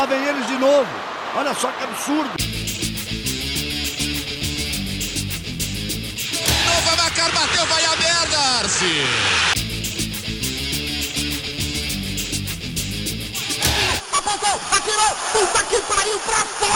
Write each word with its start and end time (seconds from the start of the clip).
Lá 0.00 0.06
vem 0.06 0.24
eles 0.24 0.46
de 0.46 0.56
novo. 0.56 0.88
Olha 1.36 1.52
só 1.52 1.70
que 1.72 1.84
absurdo. 1.84 2.30
Nova 6.64 6.96
Macar 7.02 7.30
bateu, 7.32 7.66
vai 7.66 7.84
a 7.84 7.96
merda, 7.96 8.38
Arce. 8.60 8.86
Atirou! 14.72 15.16
Puta 15.32 15.64
que 15.64 15.80
pariu 15.82 16.18
pra 16.20 16.46
fora! 16.46 16.70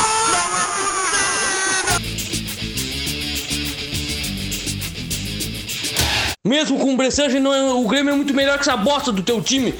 Mesmo 6.45 6.79
com 6.79 6.93
o 6.93 6.97
Bressange, 6.99 7.41
não 7.41 7.55
é, 7.55 7.73
o 7.73 7.89
Grêmio 7.89 8.13
é 8.13 8.17
muito 8.17 8.35
melhor 8.35 8.59
que 8.59 8.69
essa 8.69 8.77
bosta 8.77 9.11
do 9.11 9.23
teu 9.23 9.41
time. 9.41 9.75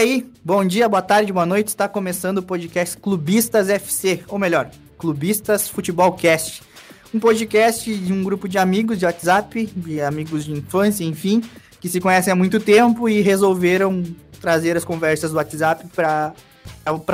Aí, 0.00 0.26
bom 0.42 0.64
dia, 0.64 0.88
boa 0.88 1.02
tarde, 1.02 1.30
boa 1.30 1.44
noite. 1.44 1.68
Está 1.68 1.86
começando 1.86 2.38
o 2.38 2.42
podcast 2.42 2.96
Clubistas 2.96 3.68
FC, 3.68 4.24
ou 4.28 4.38
melhor, 4.38 4.70
Clubistas 4.96 5.68
Futebol 5.68 6.12
Cast. 6.12 6.62
Um 7.12 7.20
podcast 7.20 7.94
de 7.94 8.10
um 8.10 8.24
grupo 8.24 8.48
de 8.48 8.56
amigos 8.56 8.98
de 8.98 9.04
WhatsApp, 9.04 9.66
de 9.76 10.00
amigos 10.00 10.46
de 10.46 10.52
infância, 10.52 11.04
enfim, 11.04 11.42
que 11.82 11.86
se 11.86 12.00
conhecem 12.00 12.32
há 12.32 12.36
muito 12.36 12.58
tempo 12.58 13.10
e 13.10 13.20
resolveram 13.20 14.02
trazer 14.40 14.74
as 14.74 14.86
conversas 14.86 15.32
do 15.32 15.36
WhatsApp 15.36 15.86
para 15.94 16.34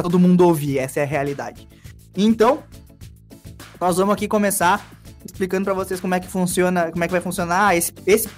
todo 0.02 0.16
mundo 0.16 0.42
ouvir. 0.42 0.78
Essa 0.78 1.00
é 1.00 1.02
a 1.02 1.06
realidade. 1.06 1.66
Então, 2.16 2.62
nós 3.80 3.96
vamos 3.96 4.14
aqui 4.14 4.28
começar 4.28 4.96
explicando 5.24 5.64
para 5.64 5.74
vocês 5.74 5.98
como 5.98 6.14
é 6.14 6.20
que 6.20 6.28
funciona, 6.28 6.92
como 6.92 7.02
é 7.02 7.08
que 7.08 7.12
vai 7.12 7.20
funcionar 7.20 7.76
esse, 7.76 7.92
esse 8.06 8.28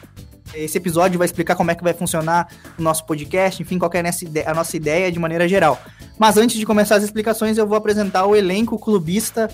esse 0.55 0.79
episódio 0.79 1.19
vai 1.19 1.27
explicar 1.27 1.55
como 1.55 1.71
é 1.71 1.75
que 1.75 1.83
vai 1.83 1.93
funcionar 1.93 2.49
o 2.79 2.83
nosso 2.83 3.05
podcast, 3.05 3.63
enfim, 3.63 3.79
qual 3.79 3.91
é 3.95 4.01
a 4.47 4.55
nossa 4.55 4.77
ideia 4.77 5.11
de 5.13 5.19
maneira 5.19 5.49
geral. 5.49 5.81
Mas 6.19 6.37
antes 6.37 6.57
de 6.57 6.67
começar 6.67 6.97
as 6.97 7.05
explicações, 7.05 7.59
eu 7.59 7.67
vou 7.67 7.77
apresentar 7.77 8.27
o 8.27 8.35
elenco 8.35 8.79
clubista 8.79 9.49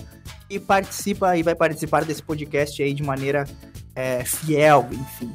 que 0.49 0.59
participa 0.59 1.35
e 1.37 1.43
vai 1.43 1.55
participar 1.55 2.05
desse 2.05 2.21
podcast 2.21 2.81
aí 2.81 2.93
de 2.93 3.03
maneira 3.03 3.45
é, 3.95 4.23
fiel, 4.23 4.87
enfim. 4.91 5.31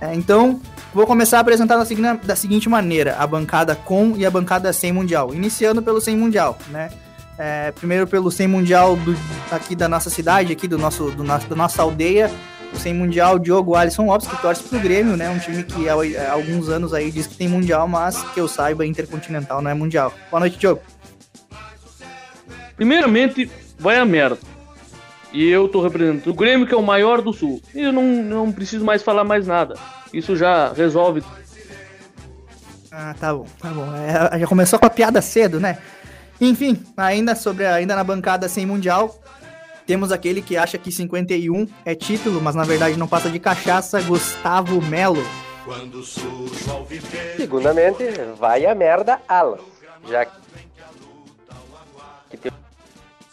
É, 0.00 0.14
então, 0.14 0.60
vou 0.92 1.06
começar 1.06 1.38
a 1.38 1.40
apresentar 1.40 1.76
da, 1.76 2.36
seguinte 2.36 2.68
maneira: 2.68 3.16
a 3.16 3.26
bancada 3.26 3.74
com 3.74 4.14
e 4.16 4.26
a 4.26 4.30
bancada 4.30 4.72
sem 4.72 4.92
mundial. 4.92 5.34
Iniciando 5.34 5.82
pelo 5.82 6.00
sem 6.00 6.16
mundial, 6.16 6.58
né? 6.68 6.90
É, 7.38 7.70
primeiro 7.72 8.06
pelo 8.06 8.30
sem 8.30 8.46
mundial 8.46 8.96
do, 8.96 9.14
aqui 9.50 9.76
da 9.76 9.88
nossa 9.88 10.08
cidade, 10.08 10.52
aqui 10.52 10.66
do 10.66 10.78
nosso, 10.78 11.10
do 11.10 11.22
nosso, 11.22 11.46
da 11.46 11.56
nossa 11.56 11.82
aldeia, 11.82 12.30
sem 12.74 12.94
mundial, 12.94 13.38
Diogo 13.38 13.74
Alisson 13.74 14.06
Lopes, 14.06 14.28
que 14.28 14.40
torce 14.40 14.62
pro 14.62 14.78
Grêmio, 14.78 15.16
né? 15.16 15.28
Um 15.30 15.38
time 15.38 15.62
que 15.62 15.88
há, 15.88 15.94
há, 15.94 16.32
alguns 16.32 16.68
anos 16.68 16.92
aí 16.92 17.10
diz 17.10 17.26
que 17.26 17.36
tem 17.36 17.48
mundial, 17.48 17.88
mas 17.88 18.22
que 18.30 18.40
eu 18.40 18.48
saiba, 18.48 18.86
intercontinental 18.86 19.62
não 19.62 19.70
é 19.70 19.74
mundial. 19.74 20.12
Boa 20.30 20.40
noite, 20.40 20.58
Diogo. 20.58 20.80
Primeiramente, 22.76 23.50
vai 23.78 23.98
a 23.98 24.04
merda. 24.04 24.38
E 25.32 25.48
eu 25.48 25.68
tô 25.68 25.82
representando 25.82 26.30
o 26.30 26.34
Grêmio, 26.34 26.66
que 26.66 26.74
é 26.74 26.76
o 26.76 26.82
maior 26.82 27.20
do 27.20 27.32
Sul. 27.32 27.60
E 27.74 27.82
eu 27.82 27.92
não, 27.92 28.04
não 28.04 28.52
preciso 28.52 28.84
mais 28.84 29.02
falar 29.02 29.24
mais 29.24 29.46
nada. 29.46 29.74
Isso 30.12 30.36
já 30.36 30.72
resolve. 30.72 31.22
Ah, 32.90 33.14
tá 33.18 33.34
bom, 33.34 33.46
tá 33.60 33.68
bom. 33.70 33.86
É, 33.94 34.38
já 34.38 34.46
começou 34.46 34.78
com 34.78 34.86
a 34.86 34.90
piada 34.90 35.20
cedo, 35.20 35.60
né? 35.60 35.78
Enfim, 36.40 36.82
ainda 36.96 37.34
sobre 37.34 37.66
ainda 37.66 37.96
na 37.96 38.04
bancada 38.04 38.48
sem 38.48 38.64
mundial, 38.64 39.18
temos 39.86 40.10
aquele 40.10 40.42
que 40.42 40.56
acha 40.56 40.76
que 40.76 40.90
51 40.90 41.68
é 41.84 41.94
título, 41.94 42.40
mas 42.40 42.54
na 42.54 42.64
verdade 42.64 42.98
não 42.98 43.06
passa 43.06 43.30
de 43.30 43.38
cachaça, 43.38 44.00
Gustavo 44.02 44.82
Melo. 44.82 45.22
Segundamente, 47.36 48.04
vai 48.38 48.66
a 48.66 48.74
merda, 48.74 49.20
Alan. 49.28 49.58
Já 50.08 50.24
que 50.24 50.46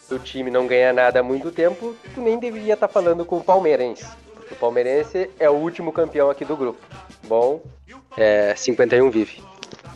teu 0.08 0.18
time 0.18 0.50
não 0.50 0.66
ganha 0.66 0.92
nada 0.92 1.20
há 1.20 1.22
muito 1.22 1.50
tempo, 1.50 1.94
tu 2.14 2.20
nem 2.20 2.38
deveria 2.38 2.74
estar 2.74 2.88
tá 2.88 2.92
falando 2.92 3.24
com 3.24 3.38
o 3.38 3.44
palmeirense. 3.44 4.04
Porque 4.34 4.54
o 4.54 4.56
palmeirense 4.56 5.30
é 5.38 5.48
o 5.48 5.54
último 5.54 5.92
campeão 5.92 6.30
aqui 6.30 6.44
do 6.44 6.56
grupo. 6.56 6.80
Bom, 7.26 7.62
é, 8.16 8.54
51 8.56 9.10
vive. 9.10 9.42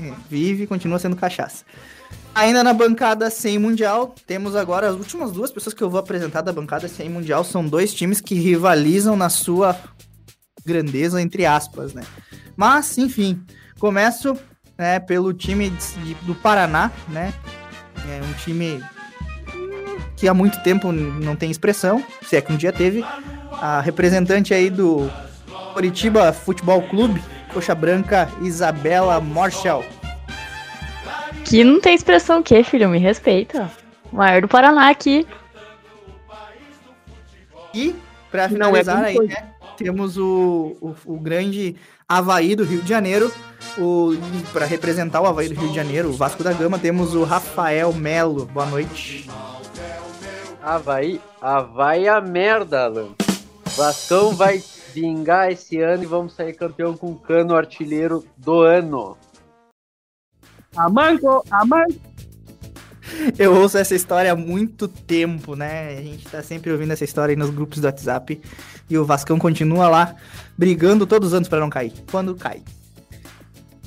É, 0.01 0.13
vive 0.29 0.65
e 0.65 0.67
continua 0.67 0.99
sendo 0.99 1.17
cachaça. 1.17 1.65
Ainda 2.35 2.63
na 2.63 2.73
bancada 2.73 3.31
sem 3.31 3.59
mundial, 3.59 4.15
temos 4.27 4.55
agora 4.55 4.89
as 4.89 4.95
últimas 4.95 5.33
duas 5.33 5.51
pessoas 5.51 5.75
que 5.75 5.83
eu 5.83 5.91
vou 5.91 5.99
apresentar 5.99 6.41
da 6.43 6.53
bancada 6.53 6.87
sem 6.87 7.09
mundial. 7.09 7.43
São 7.43 7.67
dois 7.67 7.93
times 7.93 8.21
que 8.21 8.35
rivalizam 8.35 9.17
na 9.17 9.29
sua 9.29 9.77
grandeza, 10.65 11.21
entre 11.21 11.47
aspas, 11.47 11.95
né? 11.95 12.03
Mas, 12.57 12.97
enfim, 12.99 13.43
começo 13.79 14.37
né, 14.77 15.01
pelo 15.01 15.33
time 15.33 15.71
de, 15.71 16.15
do 16.23 16.35
Paraná, 16.35 16.93
né? 17.09 17.33
É 18.09 18.23
um 18.23 18.33
time 18.35 18.83
que 20.17 20.29
há 20.29 20.35
muito 20.35 20.61
tempo 20.63 20.93
não 20.93 21.37
tem 21.37 21.51
expressão, 21.51 22.05
se 22.23 22.37
é 22.37 22.41
que 22.41 22.53
um 22.53 22.57
dia 22.57 22.73
teve. 22.73 23.05
A 23.61 23.81
representante 23.81 24.55
aí 24.55 24.71
do 24.71 25.11
Curitiba 25.73 26.33
Futebol 26.33 26.83
Clube, 26.83 27.23
Coxa 27.53 27.75
Branca, 27.75 28.29
Isabela 28.43 29.21
Morschel. 29.21 29.85
Aqui 31.49 31.65
não 31.65 31.81
tem 31.81 31.95
expressão 31.95 32.41
o 32.41 32.43
quê, 32.43 32.63
filho? 32.63 32.91
Me 32.91 32.99
respeita. 32.99 33.71
O 34.13 34.17
maior 34.17 34.43
do 34.43 34.49
Paraná 34.49 34.91
aqui. 34.91 35.27
E, 37.73 37.95
pra 38.31 38.43
é 38.43 38.49
finalizar 38.51 39.03
é 39.03 39.07
aí, 39.07 39.19
né, 39.19 39.49
temos 39.75 40.19
o, 40.19 40.77
o, 40.79 40.95
o, 41.07 41.19
grande 41.19 41.75
Havaí 42.07 42.55
do 42.55 42.65
Rio 42.65 42.83
de 42.83 42.89
Janeiro. 42.91 43.33
O, 43.79 44.11
para 44.53 44.67
representar 44.67 45.23
o 45.23 45.27
Havaí 45.27 45.49
do 45.49 45.59
Rio 45.59 45.71
de 45.71 45.75
Janeiro, 45.75 46.11
o 46.11 46.13
Vasco 46.13 46.45
da 46.45 46.53
Gama, 46.53 46.79
temos 46.79 47.15
o 47.15 47.25
Rafael 47.25 47.95
Melo. 47.95 48.45
Boa 48.45 48.67
noite. 48.67 49.31
Havaí, 50.63 51.19
Havaí 51.41 52.09
a 52.09 52.21
merda, 52.21 52.85
Alan. 52.85 53.15
Vascão 53.75 54.35
vai 54.35 54.63
vingar 54.93 55.51
esse 55.51 55.81
ano 55.81 56.03
e 56.03 56.07
vamos 56.07 56.35
sair 56.35 56.53
campeão 56.53 56.95
com 56.95 57.11
o 57.11 57.19
cano 57.19 57.57
artilheiro 57.57 58.23
do 58.37 58.61
ano. 58.61 59.17
Amanco, 60.77 61.45
amanco. 61.51 62.09
Eu 63.39 63.55
ouço 63.55 63.79
essa 63.79 63.95
história 63.95 64.33
há 64.33 64.37
muito 64.37 64.87
tempo, 64.87 65.57
né? 65.57 65.99
A 65.99 66.03
gente 66.03 66.29
tá 66.29 66.43
sempre 66.43 66.71
ouvindo 66.71 66.93
essa 66.93 67.05
história 67.05 67.33
aí 67.33 67.37
nos 67.37 67.51
grupos 67.51 67.81
do 67.81 67.87
WhatsApp. 67.87 68.41
E 68.89 68.99
o 68.99 69.05
Vascão 69.05 69.39
continua 69.39 69.89
lá, 69.89 70.15
brigando 70.57 71.07
todos 71.07 71.29
os 71.29 71.35
anos 71.35 71.49
para 71.49 71.61
não 71.61 71.71
cair. 71.71 71.93
Quando 72.11 72.35
cai? 72.35 72.63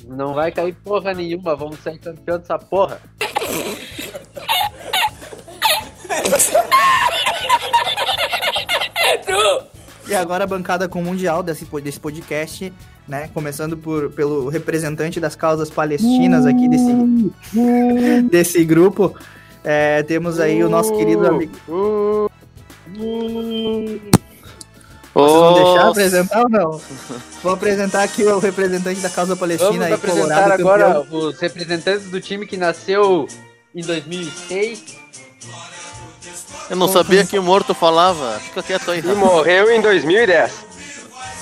Não 0.04 0.34
vai 0.34 0.50
cair 0.50 0.74
porra 0.74 1.14
nenhuma, 1.14 1.56
vamos 1.56 1.78
ser 1.80 1.98
campeão 1.98 2.38
dessa 2.38 2.58
porra. 2.58 3.00
E 10.08 10.14
agora 10.14 10.44
a 10.44 10.46
bancada 10.46 10.88
com 10.88 11.00
o 11.00 11.04
Mundial 11.04 11.42
desse, 11.42 11.64
desse 11.82 12.00
podcast 12.00 12.72
né? 13.06 13.28
Começando 13.34 13.76
por, 13.76 14.10
pelo 14.10 14.48
representante 14.48 15.18
das 15.18 15.34
causas 15.34 15.70
palestinas 15.70 16.46
aqui 16.46 16.68
desse, 16.68 18.22
desse 18.30 18.64
grupo. 18.64 19.14
É, 19.64 20.02
temos 20.02 20.40
aí 20.40 20.62
o 20.62 20.68
nosso 20.68 20.96
querido 20.96 21.26
amigo. 21.26 21.52
Vocês 25.14 25.32
vão 25.34 25.54
deixar 25.54 25.88
apresentar 25.88 26.42
ou 26.42 26.48
não? 26.48 26.80
Vou 27.42 27.52
apresentar 27.52 28.02
aqui 28.02 28.24
o 28.24 28.38
representante 28.38 29.00
da 29.00 29.10
causa 29.10 29.36
palestina 29.36 29.70
Vamos 29.70 29.86
aí, 29.86 29.92
apresentar 29.92 30.42
Colorado, 30.42 30.52
agora 30.52 30.94
campeão. 30.94 31.18
os 31.18 31.38
representantes 31.38 32.10
do 32.10 32.20
time 32.20 32.46
que 32.46 32.56
nasceu 32.56 33.28
em 33.74 33.82
2006. 33.82 35.01
Eu 36.70 36.76
não 36.76 36.88
sabia 36.88 37.24
que 37.24 37.38
o 37.38 37.42
morto 37.42 37.74
falava. 37.74 38.38
Fica 38.40 38.62
quieto 38.62 38.90
aí. 38.90 39.00
E 39.00 39.14
morreu 39.14 39.70
em 39.70 39.80
2010. 39.80 40.52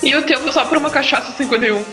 E 0.03 0.15
o 0.15 0.25
tempo 0.25 0.51
só 0.51 0.65
por 0.65 0.77
uma 0.77 0.89
cachaça 0.89 1.31
51. 1.37 1.85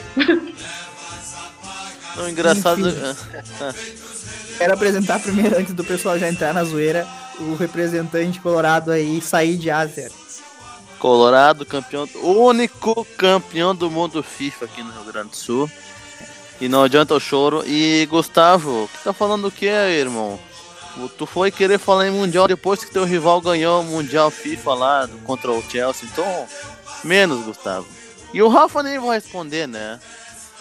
Não, 2.17 2.29
engraçado. 2.29 2.83
Quero 4.59 4.75
apresentar 4.75 5.21
primeiro, 5.21 5.57
antes 5.57 5.73
do 5.73 5.85
pessoal 5.85 6.19
já 6.19 6.29
entrar 6.29 6.53
na 6.53 6.65
zoeira, 6.65 7.07
o 7.39 7.55
representante 7.55 8.41
colorado 8.41 8.91
aí, 8.91 9.21
Said 9.21 9.71
Azer. 9.71 10.11
Colorado, 10.99 11.65
campeão, 11.65 12.09
o 12.17 12.33
único 12.33 13.07
campeão 13.17 13.73
do 13.73 13.89
mundo 13.89 14.21
FIFA 14.21 14.65
aqui 14.65 14.83
no 14.83 14.91
Rio 14.91 15.05
Grande 15.05 15.31
do 15.31 15.37
Sul. 15.37 15.71
E 16.61 16.69
não 16.69 16.83
adianta 16.83 17.15
o 17.15 17.21
choro. 17.21 17.63
E 17.65 18.05
Gustavo, 18.11 18.91
que 18.93 19.05
tá 19.05 19.13
falando 19.13 19.47
o 19.47 19.53
que, 19.53 19.67
irmão? 19.67 20.41
Tu 21.17 21.27
foi 21.27 21.51
querer 21.51 21.79
falar 21.79 22.09
em 22.09 22.11
Mundial 22.11 22.49
depois 22.49 22.83
que 22.83 22.91
teu 22.91 23.05
rival 23.05 23.41
ganhou 23.41 23.81
o 23.81 23.85
Mundial 23.85 24.31
FIFA 24.31 24.75
lá 24.75 25.09
contra 25.25 25.53
o 25.53 25.63
Chelsea. 25.63 26.09
Então, 26.11 26.47
menos, 27.05 27.45
Gustavo. 27.45 27.87
E 28.33 28.43
o 28.43 28.49
Rafa 28.49 28.83
nem 28.83 28.99
vai 28.99 29.19
responder, 29.19 29.67
né? 29.67 29.99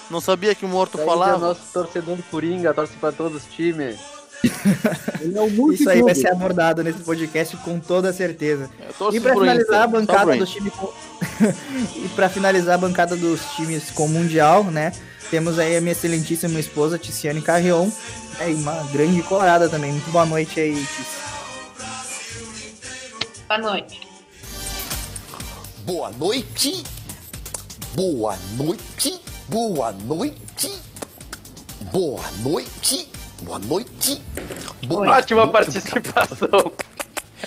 Não 0.10 0.22
sabia 0.22 0.56
que 0.56 0.66
o 0.66 0.70
morto 0.70 0.98
Daí 0.98 1.06
é 1.06 1.10
falava. 1.10 1.48
nosso 1.48 1.62
torcedor 1.74 2.18
Coringa, 2.32 2.74
torce 2.74 2.94
pra 2.94 3.12
todos 3.12 3.44
os 3.44 3.54
times. 3.54 3.98
Ele 5.20 5.38
é 5.38 5.42
o 5.42 5.72
Isso 5.72 5.90
aí 5.90 6.02
vai 6.02 6.14
ser 6.14 6.32
abordado 6.32 6.84
nesse 6.84 7.00
podcast 7.00 7.58
com 7.58 7.80
toda 7.80 8.14
certeza. 8.14 8.70
E 9.12 9.20
pra 9.20 9.32
pro 9.32 9.42
finalizar 9.42 9.84
a 9.84 9.88
bancada 9.88 10.38
dos 10.38 10.50
times 10.50 10.74
com... 10.74 10.94
e 11.98 12.10
para 12.16 12.30
finalizar 12.30 12.76
a 12.76 12.78
bancada 12.78 13.16
dos 13.16 13.42
times 13.56 13.90
com 13.92 14.06
o 14.06 14.10
mundial, 14.10 14.64
né? 14.64 14.94
Temos 15.30 15.60
aí 15.60 15.76
a 15.76 15.82
minha 15.82 15.92
excelentíssima 15.92 16.60
esposa 16.60 16.98
Ticiane 16.98 17.42
Carrion, 17.42 17.90
é, 18.40 18.50
e 18.52 18.54
uma 18.54 18.84
grande 18.92 19.22
colorada 19.24 19.68
também. 19.68 19.92
Muito 19.92 20.10
boa 20.12 20.26
noite 20.26 20.60
aí, 20.60 20.74
Tici. 20.74 21.18
Boa 23.48 23.60
noite. 23.60 24.08
Boa 25.86 26.12
noite. 26.12 26.84
Boa 27.96 28.38
noite. 28.58 29.20
Boa 29.50 29.92
noite. 29.92 30.82
Boa 31.92 32.24
noite. 32.44 33.10
Boa 33.42 33.60
noite. 33.60 34.22
Boa 34.88 35.08
Ótima 35.18 35.46
noite. 35.46 35.54
participação. 35.54 36.72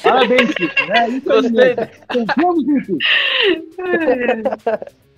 Parabéns, 0.03 0.51
Chico. 0.51 0.93
É 0.93 1.09
isso 1.09 1.33
aí 1.33 1.43
Gostei. 1.43 1.77
em 2.17 2.81
ti. 2.83 2.99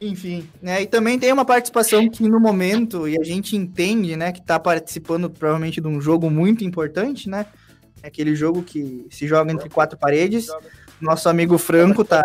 Enfim, 0.00 0.48
né? 0.62 0.82
E 0.82 0.86
também 0.86 1.18
tem 1.18 1.32
uma 1.32 1.44
participação 1.44 2.08
que 2.08 2.22
no 2.28 2.38
momento, 2.38 3.08
e 3.08 3.20
a 3.20 3.24
gente 3.24 3.56
entende, 3.56 4.14
né, 4.16 4.30
que 4.32 4.40
tá 4.40 4.58
participando 4.58 5.28
provavelmente 5.28 5.80
de 5.80 5.88
um 5.88 6.00
jogo 6.00 6.30
muito 6.30 6.64
importante, 6.64 7.28
né? 7.28 7.46
Aquele 8.02 8.34
jogo 8.36 8.62
que 8.62 9.06
se 9.10 9.26
joga 9.26 9.50
entre 9.52 9.68
quatro 9.68 9.98
paredes. 9.98 10.46
Nosso 11.00 11.28
amigo 11.28 11.58
Franco 11.58 12.04
tá, 12.04 12.22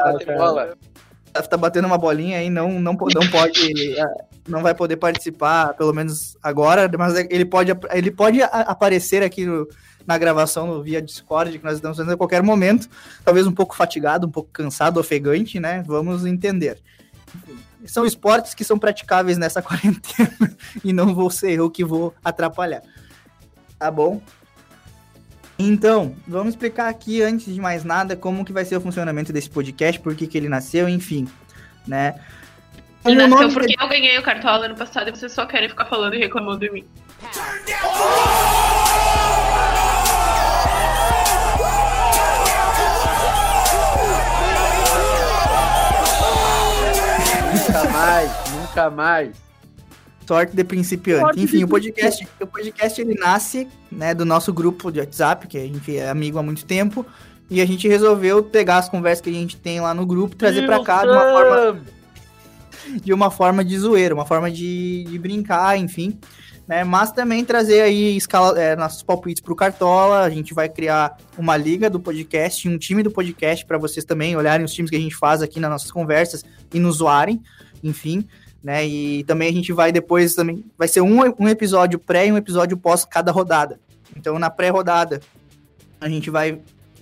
tá, 1.31 1.41
tá 1.41 1.57
batendo 1.57 1.85
uma 1.85 1.97
bolinha 1.97 2.37
aí, 2.37 2.49
não, 2.49 2.79
não, 2.79 2.93
não 2.93 3.27
pode, 3.31 3.73
não 4.47 4.61
vai 4.61 4.75
poder 4.75 4.97
participar, 4.97 5.73
pelo 5.73 5.93
menos 5.93 6.37
agora, 6.43 6.89
mas 6.97 7.15
ele 7.29 7.45
pode, 7.45 7.71
ele 7.91 8.11
pode 8.11 8.41
aparecer 8.41 9.23
aqui 9.23 9.45
no- 9.45 9.67
na 10.05 10.17
gravação 10.17 10.67
no 10.67 10.83
via 10.83 11.01
Discord 11.01 11.57
que 11.57 11.63
nós 11.63 11.75
estamos 11.75 11.97
fazendo 11.97 12.13
a 12.13 12.17
qualquer 12.17 12.43
momento, 12.43 12.87
talvez 13.23 13.47
um 13.47 13.51
pouco 13.53 13.75
fatigado, 13.75 14.27
um 14.27 14.31
pouco 14.31 14.49
cansado, 14.51 14.99
ofegante, 14.99 15.59
né? 15.59 15.83
Vamos 15.87 16.25
entender. 16.25 16.77
São 17.85 18.05
esportes 18.05 18.53
que 18.53 18.63
são 18.63 18.79
praticáveis 18.79 19.37
nessa 19.37 19.61
quarentena 19.63 20.55
e 20.83 20.93
não 20.93 21.13
vou 21.13 21.29
ser 21.29 21.51
eu 21.53 21.69
que 21.69 21.83
vou 21.83 22.13
atrapalhar. 22.23 22.81
Tá 23.77 23.91
bom? 23.91 24.21
Então, 25.59 26.15
vamos 26.27 26.49
explicar 26.53 26.89
aqui, 26.89 27.21
antes 27.21 27.53
de 27.53 27.59
mais 27.61 27.83
nada, 27.83 28.15
como 28.15 28.43
que 28.43 28.51
vai 28.53 28.65
ser 28.65 28.75
o 28.77 28.81
funcionamento 28.81 29.31
desse 29.31 29.49
podcast, 29.49 29.99
por 30.01 30.15
que 30.15 30.25
que 30.27 30.37
ele 30.37 30.49
nasceu, 30.49 30.89
enfim, 30.89 31.27
né? 31.87 32.19
Ele 33.05 33.15
nasceu 33.15 33.37
nome- 33.37 33.53
porque 33.53 33.75
eu 33.79 33.87
ganhei 33.87 34.17
o 34.17 34.23
cartola 34.23 34.65
ano 34.65 34.75
passado 34.75 35.09
e 35.09 35.11
vocês 35.11 35.31
só 35.31 35.45
querem 35.45 35.69
ficar 35.69 35.85
falando 35.85 36.15
e 36.15 36.19
reclamando 36.19 36.59
de 36.59 36.71
mim. 36.71 36.85
Nunca 37.21 38.52
nunca 48.73 48.89
mais. 48.89 49.37
Sorte 50.27 50.55
de 50.55 50.63
principiante. 50.63 51.39
Enfim, 51.39 51.63
o 51.63 51.67
podcast, 51.67 52.27
o 52.39 52.47
podcast 52.47 53.01
ele 53.01 53.13
nasce, 53.15 53.67
né, 53.91 54.13
do 54.13 54.25
nosso 54.25 54.53
grupo 54.53 54.91
de 54.91 54.99
WhatsApp, 54.99 55.47
que 55.47 55.57
a 55.57 55.61
gente 55.61 55.97
é 55.97 56.09
amigo 56.09 56.39
há 56.39 56.43
muito 56.43 56.65
tempo, 56.65 57.05
e 57.49 57.61
a 57.61 57.65
gente 57.65 57.87
resolveu 57.87 58.41
pegar 58.41 58.77
as 58.77 58.87
conversas 58.87 59.21
que 59.21 59.29
a 59.29 59.33
gente 59.33 59.57
tem 59.57 59.81
lá 59.81 59.93
no 59.93 60.05
grupo, 60.05 60.35
trazer 60.35 60.65
pra 60.65 60.83
cá 60.83 61.03
de 61.03 61.09
uma 61.09 61.21
forma 61.21 61.81
de 63.01 63.13
uma 63.13 63.31
forma 63.31 63.63
de 63.63 63.77
zoeira, 63.77 64.13
uma 64.13 64.25
forma 64.25 64.51
de, 64.51 65.05
de 65.05 65.19
brincar, 65.19 65.77
enfim. 65.77 66.19
Né? 66.67 66.83
Mas 66.83 67.11
também 67.11 67.43
trazer 67.43 67.81
aí 67.81 68.15
escala, 68.15 68.59
é, 68.59 68.75
nossos 68.75 69.03
palpites 69.03 69.41
pro 69.41 69.55
Cartola. 69.55 70.21
A 70.21 70.29
gente 70.29 70.53
vai 70.53 70.67
criar 70.67 71.17
uma 71.37 71.55
liga 71.55 71.89
do 71.89 71.99
podcast, 71.99 72.67
um 72.67 72.77
time 72.77 73.01
do 73.01 73.09
podcast 73.09 73.65
para 73.65 73.77
vocês 73.77 74.03
também 74.05 74.35
olharem 74.35 74.65
os 74.65 74.73
times 74.73 74.89
que 74.89 74.97
a 74.97 74.99
gente 74.99 75.15
faz 75.15 75.41
aqui 75.41 75.61
nas 75.61 75.71
nossas 75.71 75.91
conversas 75.91 76.43
e 76.73 76.79
nos 76.79 76.97
zoarem, 76.97 77.41
enfim. 77.81 78.27
Né? 78.63 78.87
E 78.87 79.23
também 79.25 79.49
a 79.49 79.51
gente 79.51 79.73
vai 79.73 79.91
depois 79.91 80.33
também. 80.35 80.63
Vai 80.77 80.87
ser 80.87 81.01
um, 81.01 81.19
um 81.37 81.49
episódio 81.49 81.99
pré 81.99 82.27
e 82.27 82.31
um 82.31 82.37
episódio 82.37 82.77
pós 82.77 83.03
cada 83.03 83.31
rodada. 83.31 83.79
Então, 84.15 84.39
na 84.39 84.49
pré-rodada, 84.49 85.19
a 85.99 86.07
gente 86.07 86.29
vai, 86.29 86.59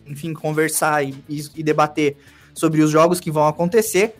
enfim, 0.07 0.33
conversar 0.33 1.03
e, 1.03 1.13
e- 1.29 1.63
debater 1.63 2.17
sobre 2.53 2.81
os 2.81 2.89
jogos 2.89 3.19
que 3.19 3.29
vão 3.29 3.47
acontecer 3.47 4.15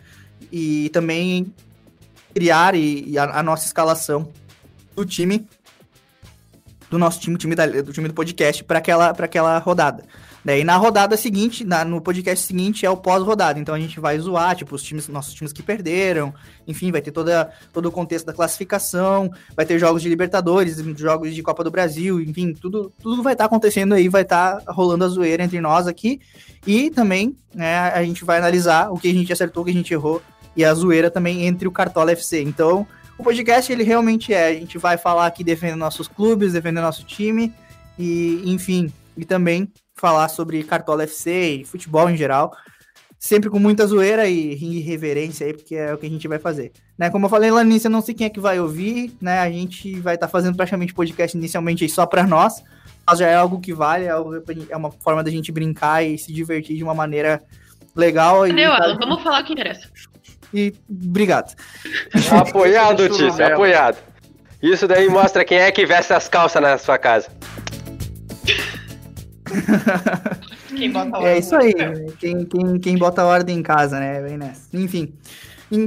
e 0.52 0.88
também 0.90 1.52
criar 2.34 2.74
e, 2.74 3.10
e 3.10 3.18
a, 3.18 3.38
a 3.38 3.42
nossa 3.42 3.66
escalação 3.66 4.28
do 4.94 5.04
time 5.04 5.46
do 6.90 6.98
nosso 6.98 7.18
time, 7.20 7.38
time 7.38 7.54
da- 7.54 7.66
do 7.66 7.92
time 7.92 8.06
do 8.08 8.14
podcast 8.14 8.62
para 8.64 8.78
aquela 8.78 9.14
para 9.14 9.24
aquela 9.24 9.58
rodada. 9.58 10.04
Daí 10.44 10.64
na 10.64 10.76
rodada 10.76 11.16
seguinte, 11.16 11.64
na- 11.64 11.84
no 11.84 12.00
podcast 12.00 12.44
seguinte 12.46 12.84
é 12.84 12.90
o 12.90 12.96
pós-rodada. 12.96 13.60
Então 13.60 13.74
a 13.74 13.78
gente 13.78 14.00
vai 14.00 14.18
zoar, 14.18 14.56
tipo, 14.56 14.74
os 14.74 14.82
times, 14.82 15.06
nossos 15.08 15.34
times 15.34 15.52
que 15.52 15.62
perderam, 15.62 16.34
enfim, 16.66 16.90
vai 16.90 17.00
ter 17.00 17.12
toda, 17.12 17.52
todo 17.72 17.86
o 17.86 17.92
contexto 17.92 18.26
da 18.26 18.32
classificação, 18.32 19.30
vai 19.56 19.64
ter 19.64 19.78
jogos 19.78 20.02
de 20.02 20.08
Libertadores, 20.08 20.76
jogos 20.96 21.32
de 21.34 21.42
Copa 21.42 21.62
do 21.62 21.70
Brasil, 21.70 22.20
enfim, 22.20 22.52
tudo, 22.54 22.92
tudo 23.00 23.22
vai 23.22 23.34
estar 23.34 23.44
acontecendo 23.44 23.94
aí, 23.94 24.08
vai 24.08 24.22
estar 24.22 24.62
rolando 24.68 25.04
a 25.04 25.08
zoeira 25.08 25.44
entre 25.44 25.60
nós 25.60 25.86
aqui. 25.86 26.20
E 26.66 26.90
também, 26.90 27.36
né, 27.54 27.78
a 27.90 28.02
gente 28.02 28.24
vai 28.24 28.38
analisar 28.38 28.90
o 28.92 28.98
que 28.98 29.08
a 29.08 29.14
gente 29.14 29.32
acertou, 29.32 29.62
o 29.62 29.64
que 29.66 29.70
a 29.70 29.74
gente 29.74 29.92
errou 29.94 30.20
e 30.56 30.64
a 30.64 30.74
zoeira 30.74 31.10
também 31.10 31.46
entre 31.46 31.68
o 31.68 31.72
Cartola 31.72 32.10
FC. 32.12 32.42
Então, 32.42 32.84
o 33.16 33.22
podcast 33.22 33.72
ele 33.72 33.84
realmente 33.84 34.34
é, 34.34 34.48
a 34.48 34.54
gente 34.54 34.76
vai 34.76 34.98
falar 34.98 35.26
aqui 35.26 35.44
defendendo 35.44 35.78
nossos 35.78 36.08
clubes, 36.08 36.52
defendendo 36.52 36.82
nosso 36.82 37.04
time 37.04 37.54
e, 37.98 38.42
enfim, 38.44 38.92
e 39.16 39.24
também 39.24 39.70
falar 39.94 40.28
sobre 40.28 40.62
Cartola 40.62 41.04
FC 41.04 41.60
e 41.60 41.64
futebol 41.64 42.08
em 42.08 42.16
geral, 42.16 42.52
sempre 43.18 43.48
com 43.48 43.58
muita 43.58 43.86
zoeira 43.86 44.26
e 44.26 44.52
irreverência 44.52 45.46
aí, 45.46 45.54
porque 45.54 45.76
é 45.76 45.94
o 45.94 45.98
que 45.98 46.06
a 46.06 46.10
gente 46.10 46.26
vai 46.26 46.38
fazer. 46.38 46.72
Né, 46.98 47.08
como 47.08 47.26
eu 47.26 47.30
falei 47.30 47.50
lá 47.50 47.62
no 47.62 47.70
início, 47.70 47.86
eu 47.86 47.92
não 47.92 48.02
sei 48.02 48.14
quem 48.14 48.26
é 48.26 48.30
que 48.30 48.40
vai 48.40 48.58
ouvir, 48.58 49.16
né? 49.20 49.38
A 49.38 49.50
gente 49.50 49.98
vai 50.00 50.16
estar 50.16 50.28
fazendo 50.28 50.56
praticamente 50.56 50.92
podcast 50.92 51.36
inicialmente 51.36 51.84
aí 51.84 51.90
só 51.90 52.04
para 52.04 52.26
nós, 52.26 52.62
mas 53.06 53.18
já 53.18 53.28
é 53.28 53.34
algo 53.34 53.60
que 53.60 53.72
vale, 53.72 54.06
é, 54.06 54.10
algo 54.10 54.32
é 54.68 54.76
uma 54.76 54.90
forma 54.90 55.22
da 55.22 55.30
gente 55.30 55.52
brincar 55.52 56.02
e 56.04 56.18
se 56.18 56.32
divertir 56.32 56.76
de 56.76 56.82
uma 56.82 56.94
maneira 56.94 57.40
legal. 57.94 58.40
Cadê 58.46 58.62
e, 58.62 58.64
Alan? 58.64 58.98
Vamos 58.98 59.22
falar 59.22 59.42
o 59.42 59.44
que 59.44 59.52
interessa. 59.52 59.88
e 60.52 60.74
obrigado. 60.90 61.54
Apoiado, 62.30 63.08
Tício, 63.08 63.46
apoiado. 63.46 63.98
Isso 64.62 64.86
daí 64.86 65.08
mostra 65.08 65.44
quem 65.44 65.58
é 65.58 65.72
que 65.72 65.84
veste 65.84 66.12
as 66.12 66.28
calças 66.28 66.62
na 66.62 66.78
sua 66.78 66.96
casa. 66.96 67.28
Quem 70.76 70.90
bota 70.90 71.18
É 71.18 71.38
isso 71.38 71.54
aí, 71.54 71.74
quem, 72.18 72.44
quem, 72.46 72.78
quem 72.78 72.96
bota 72.98 73.24
ordem 73.24 73.58
em 73.58 73.62
casa, 73.62 73.98
né? 74.00 74.20
Vem 74.22 74.38
nessa. 74.38 74.62
Enfim. 74.72 75.12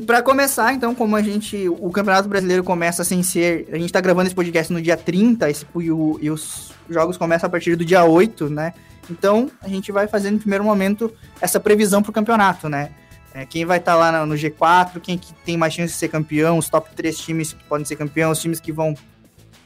Pra 0.08 0.22
começar, 0.22 0.74
então, 0.74 0.96
como 0.96 1.16
a 1.16 1.22
gente. 1.22 1.68
O 1.70 1.92
Campeonato 1.92 2.28
Brasileiro 2.28 2.64
começa 2.64 3.04
sem 3.04 3.22
ser. 3.22 3.68
A 3.72 3.78
gente 3.78 3.92
tá 3.94 4.02
gravando 4.02 4.28
esse 4.28 4.36
podcast 4.36 4.72
no 4.74 4.82
dia 4.82 4.98
30 4.98 5.50
esse, 5.50 5.66
e, 5.80 5.92
o- 5.92 6.18
e 6.22 6.30
os 6.32 6.72
jogos 6.90 7.18
começam 7.18 7.46
a 7.48 7.50
partir 7.50 7.76
do 7.76 7.86
dia 7.86 8.04
8, 8.04 8.50
né? 8.50 8.74
Então, 9.10 9.50
a 9.62 9.68
gente 9.68 9.92
vai 9.92 10.08
fazer 10.08 10.32
no 10.32 10.40
primeiro 10.40 10.64
momento 10.64 11.14
essa 11.40 11.60
previsão 11.60 12.02
pro 12.02 12.12
campeonato, 12.12 12.68
né? 12.68 12.90
É, 13.34 13.46
quem 13.46 13.66
vai 13.66 13.78
estar 13.78 13.96
lá 13.96 14.12
no, 14.22 14.26
no 14.28 14.36
G4, 14.36 15.00
quem 15.02 15.18
que 15.20 15.34
tem 15.46 15.56
mais 15.58 15.74
chance 15.74 15.94
de 15.94 16.00
ser 16.00 16.08
campeão, 16.08 16.58
os 16.58 16.68
top 16.70 16.90
3 16.96 17.16
times 17.18 17.54
que 17.54 17.64
podem 17.66 17.86
ser 17.86 17.96
campeão, 17.98 18.32
os 18.32 18.40
times 18.42 18.60
que 18.60 18.72
vão 18.72 18.96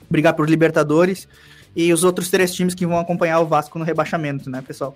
brigar 0.10 0.34
por 0.34 0.50
Libertadores 0.50 1.28
e 1.76 1.92
os 1.94 2.04
outros 2.04 2.30
três 2.30 2.54
times 2.54 2.74
que 2.76 2.86
vão 2.86 3.00
acompanhar 3.00 3.40
o 3.40 3.46
Vasco 3.46 3.78
no 3.80 3.86
rebaixamento, 3.86 4.50
né, 4.50 4.62
pessoal? 4.62 4.96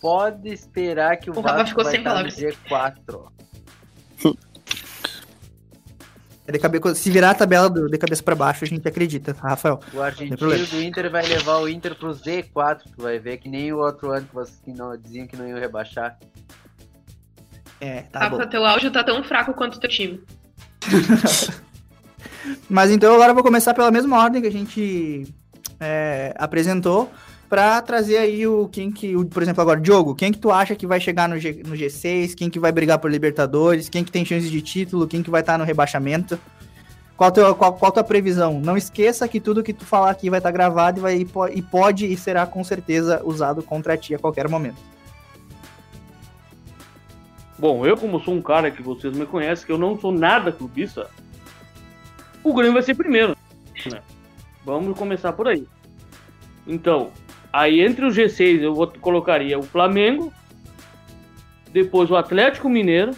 Pode 0.00 0.48
esperar 0.48 1.16
que 1.16 1.28
o, 1.30 1.36
O 1.38 1.42
Vasco 1.42 1.68
ficou 1.68 1.84
vai 1.84 1.90
sem 1.92 2.00
estar 2.00 2.10
no 2.22 2.30
palavras. 2.30 2.36
G4. 2.36 3.32
É 6.50 6.94
Se 6.94 7.10
virar 7.10 7.30
a 7.32 7.34
tabela 7.34 7.68
do- 7.68 7.90
de 7.90 7.98
cabeça 7.98 8.22
pra 8.22 8.34
baixo, 8.34 8.64
a 8.64 8.66
gente 8.66 8.86
acredita, 8.88 9.34
tá, 9.34 9.48
Rafael. 9.50 9.80
O 9.92 10.00
argentino 10.00 10.38
do 10.66 10.82
Inter 10.82 11.10
vai 11.10 11.26
levar 11.26 11.58
o 11.58 11.68
Inter 11.68 11.94
pro 11.94 12.08
Z4, 12.08 12.80
tu 12.96 13.02
vai 13.02 13.18
ver 13.18 13.36
que 13.36 13.50
nem 13.50 13.70
o 13.70 13.76
outro 13.78 14.10
ano 14.12 14.26
que 14.26 14.34
vocês 14.34 14.58
que 14.64 14.72
não, 14.72 14.96
diziam 14.96 15.26
que 15.26 15.36
não 15.36 15.46
iam 15.46 15.58
rebaixar. 15.58 16.18
É, 17.78 18.00
tá 18.02 18.30
bom. 18.30 18.38
Rafa, 18.38 18.48
teu 18.50 18.64
áudio 18.64 18.90
tá 18.90 19.04
tão 19.04 19.22
fraco 19.22 19.52
quanto 19.52 19.74
o 19.74 19.80
teu 19.80 19.90
time. 19.90 20.22
Mas 22.68 22.90
então 22.90 23.14
agora 23.14 23.30
eu 23.30 23.34
vou 23.34 23.44
começar 23.44 23.74
pela 23.74 23.90
mesma 23.90 24.16
ordem 24.16 24.42
que 24.42 24.48
a 24.48 24.52
gente 24.52 25.26
é, 25.80 26.34
apresentou 26.36 27.10
pra 27.48 27.80
trazer 27.80 28.18
aí 28.18 28.46
o 28.46 28.68
quem 28.68 28.90
que, 28.90 29.16
o, 29.16 29.24
por 29.24 29.42
exemplo, 29.42 29.62
agora, 29.62 29.80
Diogo, 29.80 30.14
quem 30.14 30.30
que 30.30 30.38
tu 30.38 30.50
acha 30.50 30.76
que 30.76 30.86
vai 30.86 31.00
chegar 31.00 31.28
no, 31.28 31.38
G, 31.38 31.62
no 31.66 31.74
G6, 31.74 32.34
quem 32.34 32.50
que 32.50 32.58
vai 32.58 32.70
brigar 32.70 32.98
por 32.98 33.10
Libertadores, 33.10 33.88
quem 33.88 34.04
que 34.04 34.12
tem 34.12 34.24
chances 34.24 34.50
de 34.50 34.60
título, 34.60 35.06
quem 35.06 35.22
que 35.22 35.30
vai 35.30 35.40
estar 35.40 35.58
no 35.58 35.64
rebaixamento? 35.64 36.38
Qual, 37.16 37.32
teu, 37.32 37.52
qual, 37.54 37.72
qual 37.72 37.90
tua 37.90 38.04
previsão? 38.04 38.60
Não 38.60 38.76
esqueça 38.76 39.26
que 39.26 39.40
tudo 39.40 39.62
que 39.62 39.72
tu 39.72 39.84
falar 39.84 40.10
aqui 40.10 40.30
vai 40.30 40.38
estar 40.38 40.52
gravado 40.52 41.00
e, 41.00 41.24
vai, 41.24 41.52
e 41.52 41.62
pode 41.62 42.06
e 42.06 42.16
será 42.16 42.46
com 42.46 42.62
certeza 42.62 43.22
usado 43.24 43.60
contra 43.62 43.96
ti 43.96 44.14
a 44.14 44.18
qualquer 44.18 44.48
momento. 44.48 44.76
Bom, 47.58 47.84
eu 47.84 47.96
como 47.96 48.20
sou 48.20 48.34
um 48.34 48.42
cara 48.42 48.70
que 48.70 48.80
vocês 48.80 49.16
me 49.16 49.26
conhecem, 49.26 49.66
que 49.66 49.72
eu 49.72 49.78
não 49.78 49.98
sou 49.98 50.12
nada 50.12 50.52
clubista, 50.52 51.10
o 52.50 52.54
Grêmio 52.54 52.74
vai 52.74 52.82
ser 52.82 52.94
primeiro. 52.94 53.36
né? 53.90 54.00
Vamos 54.64 54.98
começar 54.98 55.32
por 55.32 55.48
aí. 55.48 55.66
Então, 56.66 57.10
aí 57.52 57.80
entre 57.80 58.04
o 58.04 58.10
G6 58.10 58.60
eu 58.60 58.74
vou 58.74 58.86
colocaria 59.00 59.58
o 59.58 59.62
Flamengo, 59.62 60.32
depois 61.72 62.10
o 62.10 62.16
Atlético 62.16 62.68
Mineiro, 62.68 63.12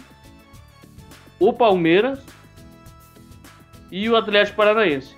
o 1.39 1.51
Palmeiras 1.51 2.19
e 3.91 4.09
o 4.09 4.15
Atlético 4.15 4.57
Paranaense. 4.57 5.15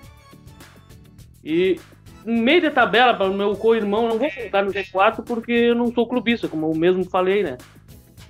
E 1.44 1.78
no 2.24 2.40
meio 2.40 2.62
da 2.62 2.70
tabela, 2.70 3.14
para 3.14 3.30
o 3.30 3.34
meu 3.34 3.54
co-irmão, 3.54 4.08
não 4.08 4.18
vou 4.18 4.30
colocar 4.30 4.62
no 4.62 4.72
G4 4.72 5.22
porque 5.24 5.52
eu 5.52 5.74
não 5.74 5.92
sou 5.92 6.08
clubista, 6.08 6.48
como 6.48 6.66
eu 6.66 6.74
mesmo 6.74 7.04
falei, 7.04 7.42
né? 7.42 7.58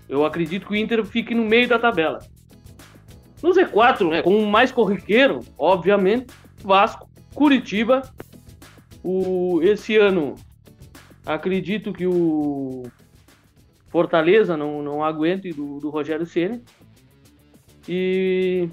Eu 0.09 0.27
acredito 0.27 0.67
que 0.67 0.73
o 0.73 0.77
Inter 0.77 1.05
fique 1.05 1.35
no 1.35 1.45
meio 1.45 1.69
da 1.69 1.79
tabela. 1.79 2.19
No 3.45 3.51
Z4, 3.51 4.09
né, 4.09 4.23
como 4.23 4.47
mais 4.47 4.73
corriqueiro, 4.73 5.41
obviamente, 5.59 6.29
Vasco, 6.63 7.07
Curitiba. 7.35 8.01
O, 9.03 9.61
esse 9.63 9.99
ano, 9.99 10.35
acredito 11.27 11.93
que 11.93 12.07
o 12.07 12.85
Fortaleza 13.91 14.57
não, 14.57 14.83
não 14.83 15.05
aguente 15.05 15.51
do, 15.53 15.79
do 15.79 15.91
Rogério 15.91 16.25
Ceni. 16.25 16.63
E 17.87 18.67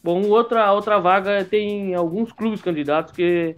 bom, 0.00 0.28
outra 0.28 0.72
outra 0.72 1.00
vaga 1.00 1.44
tem 1.44 1.92
alguns 1.92 2.30
clubes 2.30 2.62
candidatos 2.62 3.12
que 3.12 3.56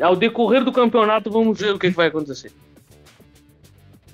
ao 0.00 0.14
decorrer 0.14 0.62
do 0.62 0.70
campeonato 0.70 1.28
vamos 1.28 1.58
ver 1.58 1.74
o 1.74 1.78
que, 1.80 1.90
que 1.90 1.96
vai 1.96 2.06
acontecer. 2.06 2.52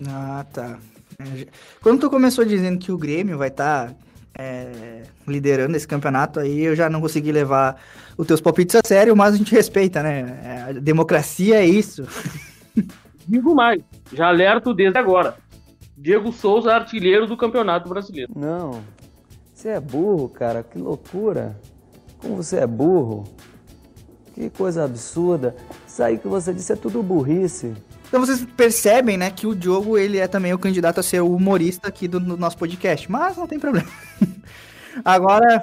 Ah, 0.09 0.47
tá. 0.51 0.79
É, 1.19 1.47
Quando 1.83 2.01
tu 2.01 2.09
começou 2.09 2.43
dizendo 2.43 2.79
que 2.79 2.91
o 2.91 2.97
Grêmio 2.97 3.37
vai 3.37 3.49
estar 3.49 3.95
liderando 5.27 5.77
esse 5.77 5.87
campeonato, 5.87 6.41
aí 6.41 6.61
eu 6.63 6.75
já 6.75 6.89
não 6.91 7.01
consegui 7.01 7.33
levar 7.33 7.81
os 8.17 8.27
teus 8.27 8.41
palpites 8.41 8.77
a 8.77 8.81
sério, 8.87 9.17
mas 9.17 9.35
a 9.35 9.37
gente 9.37 9.55
respeita, 9.55 10.03
né? 10.03 10.41
É, 10.45 10.71
A 10.71 10.73
democracia 10.73 11.57
é 11.57 11.67
isso. 11.67 12.07
Digo 13.27 13.55
mais, 13.55 13.83
já 14.13 14.29
alerto 14.29 14.75
desde 14.75 14.99
agora. 14.99 15.37
Diego 15.97 16.33
Souza, 16.33 16.73
artilheiro 16.73 17.27
do 17.27 17.37
Campeonato 17.37 17.89
Brasileiro. 17.89 18.33
Não. 18.35 18.83
Você 19.55 19.69
é 19.69 19.81
burro, 19.81 20.31
cara. 20.31 20.63
Que 20.63 20.79
loucura. 20.79 21.55
Como 22.19 22.37
você 22.37 22.57
é 22.57 22.67
burro. 22.67 23.25
Que 24.35 24.49
coisa 24.49 24.85
absurda. 24.85 25.55
Isso 25.87 26.03
aí 26.03 26.17
que 26.17 26.27
você 26.27 26.55
disse 26.55 26.73
é 26.73 26.77
tudo 26.77 27.03
burrice. 27.03 27.75
Então 28.11 28.27
vocês 28.27 28.45
percebem, 28.45 29.17
né, 29.17 29.31
que 29.31 29.47
o 29.47 29.55
Diogo, 29.55 29.97
ele 29.97 30.19
é 30.19 30.27
também 30.27 30.53
o 30.53 30.59
candidato 30.59 30.99
a 30.99 31.03
ser 31.03 31.21
o 31.21 31.33
humorista 31.33 31.87
aqui 31.87 32.09
do, 32.09 32.19
do 32.19 32.37
nosso 32.37 32.59
podcast, 32.59 33.09
mas 33.09 33.37
não 33.37 33.47
tem 33.47 33.57
problema. 33.57 33.89
Agora 35.05 35.63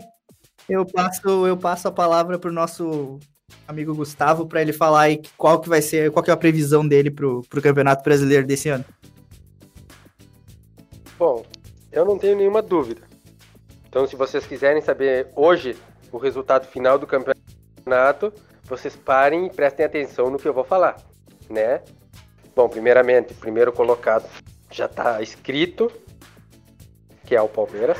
eu 0.69 0.85
passo, 0.85 1.45
eu 1.45 1.57
passo 1.57 1.89
a 1.89 1.91
palavra 1.91 2.39
pro 2.39 2.49
nosso 2.49 3.19
amigo 3.67 3.93
Gustavo 3.93 4.47
para 4.47 4.61
ele 4.61 4.71
falar 4.71 5.01
aí 5.01 5.21
qual 5.35 5.59
que 5.59 5.67
vai 5.67 5.81
ser, 5.81 6.09
qual 6.09 6.23
que 6.23 6.31
é 6.31 6.33
a 6.33 6.37
previsão 6.37 6.87
dele 6.87 7.11
pro, 7.11 7.41
pro 7.49 7.61
Campeonato 7.61 8.01
Brasileiro 8.01 8.47
desse 8.47 8.69
ano. 8.69 8.85
Bom, 11.19 11.45
eu 11.91 12.05
não 12.05 12.17
tenho 12.17 12.37
nenhuma 12.37 12.61
dúvida. 12.61 13.01
Então, 13.89 14.07
se 14.07 14.15
vocês 14.15 14.45
quiserem 14.45 14.81
saber 14.81 15.27
hoje 15.35 15.75
o 16.13 16.17
resultado 16.17 16.65
final 16.65 16.97
do 16.97 17.05
campeonato, 17.05 18.31
vocês 18.63 18.95
parem 18.95 19.47
e 19.47 19.49
prestem 19.49 19.85
atenção 19.85 20.29
no 20.29 20.37
que 20.37 20.47
eu 20.47 20.53
vou 20.53 20.63
falar, 20.63 20.95
né? 21.49 21.81
Bom, 22.57 22.67
primeiramente, 22.67 23.33
o 23.33 23.35
primeiro 23.35 23.71
colocado 23.71 24.25
já 24.71 24.85
está 24.85 25.21
escrito, 25.21 25.91
que 27.23 27.35
é 27.35 27.41
o 27.41 27.47
Palmeiras. 27.47 27.99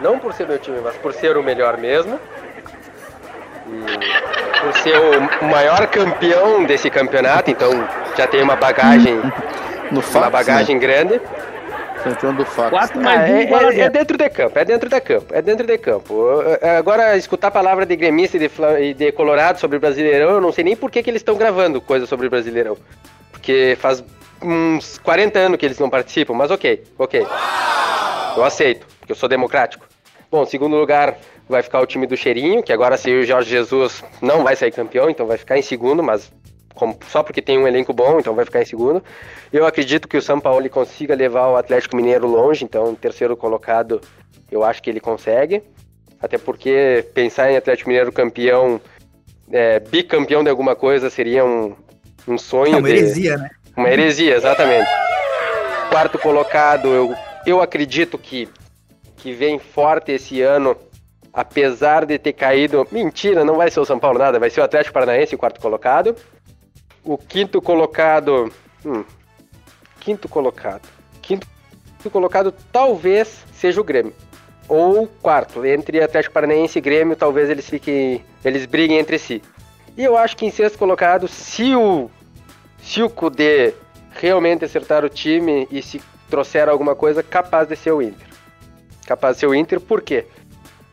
Não 0.00 0.18
por 0.18 0.32
ser 0.32 0.48
meu 0.48 0.58
time, 0.58 0.78
mas 0.82 0.96
por 0.96 1.12
ser 1.12 1.36
o 1.36 1.42
melhor 1.42 1.76
mesmo. 1.76 2.18
E 3.68 4.60
por 4.62 4.72
ser 4.78 4.96
o 5.42 5.44
maior 5.44 5.86
campeão 5.88 6.64
desse 6.64 6.88
campeonato, 6.88 7.50
então 7.50 7.70
já 8.16 8.26
tem 8.26 8.42
uma 8.42 8.56
bagagem, 8.56 9.16
No 9.90 10.00
uma 10.00 10.02
fax, 10.02 10.30
bagagem 10.32 10.78
grande. 10.78 11.16
né? 11.16 11.20
Campeão 12.02 12.34
do 12.34 12.46
fax. 12.46 12.70
Quatro 12.70 12.98
Ah, 13.00 13.02
mais 13.02 13.20
é, 13.28 13.32
um 13.34 13.36
é- 13.36 13.80
é 13.80 13.90
dentro. 13.90 14.16
de 14.16 14.30
campo, 14.30 14.58
é 14.58 14.64
dentro 14.64 14.88
de 14.88 15.00
campo, 15.02 15.34
é 15.34 15.42
dentro 15.42 15.66
de 15.66 15.76
campo. 15.76 16.28
É, 16.62 16.78
Agora, 16.78 17.14
escutar 17.18 17.48
a 17.48 17.50
palavra 17.50 17.84
de 17.84 17.94
gremista 17.94 18.38
e 18.38 18.40
de, 18.40 18.50
e 18.80 18.94
de 18.94 19.12
Colorado 19.12 19.58
sobre 19.60 19.76
o 19.76 19.80
Brasileirão, 19.80 20.30
eu 20.30 20.40
não 20.40 20.50
sei 20.50 20.64
nem 20.64 20.74
por 20.76 20.90
que, 20.90 21.02
que 21.02 21.10
eles 21.10 21.20
estão 21.20 21.34
gravando 21.36 21.78
coisa 21.78 22.06
sobre 22.06 22.26
o 22.26 22.30
Brasileirão. 22.30 22.78
Porque 23.36 23.76
faz 23.78 24.02
uns 24.42 24.98
40 24.98 25.38
anos 25.38 25.58
que 25.58 25.66
eles 25.66 25.78
não 25.78 25.90
participam, 25.90 26.32
mas 26.34 26.50
ok, 26.50 26.82
ok. 26.98 27.26
Eu 28.36 28.44
aceito, 28.44 28.86
porque 28.98 29.12
eu 29.12 29.16
sou 29.16 29.28
democrático. 29.28 29.86
Bom, 30.30 30.44
segundo 30.46 30.76
lugar 30.76 31.16
vai 31.48 31.62
ficar 31.62 31.80
o 31.80 31.86
time 31.86 32.06
do 32.06 32.16
Cheirinho, 32.16 32.62
que 32.62 32.72
agora 32.72 32.96
se 32.96 33.10
o 33.10 33.24
Jorge 33.24 33.50
Jesus 33.50 34.02
não 34.20 34.42
vai 34.42 34.56
sair 34.56 34.72
campeão, 34.72 35.08
então 35.08 35.26
vai 35.26 35.38
ficar 35.38 35.56
em 35.56 35.62
segundo, 35.62 36.02
mas 36.02 36.32
como- 36.74 36.98
só 37.08 37.22
porque 37.22 37.40
tem 37.40 37.58
um 37.58 37.68
elenco 37.68 37.92
bom, 37.92 38.18
então 38.18 38.34
vai 38.34 38.44
ficar 38.44 38.62
em 38.62 38.64
segundo. 38.64 39.02
Eu 39.52 39.64
acredito 39.64 40.08
que 40.08 40.16
o 40.16 40.22
São 40.22 40.40
Paulo 40.40 40.68
consiga 40.68 41.14
levar 41.14 41.48
o 41.48 41.56
Atlético 41.56 41.94
Mineiro 41.94 42.26
longe, 42.26 42.64
então 42.64 42.94
terceiro 42.94 43.36
colocado 43.36 44.00
eu 44.50 44.64
acho 44.64 44.82
que 44.82 44.90
ele 44.90 45.00
consegue. 45.00 45.62
Até 46.20 46.36
porque 46.38 47.06
pensar 47.14 47.50
em 47.50 47.56
Atlético 47.56 47.88
Mineiro 47.90 48.10
campeão, 48.10 48.80
é, 49.52 49.78
bicampeão 49.78 50.42
de 50.42 50.50
alguma 50.50 50.74
coisa 50.74 51.08
seria 51.10 51.44
um, 51.44 51.74
um 52.26 52.38
sonho. 52.38 52.74
É 52.74 52.78
uma 52.78 52.88
de- 52.88 52.94
heresia, 52.96 53.36
né? 53.36 53.50
uma 53.76 53.88
heresia, 53.90 54.34
exatamente. 54.36 54.88
Quarto 55.90 56.18
colocado, 56.18 56.88
eu, 56.88 57.14
eu 57.46 57.60
acredito 57.60 58.18
que, 58.18 58.48
que 59.16 59.32
vem 59.32 59.58
forte 59.58 60.12
esse 60.12 60.42
ano, 60.42 60.76
apesar 61.32 62.04
de 62.04 62.18
ter 62.18 62.32
caído. 62.32 62.86
Mentira, 62.90 63.44
não 63.44 63.56
vai 63.56 63.70
ser 63.70 63.80
o 63.80 63.84
São 63.84 63.98
Paulo 63.98 64.18
nada, 64.18 64.38
vai 64.38 64.50
ser 64.50 64.60
o 64.60 64.64
Atlético 64.64 64.94
Paranaense, 64.94 65.34
o 65.34 65.38
quarto 65.38 65.60
colocado. 65.60 66.16
O 67.04 67.16
quinto 67.16 67.60
colocado. 67.62 68.52
hum, 68.84 69.04
quinto 70.00 70.28
colocado. 70.28 70.88
Quinto 71.22 71.46
colocado 72.10 72.52
talvez 72.72 73.44
seja 73.52 73.80
o 73.80 73.84
Grêmio. 73.84 74.12
Ou 74.68 75.06
quarto, 75.22 75.64
entre 75.64 76.02
Atlético 76.02 76.34
Paranaense 76.34 76.78
e 76.78 76.82
Grêmio, 76.82 77.14
talvez 77.14 77.48
eles 77.48 77.68
fiquem. 77.68 78.24
Eles 78.44 78.66
briguem 78.66 78.98
entre 78.98 79.18
si. 79.18 79.40
E 79.96 80.02
eu 80.02 80.16
acho 80.16 80.36
que 80.36 80.44
em 80.44 80.50
sexto 80.50 80.76
colocado, 80.78 81.28
se 81.28 81.74
o 81.76 82.10
se 82.86 83.02
o 83.02 83.10
Kudê 83.10 83.74
realmente 84.12 84.64
acertar 84.64 85.04
o 85.04 85.08
time 85.08 85.66
e 85.72 85.82
se 85.82 86.00
trouxer 86.30 86.68
alguma 86.68 86.94
coisa, 86.94 87.20
capaz 87.20 87.68
de 87.68 87.74
ser 87.74 87.90
o 87.90 88.00
Inter. 88.00 88.28
Capaz 89.04 89.36
de 89.36 89.40
ser 89.40 89.46
o 89.46 89.54
Inter, 89.54 89.80
por 89.80 90.00
quê? 90.00 90.24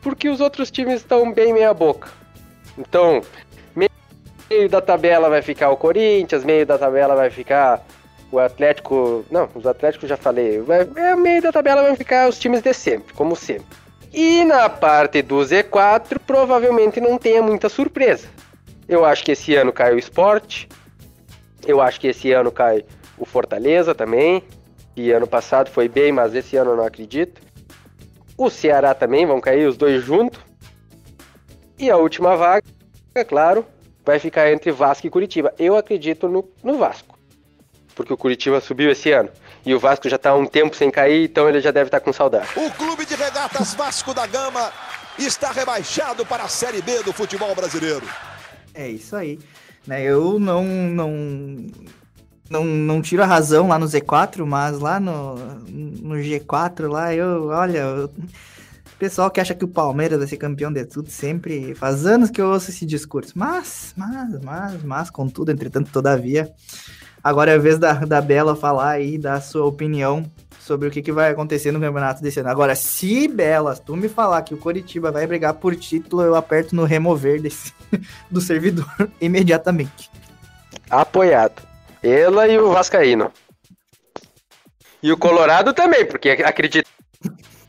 Porque 0.02 0.28
os 0.28 0.40
outros 0.40 0.72
times 0.72 0.96
estão 0.96 1.32
bem 1.32 1.52
meia 1.52 1.72
boca. 1.72 2.10
Então, 2.76 3.22
meio 3.76 4.68
da 4.68 4.80
tabela 4.80 5.30
vai 5.30 5.40
ficar 5.40 5.70
o 5.70 5.76
Corinthians, 5.76 6.44
meio 6.44 6.66
da 6.66 6.76
tabela 6.76 7.14
vai 7.14 7.30
ficar 7.30 7.80
o 8.30 8.40
Atlético. 8.40 9.24
Não, 9.30 9.48
os 9.54 9.64
Atléticos 9.64 10.08
já 10.08 10.16
falei. 10.16 10.60
Vai, 10.60 10.88
é, 10.96 11.14
meio 11.14 11.40
da 11.40 11.52
tabela 11.52 11.82
vai 11.82 11.94
ficar 11.94 12.28
os 12.28 12.38
times 12.40 12.60
de 12.60 12.74
sempre, 12.74 13.14
como 13.14 13.36
sempre. 13.36 13.66
E 14.12 14.44
na 14.44 14.68
parte 14.68 15.22
do 15.22 15.36
Z4, 15.36 16.18
provavelmente 16.26 17.00
não 17.00 17.18
tenha 17.18 17.40
muita 17.40 17.68
surpresa. 17.68 18.26
Eu 18.88 19.04
acho 19.04 19.24
que 19.24 19.32
esse 19.32 19.54
ano 19.54 19.72
cai 19.72 19.94
o 19.94 19.98
Sport, 19.98 20.66
eu 21.66 21.80
acho 21.80 22.00
que 22.00 22.08
esse 22.08 22.32
ano 22.32 22.50
cai 22.50 22.84
o 23.18 23.24
Fortaleza 23.24 23.94
também. 23.94 24.42
E 24.96 25.10
ano 25.10 25.26
passado 25.26 25.70
foi 25.70 25.88
bem, 25.88 26.12
mas 26.12 26.34
esse 26.34 26.56
ano 26.56 26.72
eu 26.72 26.76
não 26.76 26.84
acredito. 26.84 27.40
O 28.36 28.50
Ceará 28.50 28.94
também, 28.94 29.26
vão 29.26 29.40
cair 29.40 29.66
os 29.66 29.76
dois 29.76 30.04
juntos. 30.04 30.40
E 31.78 31.90
a 31.90 31.96
última 31.96 32.36
vaga, 32.36 32.64
é 33.14 33.24
claro, 33.24 33.66
vai 34.04 34.18
ficar 34.18 34.50
entre 34.52 34.70
Vasco 34.70 35.06
e 35.06 35.10
Curitiba. 35.10 35.52
Eu 35.58 35.76
acredito 35.76 36.28
no, 36.28 36.48
no 36.62 36.78
Vasco. 36.78 37.18
Porque 37.94 38.12
o 38.12 38.16
Curitiba 38.16 38.60
subiu 38.60 38.90
esse 38.90 39.10
ano. 39.12 39.30
E 39.64 39.74
o 39.74 39.78
Vasco 39.78 40.08
já 40.08 40.16
está 40.16 40.30
há 40.30 40.34
um 40.34 40.46
tempo 40.46 40.76
sem 40.76 40.90
cair, 40.90 41.24
então 41.24 41.48
ele 41.48 41.60
já 41.60 41.70
deve 41.70 41.88
estar 41.88 42.00
com 42.00 42.12
saudade. 42.12 42.48
O 42.56 42.70
Clube 42.72 43.06
de 43.06 43.14
Regatas 43.14 43.74
Vasco 43.74 44.12
da 44.12 44.26
Gama 44.26 44.72
está 45.18 45.52
rebaixado 45.52 46.26
para 46.26 46.44
a 46.44 46.48
Série 46.48 46.82
B 46.82 47.02
do 47.02 47.12
futebol 47.12 47.54
brasileiro. 47.54 48.06
É 48.74 48.88
isso 48.88 49.16
aí. 49.16 49.38
Né, 49.86 50.02
eu 50.02 50.38
não, 50.38 50.64
não, 50.64 51.12
não, 52.48 52.64
não 52.64 53.02
tiro 53.02 53.22
a 53.22 53.26
razão 53.26 53.68
lá 53.68 53.78
no 53.78 53.86
Z4, 53.86 54.46
mas 54.46 54.78
lá 54.78 54.98
no, 54.98 55.34
no 55.68 56.14
G4, 56.16 56.88
lá 56.88 57.14
eu, 57.14 57.48
olha, 57.48 58.06
o 58.06 58.10
pessoal 58.98 59.30
que 59.30 59.40
acha 59.40 59.54
que 59.54 59.64
o 59.64 59.68
Palmeiras 59.68 60.18
vai 60.18 60.26
ser 60.26 60.36
campeão 60.36 60.72
de 60.72 60.84
tudo 60.84 61.10
sempre, 61.10 61.74
faz 61.74 62.06
anos 62.06 62.30
que 62.30 62.40
eu 62.40 62.48
ouço 62.48 62.70
esse 62.70 62.86
discurso. 62.86 63.32
Mas, 63.34 63.92
mas, 63.96 64.40
mas, 64.42 64.82
mas, 64.82 65.10
contudo, 65.10 65.50
entretanto, 65.50 65.90
todavia, 65.92 66.50
agora 67.22 67.50
é 67.50 67.54
a 67.56 67.58
vez 67.58 67.78
da, 67.78 67.92
da 67.92 68.20
Bela 68.20 68.56
falar 68.56 68.90
aí, 68.90 69.18
dar 69.18 69.34
a 69.34 69.40
sua 69.40 69.66
opinião 69.66 70.24
sobre 70.64 70.88
o 70.88 70.90
que, 70.90 71.02
que 71.02 71.12
vai 71.12 71.30
acontecer 71.30 71.70
no 71.70 71.80
campeonato 71.80 72.22
desse 72.22 72.40
ano. 72.40 72.48
Agora, 72.48 72.74
se 72.74 73.28
Bela, 73.28 73.76
tu 73.76 73.94
me 73.96 74.08
falar 74.08 74.42
que 74.42 74.54
o 74.54 74.58
Coritiba 74.58 75.10
vai 75.10 75.26
brigar 75.26 75.54
por 75.54 75.76
título, 75.76 76.22
eu 76.22 76.34
aperto 76.34 76.74
no 76.74 76.84
remover 76.84 77.40
desse, 77.40 77.72
do 78.30 78.40
servidor 78.40 78.86
imediatamente. 79.20 80.10
Apoiado. 80.90 81.62
Ela 82.02 82.48
e 82.48 82.58
o 82.58 82.72
Vascaíno. 82.72 83.30
E 85.02 85.12
o 85.12 85.18
Colorado 85.18 85.74
também, 85.74 86.06
porque 86.06 86.30
acredito 86.30 86.88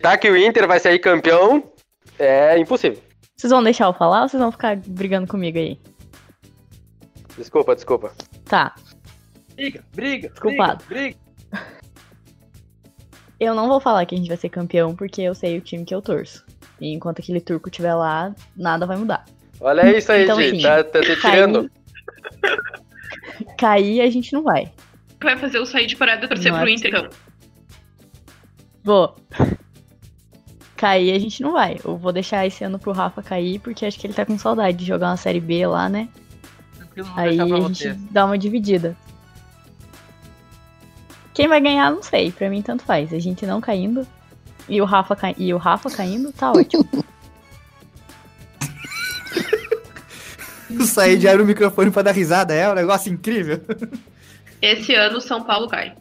Tá 0.05 0.17
que 0.17 0.29
o 0.29 0.37
Inter 0.37 0.67
vai 0.67 0.79
sair 0.79 0.99
campeão, 0.99 1.63
é 2.19 2.57
impossível. 2.59 3.01
Vocês 3.35 3.49
vão 3.49 3.63
deixar 3.63 3.85
eu 3.85 3.93
falar 3.93 4.21
ou 4.21 4.29
vocês 4.29 4.39
vão 4.39 4.51
ficar 4.51 4.77
brigando 4.77 5.27
comigo 5.27 5.57
aí? 5.57 5.79
Desculpa, 7.35 7.75
desculpa. 7.75 8.13
Tá. 8.45 8.75
Briga, 9.55 9.83
briga, 9.93 10.29
Desculpado. 10.29 10.85
briga. 10.87 11.24
Eu 13.39 13.53
não 13.53 13.67
vou 13.67 13.79
falar 13.79 14.05
que 14.05 14.15
a 14.15 14.17
gente 14.17 14.27
vai 14.27 14.37
ser 14.37 14.49
campeão 14.49 14.95
porque 14.95 15.21
eu 15.21 15.35
sei 15.35 15.57
o 15.57 15.61
time 15.61 15.83
que 15.83 15.93
eu 15.93 16.01
torço. 16.01 16.45
E 16.79 16.93
enquanto 16.93 17.19
aquele 17.19 17.41
turco 17.41 17.69
estiver 17.69 17.93
lá, 17.93 18.33
nada 18.55 18.85
vai 18.85 18.97
mudar. 18.97 19.25
Olha 19.59 19.97
isso 19.97 20.11
aí, 20.11 20.23
Então, 20.23 20.39
Gi, 20.39 20.47
assim, 20.47 20.61
tá, 20.61 20.83
tá 20.83 21.01
te 21.01 21.15
tirando. 21.19 21.69
Cair 23.57 24.01
a 24.01 24.09
gente 24.09 24.33
não 24.33 24.43
vai. 24.43 24.71
Vai 25.21 25.37
fazer 25.37 25.57
eu 25.57 25.65
sair 25.65 25.87
de 25.87 25.95
parada 25.95 26.25
e 26.25 26.27
torcer 26.27 26.51
Não 26.51 26.59
é 26.59 26.61
pro 26.61 26.69
Inter, 26.69 26.89
então. 26.89 27.09
Vou. 28.83 29.15
Cair 30.77 31.13
a 31.13 31.19
gente 31.19 31.41
não 31.41 31.53
vai. 31.53 31.79
Eu 31.83 31.97
vou 31.97 32.11
deixar 32.11 32.45
esse 32.45 32.63
ano 32.63 32.77
pro 32.77 32.91
Rafa 32.91 33.23
cair 33.23 33.59
porque 33.59 33.85
acho 33.85 33.99
que 33.99 34.07
ele 34.07 34.13
tá 34.13 34.25
com 34.25 34.37
saudade 34.37 34.77
de 34.77 34.85
jogar 34.85 35.09
uma 35.09 35.17
série 35.17 35.39
B 35.39 35.65
lá, 35.65 35.89
né? 35.89 36.09
Aí 37.15 37.35
pra 37.35 37.45
a 37.45 37.59
gente 37.61 37.93
dá 38.11 38.25
uma 38.25 38.37
dividida. 38.37 38.95
Quem 41.35 41.47
vai 41.47 41.61
ganhar, 41.61 41.91
não 41.91 42.01
sei. 42.01 42.31
Pra 42.31 42.49
mim, 42.49 42.63
tanto 42.63 42.83
faz. 42.83 43.13
A 43.13 43.19
gente 43.19 43.45
não 43.45 43.61
caindo 43.61 44.07
e 44.67 44.81
o 44.81 44.85
Rafa, 44.85 45.15
cai... 45.15 45.35
e 45.37 45.53
o 45.53 45.57
Rafa 45.57 45.91
caindo, 45.91 46.31
tá 46.31 46.51
ótimo. 46.51 46.87
Sair 50.85 51.17
de 51.17 51.27
abre 51.27 51.43
o 51.43 51.45
microfone 51.45 51.91
pra 51.91 52.01
dar 52.01 52.11
risada, 52.11 52.53
é 52.53 52.69
um 52.69 52.73
negócio 52.73 53.11
incrível. 53.11 53.61
Esse 54.61 54.95
ano 54.95 55.17
o 55.17 55.21
São 55.21 55.43
Paulo 55.43 55.67
cai. 55.67 55.93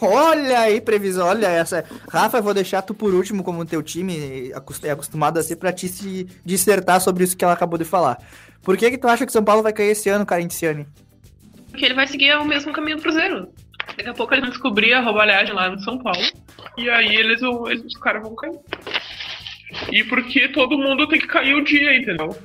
Olha 0.00 0.60
aí, 0.60 0.80
previsão, 0.80 1.26
olha 1.26 1.46
essa. 1.46 1.84
Rafa, 2.08 2.38
eu 2.38 2.42
vou 2.42 2.54
deixar 2.54 2.82
tu 2.82 2.94
por 2.94 3.12
último 3.12 3.44
como 3.44 3.64
teu 3.66 3.82
time 3.82 4.50
é 4.82 4.90
acostumado 4.90 5.38
a 5.38 5.42
ser 5.42 5.56
pra 5.56 5.72
ti 5.72 5.88
se 5.88 6.26
dissertar 6.44 7.00
sobre 7.00 7.24
isso 7.24 7.36
que 7.36 7.44
ela 7.44 7.52
acabou 7.52 7.78
de 7.78 7.84
falar. 7.84 8.18
Por 8.62 8.76
que 8.76 8.90
que 8.90 8.98
tu 8.98 9.08
acha 9.08 9.26
que 9.26 9.32
São 9.32 9.44
Paulo 9.44 9.62
vai 9.62 9.72
cair 9.72 9.90
esse 9.90 10.08
ano, 10.08 10.24
Carentiane? 10.24 10.86
Porque 11.70 11.84
ele 11.84 11.94
vai 11.94 12.06
seguir 12.06 12.36
o 12.36 12.44
mesmo 12.44 12.72
caminho 12.72 12.96
do 12.96 13.02
Cruzeiro. 13.02 13.48
Daqui 13.96 14.08
a 14.08 14.14
pouco 14.14 14.32
eles 14.34 14.42
vão 14.42 14.50
descobrir 14.50 14.92
a 14.94 15.00
roubalhagem 15.00 15.54
lá 15.54 15.68
no 15.68 15.78
São 15.80 15.98
Paulo. 15.98 16.20
E 16.76 16.88
aí 16.90 17.14
eles, 17.14 17.40
vão- 17.40 17.68
eles 17.68 17.84
os 17.84 17.96
caras 17.98 18.22
vão 18.22 18.34
cair. 18.34 18.58
E 19.92 20.02
porque 20.04 20.48
todo 20.48 20.78
mundo 20.78 21.06
tem 21.08 21.20
que 21.20 21.26
cair 21.26 21.54
um 21.54 21.62
dia, 21.62 21.96
entendeu? 21.96 22.36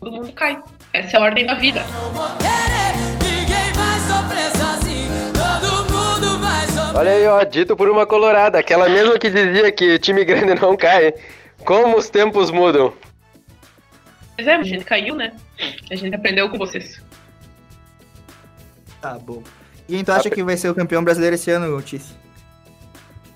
Todo 0.00 0.12
mundo 0.12 0.32
cai. 0.32 0.60
Essa 0.92 1.16
é 1.16 1.20
a 1.20 1.22
ordem 1.24 1.46
da 1.46 1.54
vida. 1.54 1.84
Olha 6.94 7.10
aí, 7.10 7.26
ó, 7.26 7.42
dito 7.44 7.76
por 7.76 7.90
uma 7.90 8.06
colorada, 8.06 8.58
aquela 8.58 8.88
mesma 8.88 9.18
que 9.18 9.28
dizia 9.30 9.70
que 9.70 9.98
time 9.98 10.24
grande 10.24 10.54
não 10.54 10.76
cai. 10.76 11.12
Como 11.64 11.96
os 11.96 12.08
tempos 12.08 12.50
mudam. 12.50 12.92
Mas 14.38 14.46
é, 14.46 14.54
a 14.54 14.62
gente 14.62 14.84
caiu, 14.84 15.14
né? 15.14 15.32
A 15.90 15.94
gente 15.94 16.14
aprendeu 16.14 16.48
com 16.48 16.56
vocês. 16.58 17.02
Tá 19.00 19.18
bom. 19.18 19.42
E 19.88 19.94
quem 19.94 20.04
tu 20.04 20.12
acha 20.12 20.28
que 20.28 20.42
vai 20.42 20.56
ser 20.56 20.68
o 20.68 20.74
campeão 20.74 21.02
brasileiro 21.02 21.36
esse 21.36 21.50
ano, 21.50 21.80
Tice? 21.80 22.12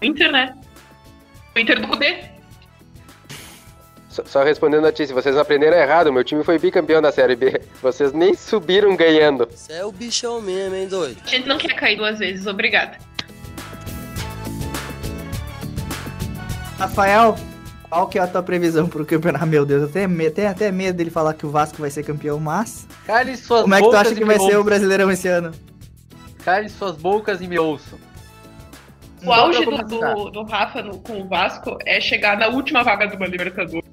O 0.01 0.05
Inter, 0.05 0.33
né? 0.33 0.57
O 1.55 1.59
Inter 1.59 1.81
do 1.81 1.89
Cudê. 1.89 2.25
Só, 4.09 4.25
só 4.25 4.43
respondendo 4.43 4.85
a 4.87 4.93
ti, 4.93 5.07
se 5.07 5.13
vocês 5.13 5.37
aprenderam 5.37 5.77
errado, 5.77 6.13
meu 6.13 6.25
time 6.25 6.43
foi 6.43 6.59
bicampeão 6.59 7.01
da 7.01 7.13
Série 7.13 7.37
B. 7.37 7.61
Vocês 7.81 8.13
nem 8.13 8.35
subiram 8.35 8.97
ganhando. 8.97 9.49
Você 9.49 9.75
é 9.75 9.85
o 9.85 9.93
bichão 9.93 10.41
mesmo, 10.41 10.75
hein, 10.75 10.89
doido? 10.89 11.21
A 11.25 11.29
gente 11.29 11.47
não 11.47 11.57
quer 11.57 11.75
cair 11.75 11.97
duas 11.97 12.19
vezes, 12.19 12.47
obrigada. 12.47 12.99
Rafael, 16.77 17.37
qual 17.89 18.09
que 18.09 18.19
é 18.19 18.23
a 18.23 18.27
tua 18.27 18.43
previsão 18.43 18.89
pro 18.89 19.07
campeonato? 19.07 19.47
Meu 19.47 19.65
Deus, 19.65 19.83
eu 19.83 19.89
tenho 19.89 20.31
tenho 20.33 20.51
até 20.51 20.73
medo 20.73 20.97
dele 20.97 21.11
falar 21.11 21.35
que 21.35 21.47
o 21.47 21.51
Vasco 21.51 21.77
vai 21.79 21.91
ser 21.91 22.03
campeão, 22.03 22.41
mas... 22.41 22.89
Cale 23.07 23.37
suas 23.37 23.63
Como 23.63 23.75
é 23.75 23.81
que 23.81 23.91
tu 23.91 23.97
acha 23.97 24.15
que 24.15 24.25
vai 24.25 24.41
ser 24.41 24.57
o. 24.57 24.65
Brasileirão 24.65 25.11
esse 25.11 25.29
ano? 25.29 25.53
Cale 26.45 26.69
suas 26.69 26.97
bocas 26.97 27.41
e 27.41 27.47
me 27.47 27.59
ouçam. 27.59 27.99
O 29.25 29.33
auge 29.33 29.63
Então, 29.63 29.77
do, 29.87 30.01
vamos 30.01 30.25
do, 30.25 30.31
do 30.31 30.43
Rafa 30.45 30.83
no- 30.83 30.99
com 31.01 31.21
o 31.21 31.29
Vasco 31.29 31.77
é 31.85 32.01
chegar 32.01 32.39
na 32.39 32.49
última 32.49 32.83
vaga 32.83 33.07
de 33.07 33.17
uma 33.17 33.27
Libertadores 33.27 33.85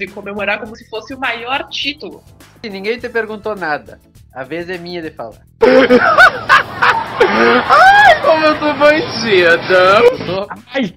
e 0.00 0.06
comemorar 0.06 0.60
como 0.60 0.74
se 0.76 0.88
fosse 0.88 1.12
o 1.14 1.18
maior 1.18 1.68
título. 1.68 2.22
E 2.62 2.70
ninguém 2.70 2.98
te 2.98 3.08
perguntou 3.08 3.54
nada. 3.54 4.00
A 4.32 4.44
vez 4.44 4.70
é 4.70 4.78
minha 4.78 5.02
de 5.02 5.10
falar. 5.10 5.42
Ai, 7.20 8.20
como 8.22 8.44
eu 8.44 8.58
tô 8.58 8.72
bandido! 8.74 9.74
Eu, 9.74 10.26
tô... 10.26 10.46
Ai! 10.74 10.94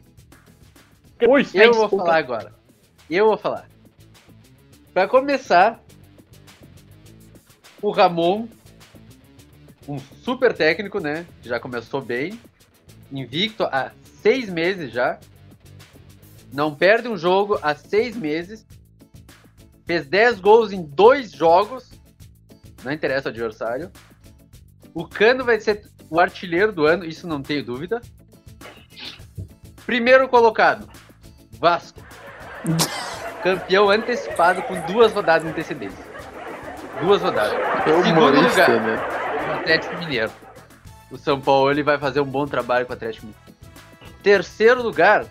Eu 1.20 1.28
vou 1.30 1.40
desculpa. 1.42 1.98
falar 1.98 2.18
agora. 2.18 2.54
Eu 3.10 3.28
vou 3.28 3.38
falar. 3.38 3.66
Pra 4.94 5.08
começar, 5.08 5.80
o 7.82 7.92
Ramon, 7.92 8.48
um 9.88 10.00
super 10.00 10.54
técnico, 10.54 11.00
né? 11.00 11.26
que 11.42 11.50
Já 11.50 11.60
começou 11.60 12.02
bem. 12.02 12.40
Invicto 13.12 13.64
há 13.64 13.92
seis 14.22 14.50
meses 14.50 14.92
já. 14.92 15.20
Não 16.52 16.74
perde 16.74 17.08
um 17.08 17.18
jogo 17.18 17.60
há 17.62 17.76
seis 17.76 18.16
meses. 18.16 18.66
Fez 19.86 20.08
10 20.08 20.40
gols 20.40 20.72
em 20.72 20.82
dois 20.82 21.32
jogos. 21.32 21.92
Não 22.84 22.92
interessa 22.92 23.30
o 23.30 23.32
adversário. 23.32 23.92
O 24.94 25.08
Cano 25.08 25.44
vai 25.44 25.60
ser 25.60 25.88
o 26.10 26.20
artilheiro 26.20 26.72
do 26.72 26.86
ano, 26.86 27.06
isso 27.06 27.28
não 27.28 27.42
tenho 27.42 27.64
dúvida. 27.64 28.02
Primeiro 29.86 30.28
colocado, 30.28 30.90
Vasco. 31.60 32.00
Campeão 33.44 33.90
antecipado 33.90 34.62
com 34.64 34.80
duas 34.82 35.14
rodadas 35.14 35.44
de 35.44 35.50
antecedência. 35.50 36.04
Duas 37.02 37.22
rodadas. 37.22 37.54
É 37.54 37.84
Segundo 37.84 38.08
humorista, 38.10 38.68
lugar, 38.68 38.82
né? 38.82 39.25
Atlético 39.66 39.98
Mineiro. 39.98 40.32
O 41.10 41.18
São 41.18 41.42
Paulo 41.42 41.72
ele 41.72 41.82
vai 41.82 41.98
fazer 41.98 42.20
um 42.20 42.26
bom 42.26 42.46
trabalho 42.46 42.86
com 42.86 42.94
o 42.94 42.96
Atlético 42.96 43.26
Mineiro. 43.26 43.46
Terceiro 44.22 44.82
lugar, 44.82 45.26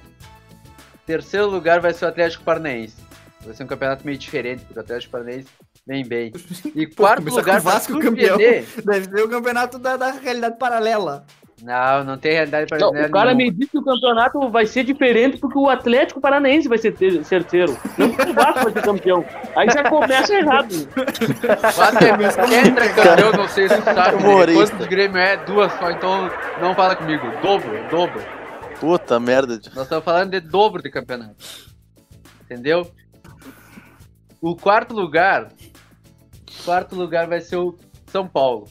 terceiro 1.07 1.47
lugar 1.47 1.81
vai 1.81 1.93
ser 1.93 2.05
o 2.05 2.09
Atlético 2.09 2.43
Paranaense. 2.43 2.97
Vai 3.45 3.55
ser 3.55 3.65
um 3.65 3.67
campeonato 3.67 4.05
meio 4.05 4.19
diferente, 4.19 4.65
porque 4.65 4.79
o 4.79 4.83
Atlético 4.83 5.13
Paranaense 5.13 5.49
vem 5.87 6.05
bem. 6.05 6.33
E 6.75 6.87
quarto 6.87 7.19
começar 7.19 7.41
lugar, 7.41 7.61
o 7.61 7.63
Vasco 7.63 7.99
campeão. 8.01 8.37
Deve 8.37 9.05
ser 9.05 9.23
o 9.23 9.29
campeonato 9.29 9.79
da, 9.79 9.97
da 9.97 10.11
realidade 10.13 10.59
paralela. 10.59 11.25
Não, 11.65 12.05
não 12.05 12.19
tem 12.19 12.33
realidade 12.33 12.67
Não, 12.71 12.77
brasileira 12.79 13.09
o 13.09 13.11
cara 13.11 13.33
nenhuma. 13.35 13.53
me 13.55 13.59
disse 13.59 13.71
que 13.71 13.79
o 13.79 13.83
campeonato 13.83 14.51
vai 14.51 14.67
ser 14.67 14.85
diferente 14.85 15.39
porque 15.39 15.57
o 15.59 15.71
Atlético 15.71 16.21
Paranaense 16.21 16.69
vai 16.69 16.77
ser 16.77 16.93
ter- 16.93 17.25
terceiro. 17.25 17.75
Não 17.97 18.11
porque 18.11 18.31
o 18.31 18.35
Vasco 18.35 18.65
vai 18.65 18.73
ser 18.75 18.83
campeão. 18.83 19.25
Aí 19.57 19.71
já 19.71 19.89
começa 19.89 20.35
errado. 20.35 20.69
Vasco 21.75 22.05
é 22.05 22.63
tetracampeão, 22.65 23.33
não 23.33 23.49
sei 23.49 23.69
se 23.71 23.81
sabe. 23.81 23.99
né? 24.17 24.29
Humorista. 24.29 24.77
Quantos 24.77 24.87
Grêmio 24.89 25.17
é? 25.19 25.39
Duas 25.39 25.73
só, 25.79 25.91
então 25.91 26.31
não 26.61 26.75
fala 26.75 26.95
comigo. 26.97 27.27
Dobro, 27.43 27.89
dobro. 27.91 28.23
Puta 28.79 29.19
merda. 29.19 29.55
Nós 29.75 29.85
estamos 29.85 30.05
falando 30.05 30.33
de 30.33 30.41
dobro 30.41 30.83
de 30.83 30.91
campeonato. 30.91 31.37
Entendeu? 32.43 32.87
O 34.39 34.55
quarto 34.55 34.95
lugar. 34.95 35.49
Quarto 36.63 36.95
lugar 36.95 37.27
vai 37.27 37.41
ser 37.41 37.57
o 37.57 37.75
São 38.09 38.29
Paulo. 38.29 38.67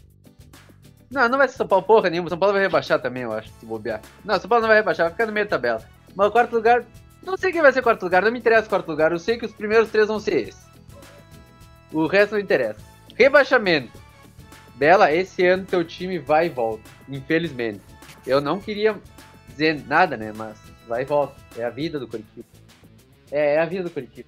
Não, 1.13 1.29
não 1.29 1.37
vai 1.37 1.47
ser 1.47 1.57
São 1.57 1.67
Paulo 1.67 1.85
porra 1.85 2.09
nenhuma. 2.09 2.27
São 2.27 2.37
Paulo 2.37 2.53
vai 2.53 2.63
rebaixar 2.63 2.99
também, 2.99 3.21
eu 3.21 3.31
acho, 3.31 3.49
se 3.59 3.65
bobear. 3.65 4.01
Não, 4.25 4.39
São 4.39 4.49
Paulo 4.49 4.63
não 4.63 4.67
vai 4.67 4.77
rebaixar, 4.77 5.05
vai 5.05 5.11
ficar 5.11 5.27
no 5.27 5.31
meio 5.31 5.45
da 5.45 5.51
tabela. 5.51 5.83
Mas 6.15 6.27
o 6.27 6.31
quarto 6.31 6.53
lugar. 6.53 6.83
Não 7.21 7.37
sei 7.37 7.51
quem 7.51 7.61
vai 7.61 7.71
ser 7.71 7.79
o 7.79 7.83
quarto 7.83 8.03
lugar, 8.03 8.23
não 8.23 8.31
me 8.31 8.39
interessa 8.39 8.65
o 8.65 8.69
quarto 8.69 8.87
lugar. 8.89 9.11
Eu 9.11 9.19
sei 9.19 9.37
que 9.37 9.45
os 9.45 9.53
primeiros 9.53 9.89
três 9.89 10.07
vão 10.07 10.19
ser 10.19 10.49
esses. 10.49 10.65
O 11.91 12.07
resto 12.07 12.33
não 12.33 12.39
interessa. 12.39 12.79
Rebaixamento. 13.15 13.91
Bela, 14.75 15.13
esse 15.13 15.45
ano 15.45 15.65
teu 15.65 15.85
time 15.85 16.17
vai 16.17 16.47
e 16.47 16.49
volta. 16.49 16.89
Infelizmente. 17.07 17.81
Eu 18.25 18.41
não 18.41 18.59
queria 18.59 18.95
dizer 19.47 19.85
nada, 19.87 20.17
né? 20.17 20.33
Mas 20.35 20.57
vai 20.87 21.03
e 21.03 21.05
volta. 21.05 21.35
É 21.55 21.63
a 21.63 21.69
vida 21.69 21.99
do 21.99 22.07
Curitiba. 22.07 22.47
É, 23.31 23.55
é 23.55 23.59
a 23.59 23.65
vida 23.65 23.83
do 23.83 23.91
Curitiba. 23.91 24.27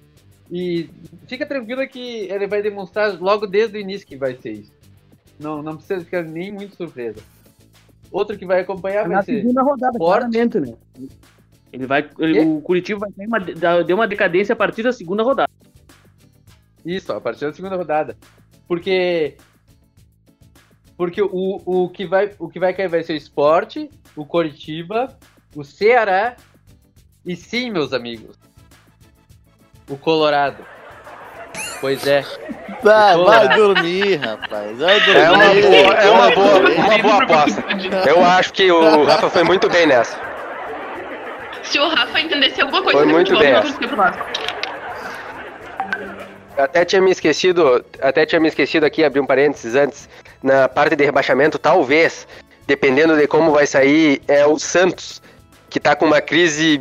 E 0.50 0.88
fica 1.26 1.44
tranquilo 1.44 1.86
que 1.88 2.30
ele 2.30 2.46
vai 2.46 2.62
demonstrar 2.62 3.20
logo 3.20 3.46
desde 3.46 3.76
o 3.76 3.80
início 3.80 4.06
que 4.06 4.16
vai 4.16 4.36
ser 4.36 4.52
isso. 4.52 4.75
Não, 5.38 5.62
não 5.62 5.76
precisa 5.76 6.04
ficar 6.04 6.22
nem 6.22 6.52
muito 6.52 6.76
surpresa. 6.76 7.20
Outro 8.10 8.38
que 8.38 8.46
vai 8.46 8.60
acompanhar 8.60 9.02
vai 9.06 9.16
Na 9.16 9.22
ser. 9.22 9.40
segunda 9.40 9.62
rodada, 9.62 9.98
claramente, 9.98 10.60
né? 10.60 10.74
Ele 11.72 11.86
vai, 11.86 12.08
ele- 12.18 12.40
o 12.40 12.60
Curitiba 12.60 13.00
vai 13.00 13.10
ter 13.12 13.26
uma, 13.26 13.40
deu 13.82 13.96
uma 13.96 14.08
decadência 14.08 14.52
a 14.52 14.56
partir 14.56 14.82
da 14.82 14.92
segunda 14.92 15.22
rodada. 15.22 15.50
Isso, 16.84 17.12
a 17.12 17.20
partir 17.20 17.44
da 17.46 17.52
segunda 17.52 17.76
rodada. 17.76 18.16
Porque. 18.68 19.36
Porque 20.96 21.20
o, 21.20 21.60
o, 21.66 21.88
que 21.90 22.06
vai, 22.06 22.30
o 22.38 22.48
que 22.48 22.58
vai 22.58 22.72
cair 22.72 22.88
vai 22.88 23.02
ser 23.02 23.12
o 23.12 23.16
esporte, 23.16 23.90
o 24.16 24.24
Coritiba, 24.24 25.14
o 25.54 25.62
Ceará 25.62 26.36
e 27.24 27.36
sim, 27.36 27.70
meus 27.70 27.92
amigos. 27.92 28.38
O 29.90 29.98
Colorado. 29.98 30.64
Pois 31.80 32.06
é. 32.06 32.24
Vai 32.82 33.14
Colorado. 33.14 33.56
dormir, 33.56 34.16
rapaz. 34.16 34.78
Vai 34.78 35.00
dormir. 35.00 35.20
É 35.20 35.30
uma 35.30 35.50
boa, 35.60 35.94
é 35.94 36.10
uma 36.10 36.30
boa, 36.30 36.58
uma 36.58 36.98
boa 36.98 37.22
aposta. 37.22 37.64
Eu 38.06 38.24
acho 38.24 38.52
que 38.52 38.70
o 38.70 39.04
Rafa 39.04 39.30
foi 39.30 39.42
muito 39.42 39.68
bem 39.68 39.86
nessa. 39.86 40.18
Se 41.62 41.78
o 41.78 41.88
Rafa 41.88 42.20
entendesse 42.20 42.60
alguma 42.60 42.82
coisa 42.82 42.98
Foi 42.98 43.06
muito 43.06 43.36
bem 43.36 43.52
Até 46.56 46.84
tinha 46.84 47.02
me 47.02 47.10
esquecido, 47.10 47.84
até 48.00 48.24
tinha 48.24 48.40
me 48.40 48.48
esquecido 48.48 48.84
aqui, 48.84 49.04
abrir 49.04 49.20
um 49.20 49.26
parênteses 49.26 49.74
antes, 49.74 50.08
na 50.42 50.68
parte 50.68 50.94
de 50.94 51.04
rebaixamento, 51.04 51.58
talvez, 51.58 52.26
dependendo 52.66 53.16
de 53.16 53.26
como 53.26 53.50
vai 53.52 53.66
sair, 53.66 54.22
é 54.28 54.46
o 54.46 54.58
Santos, 54.58 55.20
que 55.68 55.80
tá 55.80 55.96
com 55.96 56.06
uma 56.06 56.20
crise 56.20 56.80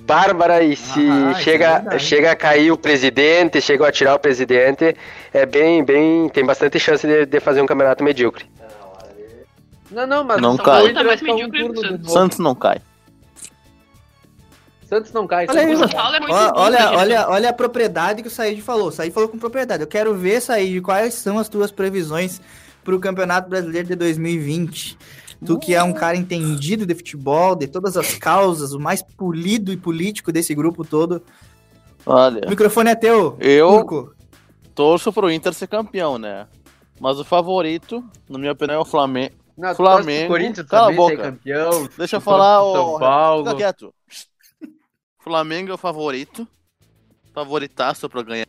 bárbara 0.00 0.62
e 0.62 0.76
se 0.76 1.00
Ah, 1.00 1.30
isso 1.32 1.40
é 1.40 1.42
chega, 1.42 1.72
verdade. 1.78 2.02
chega 2.02 2.30
a 2.32 2.36
cair 2.36 2.70
o 2.70 2.76
presidente, 2.76 3.60
chegou 3.60 3.86
a 3.86 3.92
tirar 3.92 4.14
o 4.14 4.18
presidente, 4.18 4.96
é 5.32 5.46
bem, 5.46 5.82
bem, 5.84 6.28
tem 6.28 6.44
bastante 6.44 6.78
chance 6.78 7.06
de, 7.06 7.26
de 7.26 7.40
fazer 7.40 7.60
um 7.62 7.66
campeonato 7.66 8.02
medíocre. 8.04 8.44
Não, 9.90 10.06
não, 10.06 10.24
mas 10.24 10.40
Não 10.40 10.56
São 10.56 10.64
cai. 10.64 10.74
Paulo 10.80 10.94
Tá 10.94 11.04
mais 11.04 11.22
um 11.22 11.24
medíocre 11.26 11.62
de 11.62 11.68
novo. 11.68 12.08
Santos 12.10 12.38
não 12.38 12.54
cai. 12.54 12.80
Santos 14.88 15.12
não 15.12 15.26
cai. 15.26 15.46
Olha 15.48 15.60
aí, 15.62 15.76
Santos 15.76 15.94
é 15.94 15.96
olha, 16.54 16.78
gente. 16.78 16.94
olha, 16.96 17.28
olha 17.28 17.48
a 17.50 17.52
propriedade 17.52 18.22
que 18.22 18.28
o 18.28 18.30
Said 18.30 18.60
falou. 18.60 18.88
O 18.88 18.92
Said 18.92 19.12
falou 19.12 19.28
com 19.28 19.38
propriedade. 19.38 19.82
Eu 19.82 19.86
quero 19.86 20.14
ver, 20.14 20.40
Said, 20.40 20.80
quais 20.82 21.14
são 21.14 21.38
as 21.38 21.48
tuas 21.48 21.70
previsões 21.70 22.40
para 22.84 22.94
o 22.94 23.00
Campeonato 23.00 23.48
Brasileiro 23.48 23.88
de 23.88 23.94
2020. 23.94 24.98
Tu 25.44 25.58
que 25.58 25.74
é 25.74 25.82
um 25.82 25.92
cara 25.92 26.16
entendido 26.16 26.84
de 26.86 26.94
futebol, 26.94 27.54
de 27.56 27.66
todas 27.66 27.96
as 27.96 28.14
causas, 28.14 28.72
o 28.72 28.80
mais 28.80 29.02
polido 29.02 29.72
e 29.72 29.76
político 29.76 30.30
desse 30.32 30.54
grupo 30.54 30.84
todo. 30.84 31.22
Olha, 32.06 32.42
O 32.46 32.50
microfone 32.50 32.90
é 32.90 32.94
teu. 32.94 33.36
eu 33.40 33.68
Turco. 33.68 34.14
torço 34.74 35.12
pro 35.12 35.30
Inter 35.30 35.54
ser 35.54 35.66
campeão, 35.66 36.18
né? 36.18 36.46
Mas 37.00 37.18
o 37.18 37.24
favorito, 37.24 38.04
na 38.28 38.38
minha 38.38 38.52
opinião, 38.52 38.76
é 38.78 38.82
o 38.82 38.84
Flamengo. 38.84 39.34
Não, 39.56 39.74
Flamengo, 39.74 40.28
Corinthians 40.28 40.66
cala 40.66 40.90
a 40.92 40.94
boca. 40.94 41.16
campeão. 41.16 41.88
Deixa 41.96 42.16
eu 42.16 42.20
falar, 42.20 42.62
o 42.62 42.72
São 42.72 42.98
Paulo. 42.98 43.44
Fica 43.44 43.56
quieto. 43.56 43.94
Flamengo 45.20 45.70
é 45.70 45.74
o 45.74 45.78
favorito. 45.78 46.46
Favoritaço 47.32 48.08
pra 48.08 48.22
ganhar 48.22 48.46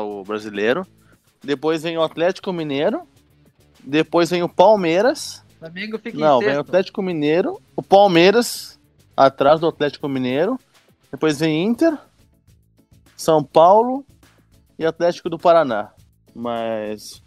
o 0.00 0.22
brasileiro. 0.24 0.86
Depois 1.42 1.82
vem 1.82 1.96
o 1.98 2.02
Atlético 2.02 2.52
Mineiro. 2.52 3.02
Depois 3.84 4.30
vem 4.30 4.42
o 4.42 4.48
Palmeiras. 4.48 5.44
Flamengo 5.58 5.98
fica 5.98 6.18
Não, 6.18 6.40
em 6.42 6.46
vem 6.46 6.56
o. 6.56 6.60
Atlético 6.60 7.02
Mineiro. 7.02 7.60
O 7.74 7.82
Palmeiras 7.82 8.78
atrás 9.16 9.60
do 9.60 9.66
Atlético 9.66 10.08
Mineiro. 10.08 10.58
Depois 11.10 11.38
vem 11.38 11.64
Inter. 11.64 11.96
São 13.16 13.42
Paulo 13.42 14.04
e 14.78 14.84
Atlético 14.84 15.30
do 15.30 15.38
Paraná. 15.38 15.92
Mas 16.34 17.22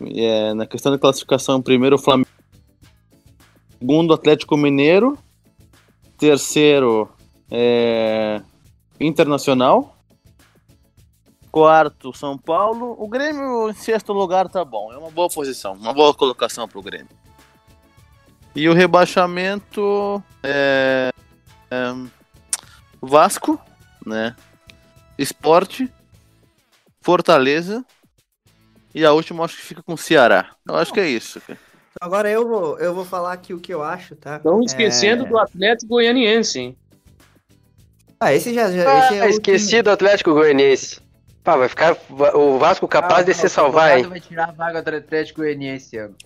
é, 0.00 0.54
na 0.54 0.66
questão 0.66 0.92
da 0.92 0.98
classificação, 0.98 1.60
primeiro 1.60 1.96
o 1.96 1.98
Flamengo. 1.98 2.28
Segundo, 3.78 4.14
Atlético 4.14 4.56
Mineiro. 4.56 5.18
Terceiro, 6.16 7.10
é, 7.50 8.40
Internacional. 9.00 9.96
Quarto, 11.50 12.16
São 12.16 12.38
Paulo. 12.38 12.96
O 12.98 13.08
Grêmio 13.08 13.68
em 13.68 13.74
sexto 13.74 14.12
lugar 14.12 14.48
tá 14.48 14.64
bom. 14.64 14.92
É 14.92 14.96
uma 14.96 15.10
boa 15.10 15.28
posição, 15.28 15.72
uma 15.74 15.92
boa 15.92 16.14
colocação 16.14 16.66
pro 16.68 16.82
Grêmio. 16.82 17.08
E 18.54 18.68
o 18.68 18.72
rebaixamento 18.74 20.22
é, 20.42 21.10
é 21.70 21.94
Vasco, 23.02 23.60
né? 24.06 24.36
Esporte, 25.18 25.90
Fortaleza 27.00 27.84
e 28.94 29.04
a 29.04 29.12
última 29.12 29.44
acho 29.44 29.56
que 29.56 29.62
fica 29.62 29.82
com 29.82 29.94
o 29.94 29.98
Ceará. 29.98 30.50
Eu 30.68 30.76
acho 30.76 30.92
que 30.92 31.00
é 31.00 31.08
isso. 31.08 31.40
Agora 32.00 32.30
eu 32.30 32.46
vou, 32.48 32.78
eu 32.78 32.94
vou 32.94 33.04
falar 33.04 33.32
aqui 33.32 33.52
o 33.54 33.60
que 33.60 33.72
eu 33.72 33.82
acho, 33.82 34.14
tá? 34.16 34.36
Estão 34.36 34.62
esquecendo 34.62 35.24
É... 35.24 35.28
do 35.28 35.38
Atlético 35.38 35.90
Goianiense, 35.90 36.58
hein? 36.60 36.76
Ah, 38.20 38.32
esse 38.32 38.54
já, 38.54 38.70
já 38.70 38.90
Ah, 38.90 38.98
esse 39.06 39.18
é 39.18 39.24
o 39.24 39.28
esqueci 39.28 39.82
do 39.82 39.90
Atlético 39.90 40.32
Goianiense. 40.32 41.00
Pá, 41.42 41.56
vai 41.56 41.68
ficar 41.68 41.96
o 42.34 42.58
Vasco 42.58 42.88
capaz 42.88 43.20
Ah, 43.20 43.22
de 43.24 43.32
não, 43.32 43.38
se 43.38 43.48
salvar, 43.48 43.98
hein? 43.98 44.06
vai 44.08 44.20
tirar 44.20 44.48
a 44.48 44.52
vaga 44.52 44.82
do 44.82 44.96
Atlético 44.96 45.40
Goianiense 45.42 45.98
ano. 45.98 46.16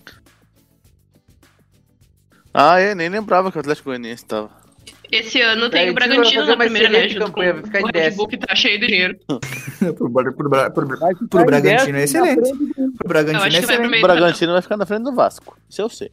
Ah, 2.61 2.81
é, 2.81 2.93
nem 2.93 3.09
lembrava 3.09 3.53
que 3.53 3.57
o 3.57 3.61
Atlético 3.61 3.91
Goianiense 3.91 4.25
tava. 4.25 4.51
Esse 5.13 5.41
ano 5.41 5.71
tem 5.71 5.83
Daí 5.83 5.91
o 5.91 5.95
Bragantino 5.95 6.45
na 6.45 6.57
primeira, 6.57 6.89
né? 6.89 7.09
Junto 7.09 7.27
campanha, 7.27 7.55
com 7.55 7.61
vai 7.61 7.67
ficar 7.67 7.81
em 7.81 7.85
o 7.85 7.87
Red. 7.87 8.11
Bull 8.17 8.27
que 8.27 8.37
tá 8.37 8.53
cheio 8.57 8.81
de 8.81 8.87
dinheiro. 8.89 9.17
pro, 9.79 10.11
pro, 10.11 10.33
pro, 10.35 10.73
pro 10.73 10.89
ficar 10.89 11.43
em 11.43 11.47
Bragantino 11.47 11.99
é 11.99 12.03
excelente. 12.03 12.51
Pro 12.99 13.09
Bragantino 13.09 13.47
é 13.47 13.51
pro 13.51 13.59
excelente. 13.59 13.99
O. 13.99 14.03
Bragantino 14.03 14.53
vai 14.55 14.63
ficar 14.63 14.77
na 14.77 14.87
frente 14.87 15.05
do 15.05 15.15
Vasco. 15.15 15.57
Isso 15.71 15.81
eu 15.81 15.89
sei. 15.89 16.11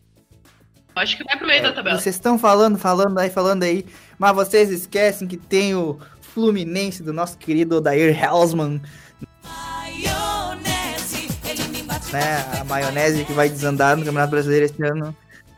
Acho 0.95 1.17
que 1.17 1.23
vai 1.23 1.35
pro 1.35 1.47
meio 1.47 1.63
da 1.63 1.73
tabela. 1.73 1.99
Vocês 1.99 2.13
estão 2.13 2.37
falando, 2.37 2.77
falando 2.77 3.17
aí, 3.17 3.31
falando 3.31 3.63
aí, 3.63 3.83
mas 4.19 4.35
vocês 4.35 4.69
esquecem 4.69 5.27
que 5.27 5.37
tem 5.37 5.73
o 5.73 5.99
Fluminense 6.21 7.01
do 7.01 7.11
nosso 7.11 7.39
querido 7.39 7.77
Odair 7.77 8.23
Hellsman, 8.23 8.79
né? 12.13 12.45
A 12.61 12.63
maionese 12.63 13.25
que 13.25 13.33
vai 13.33 13.49
desandar 13.49 13.97
no 13.97 14.05
Campeonato 14.05 14.31
Brasileiro 14.31 14.65
esse 14.65 14.83
ano. 14.83 15.15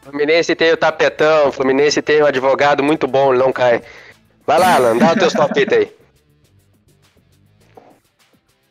Fluminense 0.09 0.55
tem 0.55 0.71
o 0.71 0.77
tapetão, 0.77 1.51
Fluminense 1.51 2.01
tem 2.01 2.23
um 2.23 2.25
advogado 2.25 2.81
muito 2.81 3.05
bom, 3.07 3.33
ele 3.33 3.43
não 3.43 3.51
cai. 3.51 3.81
Vai 4.45 4.57
lá, 4.57 4.75
Alan, 4.75 4.97
dá 4.97 5.11
os 5.11 5.19
teus 5.19 5.33
palpites 5.33 5.77
aí. 5.77 5.91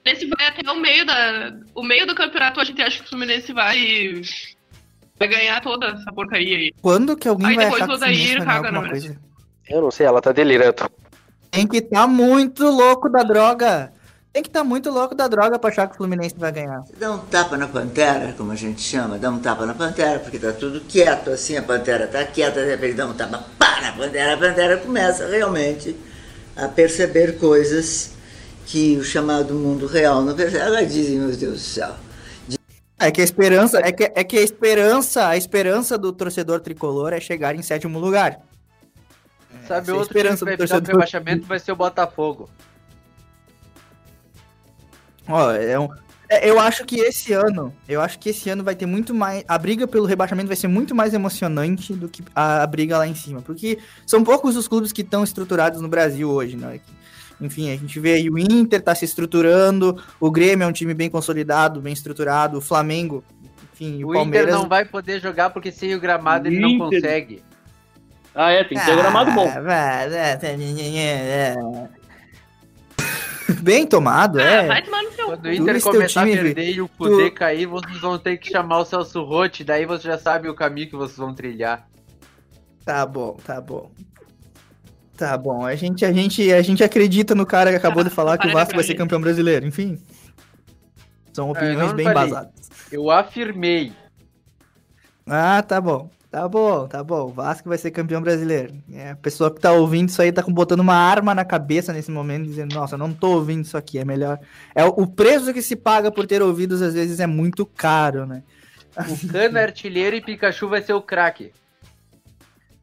Esse 0.06 0.26
vai 0.26 0.46
até 0.46 0.70
o 0.70 0.80
meio 0.80 1.04
da. 1.04 1.52
O 1.74 1.82
meio 1.82 2.06
do 2.06 2.14
campeonato, 2.14 2.60
a 2.60 2.64
gente 2.64 2.80
acha 2.80 3.00
que 3.00 3.06
o 3.06 3.08
Fluminense 3.08 3.52
vai. 3.52 4.22
Vai 5.18 5.28
ganhar 5.28 5.60
toda 5.60 5.88
essa 5.88 6.10
porcaria 6.12 6.56
aí. 6.56 6.72
Quando 6.80 7.16
que 7.16 7.28
alguém 7.28 7.48
Aí 7.48 7.56
vai 7.56 7.64
depois 7.66 7.82
achar 7.82 7.88
que 7.88 7.94
o 7.94 7.98
Fluminense 7.98 8.32
Odair 8.36 8.46
caga, 8.46 8.70
na 8.70 8.88
coisa? 8.88 9.20
Eu 9.68 9.82
não 9.82 9.90
sei, 9.90 10.06
ela 10.06 10.22
tá 10.22 10.32
delirando. 10.32 10.90
Tem 11.50 11.66
que 11.66 11.78
estar 11.78 12.06
muito 12.06 12.64
louco 12.64 13.10
da 13.10 13.22
droga. 13.22 13.92
Tem 14.36 14.42
que 14.42 14.50
estar 14.50 14.62
muito 14.62 14.90
louco 14.90 15.14
da 15.14 15.26
droga 15.28 15.58
pra 15.58 15.70
achar 15.70 15.86
que 15.86 15.94
o 15.94 15.96
Fluminense 15.96 16.34
vai 16.36 16.52
ganhar. 16.52 16.84
Dá 16.98 17.10
um 17.10 17.20
tapa 17.20 17.56
na 17.56 17.66
pantera, 17.66 18.34
como 18.36 18.52
a 18.52 18.54
gente 18.54 18.82
chama, 18.82 19.16
dá 19.16 19.30
um 19.30 19.38
tapa 19.38 19.64
na 19.64 19.72
pantera, 19.72 20.18
porque 20.18 20.38
tá 20.38 20.52
tudo 20.52 20.82
quieto 20.82 21.30
assim, 21.30 21.56
a 21.56 21.62
pantera 21.62 22.06
tá 22.06 22.22
quieta, 22.22 22.60
de 22.60 22.68
repente 22.68 22.96
dá 22.96 23.06
um 23.06 23.14
tapa 23.14 23.46
pá, 23.58 23.80
na 23.80 23.92
pantera, 23.92 24.34
a 24.34 24.36
pantera 24.36 24.76
começa 24.76 25.26
realmente 25.26 25.96
a 26.54 26.68
perceber 26.68 27.38
coisas 27.38 28.10
que 28.66 28.98
o 28.98 29.02
chamado 29.02 29.54
mundo 29.54 29.86
real 29.86 30.20
não 30.20 30.36
percebe. 30.36 30.64
Ela 30.64 30.84
dizem, 30.84 31.18
meu 31.18 31.34
Deus 31.34 31.54
do 31.54 31.58
céu. 31.58 31.94
É 32.98 33.10
que 33.10 33.22
a 33.22 33.24
esperança, 33.24 33.78
é 33.78 33.90
que, 33.90 34.12
é 34.14 34.22
que 34.22 34.36
a 34.36 34.42
esperança, 34.42 35.28
a 35.28 35.38
esperança 35.38 35.96
do 35.96 36.12
torcedor 36.12 36.60
tricolor 36.60 37.14
é 37.14 37.20
chegar 37.20 37.54
em 37.54 37.62
sétimo 37.62 37.98
lugar. 37.98 38.38
Sabe 39.66 39.80
essa 39.80 39.90
é 39.92 39.94
outro 39.94 39.94
time 39.94 39.96
que 39.96 40.18
esperança 40.18 40.44
vai 40.44 40.56
do 40.56 40.58
torcedor. 40.58 40.88
rebaixamento 40.88 41.46
vai 41.46 41.58
ser 41.58 41.72
o 41.72 41.76
Botafogo. 41.76 42.50
Ó, 45.28 45.50
é 45.52 45.78
um- 45.78 45.88
é, 46.28 46.48
eu 46.50 46.58
acho 46.58 46.84
que 46.84 46.96
esse 46.98 47.32
ano, 47.32 47.72
eu 47.88 48.00
acho 48.00 48.18
que 48.18 48.30
esse 48.30 48.50
ano 48.50 48.64
vai 48.64 48.74
ter 48.74 48.86
muito 48.86 49.14
mais, 49.14 49.44
a 49.46 49.56
briga 49.56 49.86
pelo 49.86 50.06
rebaixamento 50.06 50.48
vai 50.48 50.56
ser 50.56 50.66
muito 50.68 50.94
mais 50.94 51.14
emocionante 51.14 51.92
do 51.94 52.08
que 52.08 52.22
a, 52.34 52.62
a 52.62 52.66
briga 52.66 52.98
lá 52.98 53.06
em 53.06 53.14
cima, 53.14 53.40
porque 53.42 53.78
são 54.04 54.24
poucos 54.24 54.56
os 54.56 54.66
clubes 54.66 54.90
que 54.92 55.02
estão 55.02 55.22
estruturados 55.22 55.80
no 55.80 55.88
Brasil 55.88 56.28
hoje, 56.28 56.56
né? 56.56 56.80
Enfim, 57.40 57.70
a 57.70 57.76
gente 57.76 58.00
vê 58.00 58.14
aí 58.14 58.30
o 58.30 58.38
Inter 58.38 58.80
tá 58.82 58.94
se 58.94 59.04
estruturando, 59.04 60.02
o 60.18 60.30
Grêmio 60.30 60.64
é 60.64 60.66
um 60.66 60.72
time 60.72 60.94
bem 60.94 61.08
consolidado, 61.10 61.80
bem 61.80 61.92
estruturado, 61.92 62.58
o 62.58 62.60
Flamengo, 62.62 63.22
enfim, 63.72 64.02
o, 64.02 64.08
O 64.10 64.12
Palmeiras 64.14 64.48
Inter 64.48 64.60
não 64.62 64.68
vai 64.68 64.84
poder 64.84 65.20
jogar 65.20 65.50
porque 65.50 65.70
sem 65.70 65.94
o 65.94 66.00
gramado 66.00 66.48
ele 66.48 66.58
não 66.58 66.70
Inter. 66.70 67.00
consegue. 67.02 67.44
Ah, 68.34 68.50
é, 68.50 68.64
tem 68.64 68.76
que 68.78 68.84
ter 68.84 68.96
gramado 68.96 69.30
bom. 69.32 69.48
Ah, 69.54 69.60
vai, 69.60 70.14
é, 70.14 70.38
é, 70.42 71.54
é. 71.54 71.56
Bem 73.62 73.86
tomado, 73.86 74.38
Ah, 74.40 74.42
é. 74.44 74.66
vai 74.66 74.82
tomar. 74.82 75.05
Quando 75.26 75.44
o 75.46 75.52
Inter 75.52 75.82
começar 75.82 76.24
time, 76.24 76.38
a 76.38 76.42
perder 76.42 76.70
e 76.74 76.80
o 76.80 76.88
Kudê 76.88 77.30
tu- 77.30 77.34
cair, 77.34 77.66
vocês 77.66 77.98
vão 78.00 78.18
ter 78.18 78.36
que 78.38 78.50
chamar 78.50 78.78
o 78.78 78.84
Celso 78.84 79.22
Rotti, 79.24 79.64
daí 79.64 79.84
você 79.84 80.04
já 80.08 80.18
sabe 80.18 80.48
o 80.48 80.54
caminho 80.54 80.88
que 80.88 80.96
vocês 80.96 81.18
vão 81.18 81.34
trilhar. 81.34 81.86
Tá 82.84 83.04
bom, 83.04 83.36
tá 83.44 83.60
bom. 83.60 83.90
Tá 85.16 85.36
bom, 85.36 85.64
a 85.64 85.74
gente, 85.74 86.04
a 86.04 86.12
gente, 86.12 86.52
a 86.52 86.60
gente 86.62 86.84
acredita 86.84 87.34
no 87.34 87.46
cara 87.46 87.70
que 87.70 87.76
acabou 87.76 88.04
de 88.04 88.10
falar 88.10 88.36
que 88.38 88.46
o 88.46 88.52
Vasco 88.52 88.74
vai 88.74 88.84
ser 88.84 88.94
campeão 88.94 89.20
brasileiro, 89.20 89.66
enfim. 89.66 89.98
São 91.32 91.48
É, 91.48 91.50
opiniões 91.52 91.88
não 91.88 91.94
bem 91.96 92.04
falei. 92.06 92.22
embasadas. 92.28 92.70
Eu 92.92 93.10
afirmei. 93.10 93.92
Ah, 95.26 95.62
tá 95.62 95.80
bom. 95.80 96.08
Tá 96.30 96.48
bom, 96.48 96.86
tá 96.86 97.02
bom. 97.02 97.26
O 97.26 97.32
Vasco 97.32 97.68
vai 97.68 97.78
ser 97.78 97.90
campeão 97.90 98.20
brasileiro. 98.20 98.74
É, 98.92 99.10
a 99.10 99.16
pessoa 99.16 99.50
que 99.50 99.60
tá 99.60 99.72
ouvindo 99.72 100.08
isso 100.08 100.20
aí 100.20 100.32
tá 100.32 100.42
botando 100.42 100.80
uma 100.80 100.94
arma 100.94 101.34
na 101.34 101.44
cabeça 101.44 101.92
nesse 101.92 102.10
momento, 102.10 102.44
dizendo, 102.44 102.74
nossa, 102.74 102.94
eu 102.94 102.98
não 102.98 103.12
tô 103.12 103.30
ouvindo 103.30 103.64
isso 103.64 103.76
aqui, 103.76 103.98
é 103.98 104.04
melhor. 104.04 104.38
É 104.74 104.84
o 104.84 104.96
o 104.96 105.06
preço 105.06 105.52
que 105.52 105.62
se 105.62 105.76
paga 105.76 106.10
por 106.10 106.26
ter 106.26 106.42
ouvidos 106.42 106.82
às 106.82 106.94
vezes 106.94 107.20
é 107.20 107.26
muito 107.26 107.64
caro, 107.64 108.26
né? 108.26 108.42
O 108.96 109.28
Cano 109.28 109.58
é 109.58 109.62
artilheiro 109.62 110.16
e 110.16 110.22
Pikachu 110.22 110.68
vai 110.68 110.82
ser 110.82 110.94
o 110.94 111.02
craque. 111.02 111.52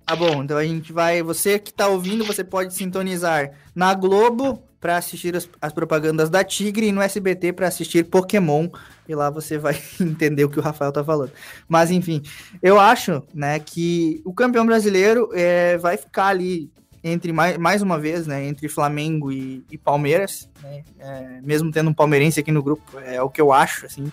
Tá 0.05 0.15
bom, 0.15 0.43
então 0.43 0.57
a 0.57 0.63
gente 0.63 0.93
vai. 0.93 1.23
Você 1.23 1.57
que 1.57 1.73
tá 1.73 1.87
ouvindo, 1.87 2.23
você 2.23 2.43
pode 2.43 2.73
sintonizar 2.73 3.51
na 3.73 3.93
Globo 3.93 4.61
para 4.83 4.97
assistir 4.97 5.33
as, 5.33 5.47
as 5.61 5.71
propagandas 5.71 6.29
da 6.29 6.43
Tigre 6.43 6.87
e 6.87 6.91
no 6.91 7.01
SBT 7.01 7.53
para 7.53 7.69
assistir 7.69 8.03
Pokémon. 8.03 8.67
E 9.07 9.15
lá 9.15 9.29
você 9.29 9.57
vai 9.57 9.81
entender 9.99 10.43
o 10.43 10.49
que 10.49 10.59
o 10.59 10.61
Rafael 10.61 10.91
tá 10.91 11.01
falando. 11.01 11.31
Mas 11.69 11.89
enfim, 11.89 12.21
eu 12.61 12.77
acho, 12.77 13.23
né, 13.33 13.57
que 13.59 14.21
o 14.25 14.33
campeão 14.33 14.65
brasileiro 14.65 15.29
é, 15.33 15.77
vai 15.77 15.95
ficar 15.95 16.27
ali 16.27 16.69
entre 17.01 17.31
mais, 17.31 17.57
mais 17.57 17.81
uma 17.81 17.97
vez, 17.97 18.27
né, 18.27 18.45
entre 18.45 18.67
Flamengo 18.67 19.31
e, 19.31 19.63
e 19.71 19.77
Palmeiras, 19.77 20.49
né, 20.61 20.83
é, 20.99 21.39
mesmo 21.41 21.71
tendo 21.71 21.89
um 21.89 21.93
palmeirense 21.93 22.41
aqui 22.41 22.51
no 22.51 22.61
grupo, 22.61 22.99
é 22.99 23.21
o 23.21 23.29
que 23.29 23.39
eu 23.39 23.53
acho, 23.53 23.85
assim, 23.85 24.11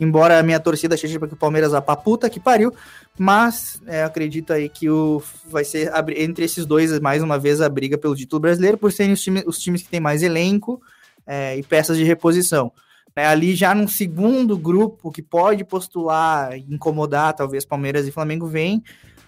embora 0.00 0.38
a 0.38 0.42
minha 0.42 0.58
torcida 0.60 0.96
seja 0.96 1.18
para 1.18 1.28
que 1.28 1.34
o 1.34 1.38
Palmeiras 1.38 1.72
vá 1.72 1.80
pra 1.80 1.96
puta 1.96 2.28
que 2.28 2.40
pariu, 2.40 2.72
mas 3.18 3.80
é, 3.86 4.02
acredito 4.02 4.52
aí 4.52 4.68
que 4.68 4.90
o, 4.90 5.22
vai 5.46 5.64
ser 5.64 5.92
entre 6.16 6.44
esses 6.44 6.66
dois, 6.66 6.98
mais 7.00 7.22
uma 7.22 7.38
vez, 7.38 7.60
a 7.60 7.68
briga 7.68 7.96
pelo 7.96 8.16
título 8.16 8.40
brasileiro, 8.40 8.76
por 8.76 8.92
serem 8.92 9.12
os, 9.12 9.22
time, 9.22 9.42
os 9.46 9.58
times 9.58 9.82
que 9.82 9.88
têm 9.88 10.00
mais 10.00 10.22
elenco 10.22 10.80
é, 11.26 11.56
e 11.56 11.62
peças 11.62 11.96
de 11.96 12.04
reposição. 12.04 12.72
né, 13.16 13.26
ali 13.26 13.54
já 13.54 13.74
num 13.74 13.88
segundo 13.88 14.58
grupo 14.58 15.12
que 15.12 15.22
pode 15.22 15.64
postular, 15.64 16.56
incomodar 16.58 17.34
talvez 17.34 17.64
Palmeiras 17.64 18.06
e 18.06 18.12
Flamengo, 18.12 18.46
vem 18.46 18.82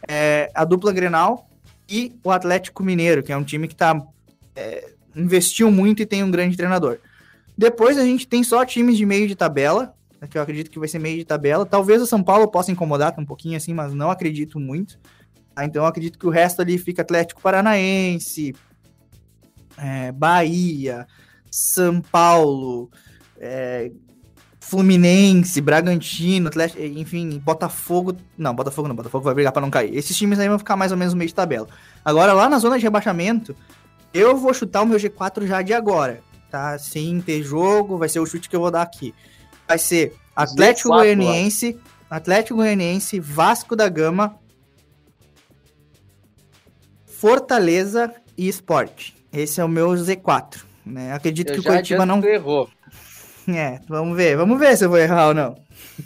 é, 0.08 0.50
a 0.54 0.64
dupla 0.64 0.92
Grenal 0.92 1.48
e 1.88 2.12
o 2.24 2.30
Atlético 2.30 2.82
Mineiro, 2.82 3.22
que 3.22 3.32
é 3.32 3.36
um 3.36 3.44
time 3.44 3.68
que 3.68 3.76
tá, 3.76 4.00
é, 4.54 4.92
investiu 5.14 5.70
muito 5.70 6.02
e 6.02 6.06
tem 6.06 6.24
um 6.24 6.30
grande 6.30 6.56
treinador. 6.56 6.98
Depois 7.56 7.96
a 7.96 8.04
gente 8.04 8.26
tem 8.26 8.42
só 8.42 8.64
times 8.64 8.98
de 8.98 9.06
meio 9.06 9.26
de 9.26 9.34
tabela, 9.34 9.94
eu 10.34 10.42
acredito 10.42 10.70
que 10.70 10.78
vai 10.78 10.88
ser 10.88 10.98
meio 10.98 11.18
de 11.18 11.24
tabela. 11.24 11.66
Talvez 11.66 12.00
o 12.00 12.06
São 12.06 12.22
Paulo 12.22 12.48
possa 12.48 12.72
incomodar 12.72 13.14
um 13.18 13.24
pouquinho 13.24 13.56
assim, 13.56 13.74
mas 13.74 13.94
não 13.94 14.10
acredito 14.10 14.58
muito. 14.58 14.98
tá? 15.54 15.64
Então 15.64 15.84
acredito 15.84 16.18
que 16.18 16.26
o 16.26 16.30
resto 16.30 16.62
ali 16.62 16.78
fica 16.78 17.02
Atlético 17.02 17.40
Paranaense, 17.42 18.54
é, 19.76 20.12
Bahia, 20.12 21.06
São 21.50 22.00
Paulo, 22.00 22.90
é, 23.38 23.90
Fluminense, 24.60 25.60
Bragantino, 25.60 26.48
Atlético, 26.48 26.82
enfim, 26.82 27.38
Botafogo. 27.38 28.16
Não, 28.36 28.54
Botafogo 28.54 28.88
não, 28.88 28.96
Botafogo 28.96 29.24
vai 29.24 29.34
brigar 29.34 29.52
para 29.52 29.62
não 29.62 29.70
cair. 29.70 29.94
Esses 29.94 30.16
times 30.16 30.38
aí 30.38 30.48
vão 30.48 30.58
ficar 30.58 30.76
mais 30.76 30.90
ou 30.90 30.98
menos 30.98 31.14
no 31.14 31.18
meio 31.18 31.28
de 31.28 31.34
tabela. 31.34 31.68
Agora, 32.04 32.32
lá 32.32 32.48
na 32.48 32.58
zona 32.58 32.76
de 32.76 32.82
rebaixamento, 32.82 33.54
eu 34.12 34.36
vou 34.36 34.52
chutar 34.52 34.82
o 34.82 34.86
meu 34.86 34.98
G4 34.98 35.46
já 35.46 35.62
de 35.62 35.72
agora, 35.72 36.20
tá? 36.50 36.78
Sem 36.78 37.20
ter 37.20 37.42
jogo, 37.42 37.96
vai 37.96 38.08
ser 38.08 38.18
o 38.18 38.26
chute 38.26 38.48
que 38.48 38.56
eu 38.56 38.60
vou 38.60 38.70
dar 38.70 38.82
aqui. 38.82 39.14
Vai 39.66 39.78
ser 39.78 40.14
Atlético 40.34 40.90
G4, 40.90 40.92
Goianiense, 40.92 41.80
Atlético 42.10 42.56
Goianiense, 42.56 43.18
Vasco 43.18 43.74
da 43.74 43.88
Gama, 43.88 44.38
Fortaleza 47.04 48.12
e 48.36 48.48
Sport. 48.48 49.12
Esse 49.32 49.60
é 49.60 49.64
o 49.64 49.68
meu 49.68 49.88
Z4. 49.90 50.64
Né? 50.84 51.12
Acredito 51.12 51.50
Eu 51.50 51.54
que 51.54 51.60
o 51.60 51.64
Curitiba 51.64 52.06
não. 52.06 52.22
errou. 52.22 52.68
É, 53.48 53.78
vamos 53.88 54.16
ver, 54.16 54.36
vamos 54.36 54.58
ver 54.58 54.76
se 54.76 54.84
eu 54.84 54.90
vou 54.90 54.98
errar 54.98 55.28
ou 55.28 55.34
não. 55.34 55.56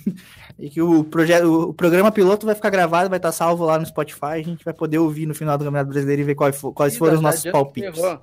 e 0.59 0.69
que 0.69 0.83
o, 0.83 1.03
projeto, 1.03 1.71
o 1.71 1.73
programa 1.73 2.13
piloto 2.13 2.45
vai 2.45 2.55
ficar 2.55 2.69
gravado, 2.69 3.09
vai 3.09 3.17
estar 3.19 3.33
salvo 3.33 3.65
lá 3.65 3.79
no 3.79 3.87
Spotify, 3.87 4.33
a 4.33 4.43
gente 4.43 4.63
vai 4.63 4.75
poder 4.75 4.99
ouvir 4.99 5.25
no 5.25 5.35
final 5.35 5.57
do 5.57 5.65
Campeonato 5.65 5.91
Brasileiro 5.91 6.21
e 6.21 6.25
ver 6.27 6.35
quais, 6.35 6.61
quais 6.75 6.99
foram 6.99 7.15
os 7.15 7.23
nossos 7.23 7.51
palpites. 7.51 7.99
errou. 7.99 8.21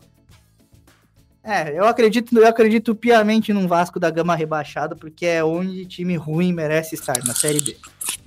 É, 1.49 1.79
eu 1.79 1.86
acredito, 1.86 2.38
eu 2.38 2.45
acredito 2.45 2.93
piamente 2.93 3.53
num 3.53 3.69
Vasco 3.69 4.01
da 4.01 4.10
Gama 4.10 4.36
rebaixado, 4.36 4.97
porque 4.97 5.25
é 5.25 5.41
onde 5.41 5.86
time 5.86 6.17
ruim 6.17 6.51
merece 6.51 6.95
estar, 6.95 7.23
na 7.25 7.33
Série 7.33 7.62
B. 7.62 7.77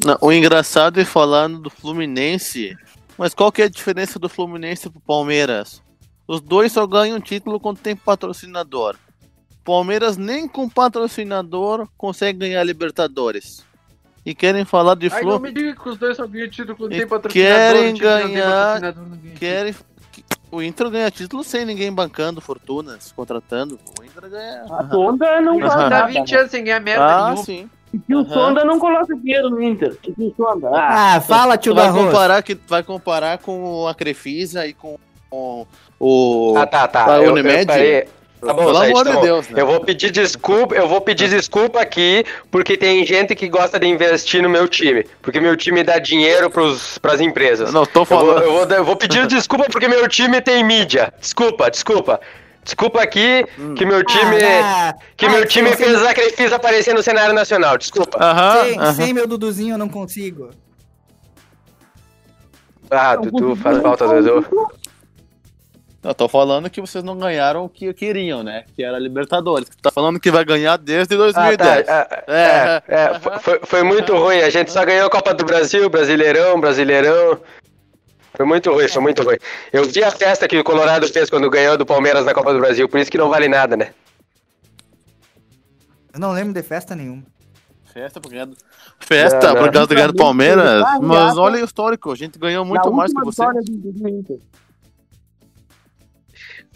Não, 0.02 0.16
o 0.22 0.32
engraçado 0.32 0.98
é 0.98 1.04
falando 1.04 1.58
do 1.58 1.68
Fluminense. 1.68 2.74
Mas 3.18 3.34
qual 3.34 3.52
que 3.52 3.60
é 3.60 3.66
a 3.66 3.68
diferença 3.68 4.18
do 4.18 4.26
Fluminense 4.26 4.88
pro 4.88 4.98
Palmeiras? 5.00 5.82
Os 6.26 6.40
dois 6.40 6.72
só 6.72 6.86
ganham 6.86 7.20
título 7.20 7.60
quando 7.60 7.76
tem 7.80 7.94
patrocinador. 7.94 8.96
Palmeiras 9.62 10.16
nem 10.16 10.48
com 10.48 10.66
patrocinador 10.66 11.86
consegue 11.98 12.38
ganhar 12.38 12.64
Libertadores. 12.64 13.62
E 14.24 14.34
querem 14.34 14.64
falar 14.64 14.94
de 14.94 15.10
Ai, 15.12 15.22
não 15.22 15.38
me 15.38 15.52
diga 15.52 15.74
que 15.74 15.88
os 15.88 15.98
dois 15.98 16.16
só 16.16 16.26
ganham 16.26 16.48
título 16.48 16.74
quando 16.76 16.92
E 16.94 16.98
tem 16.98 17.06
patrocinador. 17.06 17.58
querem 17.74 17.94
ganhar- 17.94 18.94
Querem... 19.38 19.74
O 20.50 20.60
Inter 20.62 20.90
ganha 20.90 21.10
título 21.10 21.44
sem 21.44 21.64
ninguém 21.64 21.92
bancando 21.92 22.40
fortunas, 22.40 23.12
contratando. 23.12 23.78
O 23.98 24.04
Inter 24.04 24.28
ganha. 24.28 24.64
A 24.68 24.88
Sonda 24.88 25.40
não 25.40 25.58
Tá 25.60 25.88
nada. 25.88 26.06
20 26.06 26.34
anos 26.34 26.50
sem 26.50 26.64
ganhar 26.64 26.80
merda 26.80 27.04
Ah, 27.04 27.24
nenhuma. 27.26 27.44
sim. 27.44 27.70
E 28.08 28.14
o 28.14 28.20
Aham. 28.20 28.28
Sonda 28.28 28.64
não 28.64 28.78
coloca 28.78 29.14
dinheiro 29.16 29.50
no 29.50 29.62
Inter. 29.62 29.96
E 30.04 30.24
o 30.24 30.34
Sonda. 30.36 30.70
Ah, 30.74 31.20
fala, 31.20 31.56
tio 31.56 31.72
Tu 31.72 31.76
vai 31.76 31.92
comparar, 31.92 32.42
que, 32.42 32.54
vai 32.66 32.82
comparar 32.82 33.38
com 33.38 33.86
a 33.86 33.94
Crefisa 33.94 34.66
e 34.66 34.72
com, 34.74 34.96
com 35.28 35.66
o. 35.98 36.54
Ah, 36.56 36.66
tá, 36.66 36.86
tá. 36.88 37.06
a 37.14 37.16
Eu- 37.18 37.24
eu 37.24 37.32
Unimed? 37.32 37.66
parei. 37.66 38.08
Tá 38.40 38.54
bom, 38.54 38.64
Pelo 38.66 38.76
amor 38.78 39.04
tá 39.04 39.10
de 39.10 39.16
bom. 39.16 39.22
Deus, 39.22 39.48
né? 39.50 39.60
Eu 39.60 39.66
vou 39.66 39.80
pedir 39.80 40.10
desculpa, 40.10 40.74
eu 40.74 40.88
vou 40.88 41.00
pedir 41.00 41.28
desculpa 41.28 41.80
aqui, 41.80 42.24
porque 42.50 42.76
tem 42.76 43.04
gente 43.04 43.34
que 43.34 43.48
gosta 43.48 43.78
de 43.78 43.86
investir 43.86 44.42
no 44.42 44.48
meu 44.48 44.66
time. 44.66 45.04
Porque 45.20 45.38
meu 45.38 45.54
time 45.56 45.82
dá 45.82 45.98
dinheiro 45.98 46.48
pros, 46.50 46.96
pras 46.98 47.20
empresas. 47.20 47.72
Não, 47.72 47.84
tô 47.84 48.00
Eu 48.00 48.04
vou, 48.06 48.18
falando. 48.18 48.42
eu, 48.42 48.52
vou, 48.52 48.76
eu 48.76 48.84
vou 48.84 48.96
pedir 48.96 49.26
desculpa 49.26 49.66
porque 49.70 49.86
meu 49.88 50.08
time 50.08 50.40
tem 50.40 50.64
mídia. 50.64 51.12
Desculpa, 51.20 51.70
desculpa. 51.70 52.18
Desculpa 52.64 53.02
aqui 53.02 53.44
Hum. 53.58 53.74
que 53.74 53.84
meu 53.84 54.04
time. 54.04 54.36
Ah, 54.42 54.94
que 55.16 55.26
ah, 55.26 55.30
meu 55.30 55.46
time 55.46 55.74
fez 55.76 56.00
Crefisa 56.12 56.56
aparecer 56.56 56.94
no 56.94 57.02
cenário 57.02 57.34
nacional. 57.34 57.76
Desculpa. 57.76 58.18
Aham, 58.22 58.64
sem, 58.64 58.78
aham. 58.78 58.92
sem 58.94 59.12
meu 59.14 59.26
Duduzinho 59.26 59.74
eu 59.74 59.78
não 59.78 59.88
consigo. 59.88 60.50
Ah, 62.90 63.16
Dudu, 63.16 63.54
faz 63.56 63.78
falta, 63.80 64.06
Dudu. 64.08 64.46
Eu 66.02 66.14
tô 66.14 66.28
falando 66.28 66.70
que 66.70 66.80
vocês 66.80 67.04
não 67.04 67.18
ganharam 67.18 67.64
o 67.64 67.68
que 67.68 67.92
queriam, 67.92 68.42
né? 68.42 68.64
Que 68.74 68.82
era 68.82 68.96
a 68.96 69.00
Libertadores. 69.00 69.68
Tu 69.68 69.76
tá 69.82 69.90
falando 69.90 70.18
que 70.18 70.30
vai 70.30 70.44
ganhar 70.46 70.78
desde 70.78 71.14
Ah, 71.14 71.18
2010. 71.18 71.86
tá. 71.86 72.08
ah, 72.10 72.24
É, 72.26 72.82
é, 72.88 72.94
é, 73.14 73.38
foi- 73.40 73.60
foi, 73.64 73.82
muito 73.82 74.16
ruim. 74.16 74.40
A 74.40 74.48
gente 74.48 74.72
só 74.72 74.82
ganhou 74.84 75.06
a 75.06 75.10
Copa 75.10 75.34
do 75.34 75.44
Brasil, 75.44 75.90
Brasileirão, 75.90 76.58
Brasileirão. 76.58 77.38
Foi 78.34 78.46
muito 78.46 78.72
ruim, 78.72 78.88
foi 78.88 79.02
muito 79.02 79.22
ruim. 79.22 79.36
Eu 79.70 79.84
vi 79.84 80.02
a 80.02 80.10
festa 80.10 80.48
que 80.48 80.56
o 80.58 80.64
Colorado 80.64 81.06
fez 81.06 81.28
quando 81.28 81.50
ganhou 81.50 81.76
do 81.76 81.84
Palmeiras 81.84 82.24
na 82.24 82.32
Copa 82.32 82.54
do 82.54 82.60
Brasil, 82.60 82.88
por 82.88 82.98
isso 82.98 83.10
que 83.10 83.18
não 83.18 83.28
vale 83.28 83.48
nada, 83.48 83.76
né? 83.76 83.92
Eu 86.14 86.18
não 86.18 86.32
lembro 86.32 86.54
de 86.54 86.62
festa 86.62 86.96
nenhuma. 86.96 87.22
Festa 87.92 88.20
por 88.20 88.30
ganhar 88.30 88.46
do... 88.46 88.56
Festa 89.00 89.48
Não, 89.48 89.54
não. 89.54 89.62
por 89.64 89.72
causa 89.72 89.86
do 89.88 89.94
ganhar 89.94 90.06
do 90.06 90.14
Palmeiras. 90.16 90.82
Ah, 90.82 90.98
Mas 91.02 91.36
olha 91.36 91.60
o 91.60 91.64
histórico, 91.64 92.10
a 92.10 92.14
gente 92.16 92.38
ganhou 92.38 92.64
muito 92.64 92.88
Na 92.88 92.96
mais 92.96 93.12
que 93.12 93.20
você. 93.22 93.42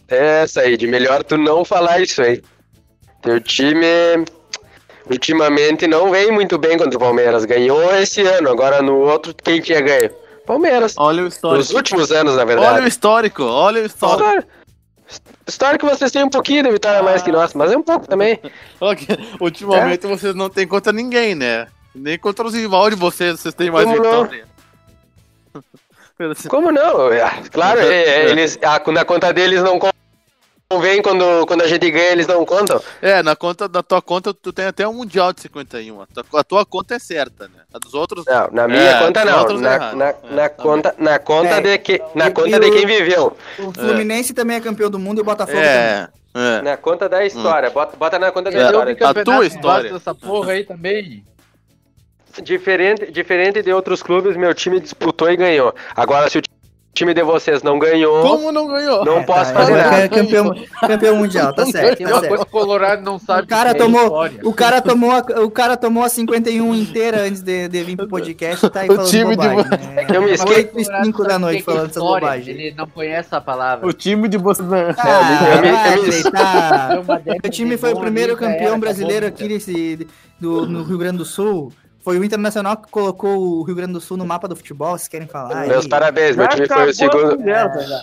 É, 0.08 0.46
Said, 0.46 0.86
melhor 0.86 1.24
tu 1.24 1.36
não 1.36 1.64
falar 1.64 2.00
isso 2.00 2.20
aí. 2.22 2.42
Teu 3.22 3.40
time 3.40 3.86
ultimamente 5.10 5.86
não 5.86 6.10
vem 6.10 6.30
muito 6.30 6.58
bem 6.58 6.76
contra 6.78 6.96
o 6.96 7.00
Palmeiras. 7.00 7.44
Ganhou 7.44 7.94
esse 7.96 8.20
ano, 8.22 8.50
agora 8.50 8.82
no 8.82 8.96
outro 8.98 9.34
quem 9.34 9.60
tinha 9.60 9.80
ganho? 9.80 10.10
Palmeiras. 10.46 10.94
Olha 10.98 11.22
o 11.22 11.24
Nos 11.24 11.34
histórico. 11.34 11.74
últimos 11.76 12.12
anos, 12.12 12.34
na 12.36 12.42
Olha 12.42 12.44
o 12.44 12.46
verdade. 12.60 12.88
histórico, 12.88 13.42
olha 13.44 13.82
o 13.82 13.86
histórico. 13.86 14.46
Que 15.78 15.84
vocês 15.86 16.10
têm 16.10 16.24
um 16.24 16.30
pouquinho 16.30 16.62
de 16.62 16.70
vitória 16.70 17.00
a 17.00 17.02
mais 17.02 17.22
que 17.22 17.32
nós, 17.32 17.54
mas 17.54 17.72
é 17.72 17.76
um 17.76 17.82
pouco 17.82 18.06
também. 18.06 18.38
Ultimamente 19.40 20.06
vocês 20.06 20.34
não 20.34 20.48
têm 20.50 20.66
contra 20.66 20.92
ninguém, 20.92 21.34
né? 21.34 21.66
Nem 21.94 22.18
contra 22.18 22.46
os 22.46 22.54
rivais 22.54 22.94
de 22.94 23.00
vocês, 23.00 23.40
vocês 23.40 23.54
têm 23.54 23.70
mais 23.70 23.84
Como 23.86 24.02
não? 24.02 24.24
vitória. 24.24 24.44
Assim, 25.54 25.64
Como 26.48 26.70
não? 26.70 27.12
É, 27.12 27.28
Claro, 27.50 27.80
é, 27.80 27.86
é, 28.02 28.30
eles, 28.30 28.58
a- 28.62 28.80
na 28.92 29.04
conta 29.04 29.32
deles 29.32 29.60
não 29.62 29.78
convém 30.70 31.02
quando, 31.02 31.46
quando 31.46 31.62
a 31.62 31.66
gente 31.66 31.90
ganha, 31.90 32.12
eles 32.12 32.26
não 32.26 32.44
contam. 32.44 32.80
É, 33.02 33.22
na 33.22 33.34
conta 33.34 33.68
da 33.68 33.82
tua 33.82 34.00
conta 34.00 34.32
tu 34.32 34.52
tem 34.52 34.66
até 34.66 34.86
um 34.86 34.92
mundial 34.94 35.32
de 35.32 35.40
51. 35.40 36.00
A 36.02 36.06
tua, 36.06 36.40
a 36.40 36.44
tua 36.44 36.64
conta 36.66 36.94
é 36.94 36.98
certa, 36.98 37.44
né? 37.48 37.62
A 37.72 37.78
dos 37.78 37.94
outros. 37.94 38.24
Não, 38.26 38.48
na 38.52 38.68
minha 38.68 38.80
É, 38.80 38.98
conta 39.04 39.24
não. 39.24 39.40
é 39.44 39.54
Na, 39.58 39.74
É, 39.74 39.94
na 39.94 40.48
tá 40.48 40.48
conta, 40.50 40.94
na 40.98 41.18
conta, 41.18 41.48
É. 41.56 41.60
de, 41.60 41.78
que, 41.78 42.00
na 42.14 42.28
E- 42.28 42.30
conta 42.30 42.48
e 42.48 42.60
de 42.60 42.70
quem 42.70 42.86
viveu. 42.86 43.36
O 43.58 43.72
Fluminense 43.72 44.32
também 44.32 44.56
é 44.56 44.60
campeão 44.60 44.88
do 44.90 44.98
mundo 44.98 45.18
e 45.18 45.22
o 45.22 45.24
Botafogo 45.24 45.58
também. 45.58 46.62
Na 46.62 46.76
conta 46.76 47.08
da 47.08 47.24
história. 47.24 47.70
Bota, 47.70 47.96
bota 47.96 48.18
na 48.18 48.30
conta 48.32 48.50
da 48.50 48.58
É. 48.58 48.64
história. 48.64 48.96
A 49.00 49.14
tua 49.24 49.46
história. 49.46 49.94
Essa 49.94 50.14
porra 50.14 50.52
aí 50.52 50.64
também. 50.64 51.24
Diferente, 52.42 53.10
diferente 53.12 53.62
de 53.62 53.72
outros 53.72 54.02
clubes, 54.02 54.36
meu 54.36 54.52
time 54.54 54.80
disputou 54.80 55.30
e 55.30 55.36
ganhou. 55.36 55.74
Agora, 55.94 56.28
se 56.28 56.38
o 56.38 56.42
time 56.92 57.12
de 57.12 57.22
vocês 57.24 57.60
não 57.62 57.76
ganhou, 57.78 58.22
Como 58.22 58.52
não 58.52 58.68
ganhou? 58.68 59.04
não 59.04 59.18
É, 59.18 59.22
posso 59.24 59.52
tá, 59.52 59.58
fazer 59.60 59.72
ele 59.72 59.82
nada. 59.82 59.96
é 59.98 60.08
campeão, 60.08 60.54
campeão 60.80 61.16
mundial, 61.16 61.52
tá 61.52 61.66
certo. 61.66 61.96
Tem 61.98 62.06
Tá 62.06 62.12
uma 62.12 62.20
certo. 62.20 62.28
coisa 62.30 62.44
que 62.44 62.50
o 62.56 62.60
Colorado 62.60 63.02
não 63.02 63.18
sabe. 63.18 63.42
O 63.42 63.46
cara 63.48 63.70
que 63.70 63.76
é 63.76 63.84
tomou, 63.84 64.02
história. 64.04 64.40
o 64.44 64.52
cara 64.52 64.80
tomou, 64.80 65.10
a, 65.10 65.18
o 65.42 65.50
cara 65.50 65.76
tomou 65.76 66.04
a 66.04 66.08
51 66.08 66.72
inteira 66.74 67.22
antes 67.22 67.42
de, 67.42 67.66
de 67.68 67.82
vir 67.82 67.96
pro 67.96 68.06
podcast 68.08 68.64
e 68.66 68.70
tá 68.70 68.80
aí 68.82 68.88
O 68.88 68.94
falando 68.94 69.10
time 69.10 69.30
de 69.30 69.48
bobagem. 69.48 69.64
vo- 69.64 69.70
né? 69.94 70.06
Eu 70.14 70.22
me 70.22 70.30
esqueci. 70.32 70.54
8 70.58 70.80
e 70.80 70.84
5 70.84 71.24
da 71.24 71.38
noite 71.38 71.60
é 71.60 71.62
falando 71.64 71.90
essa 71.90 72.00
bobagem. 72.00 72.54
Ele 72.54 72.74
não 72.76 72.86
conhece 72.86 73.28
a 73.34 73.40
palavra. 73.40 73.86
O 73.88 73.92
time 73.92 74.28
de 74.28 74.38
vocês. 74.38 74.68
Ah, 74.70 75.54
eu 75.56 75.62
me- 75.62 77.10
eu 77.10 77.18
década 77.18 77.48
O 77.48 77.50
time 77.50 77.70
de 77.70 77.76
foi 77.76 77.92
o 77.92 77.98
primeiro 78.00 78.36
campeão 78.36 78.78
brasileiro 78.78 79.26
aqui 79.26 79.48
nesse, 79.48 80.06
do, 80.40 80.66
no 80.66 80.82
Rio 80.84 80.98
Grande 80.98 81.18
do 81.18 81.24
Sul. 81.24 81.72
Foi 82.04 82.18
o 82.18 82.22
Internacional 82.24 82.76
que 82.76 82.90
colocou 82.90 83.34
o 83.34 83.62
Rio 83.62 83.74
Grande 83.74 83.94
do 83.94 84.00
Sul 84.00 84.18
no 84.18 84.26
mapa 84.26 84.46
do 84.46 84.54
futebol, 84.54 84.90
vocês 84.90 85.08
querem 85.08 85.26
falar? 85.26 85.66
Meus 85.66 85.84
aí? 85.84 85.88
parabéns, 85.88 86.36
meu 86.36 86.44
Já 86.44 86.50
time 86.50 86.68
foi 86.68 86.90
o 86.90 86.94
segundo. 86.94 87.36
conversa, 87.38 87.86
já. 87.86 88.02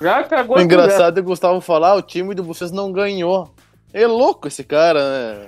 Já 0.00 0.18
acabou 0.20 0.56
O 0.56 0.60
engraçado 0.62 1.18
é 1.18 1.20
o 1.20 1.24
Gustavo 1.24 1.60
falar, 1.60 1.94
o 1.94 2.00
time 2.00 2.34
de 2.34 2.40
vocês 2.40 2.70
não 2.72 2.90
ganhou. 2.90 3.54
É 3.92 4.06
louco 4.06 4.48
esse 4.48 4.64
cara, 4.64 4.98
né? 4.98 5.46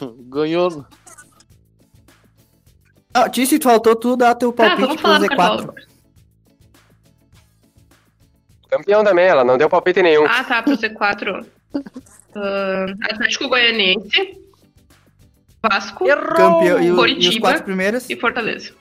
Ganhou. 0.30 0.86
Ah, 3.12 3.28
Tício, 3.28 3.62
faltou 3.62 3.94
tu 3.94 4.16
dar 4.16 4.34
teu 4.34 4.50
Tá, 4.50 4.68
palpite 4.76 4.80
vamos 4.80 4.96
pro 4.96 5.02
falar 5.02 5.18
do 5.18 5.26
Z4. 5.26 5.36
Cartola. 5.36 5.74
Campeão 8.70 9.04
também, 9.04 9.26
ela 9.26 9.44
não 9.44 9.58
deu 9.58 9.68
palpite 9.68 10.02
nenhum. 10.02 10.24
Ah, 10.26 10.44
tá, 10.44 10.62
pro 10.62 10.72
Z4. 10.76 11.46
Ah, 12.36 12.86
Atlético 13.10 13.48
Goianiense. 13.48 14.38
Vasco. 15.62 16.04
Campeão, 16.06 16.80
e, 16.80 16.82
o- 16.82 16.82
e 16.84 16.90
os 16.90 16.96
Coritiba 16.96 17.48
quatro 17.48 17.64
primeiros? 17.64 18.08
e 18.08 18.16
Fortaleza. 18.16 18.72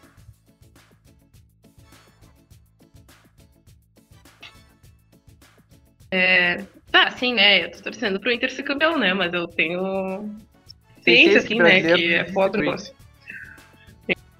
É... 6.11 6.63
Ah, 6.93 7.11
sim, 7.11 7.33
né? 7.33 7.65
Eu 7.65 7.71
tô 7.71 7.81
torcendo 7.83 8.19
pro 8.19 8.31
Inter 8.31 8.51
ser 8.51 8.63
campeão, 8.63 8.97
né? 8.97 9.13
Mas 9.13 9.33
eu 9.33 9.47
tenho 9.47 10.29
ciência, 11.01 11.39
assim, 11.39 11.55
né? 11.59 11.81
Que 11.81 12.13
é 12.13 12.25
foda 12.31 12.57
o 12.57 12.61
negócio. 12.61 12.93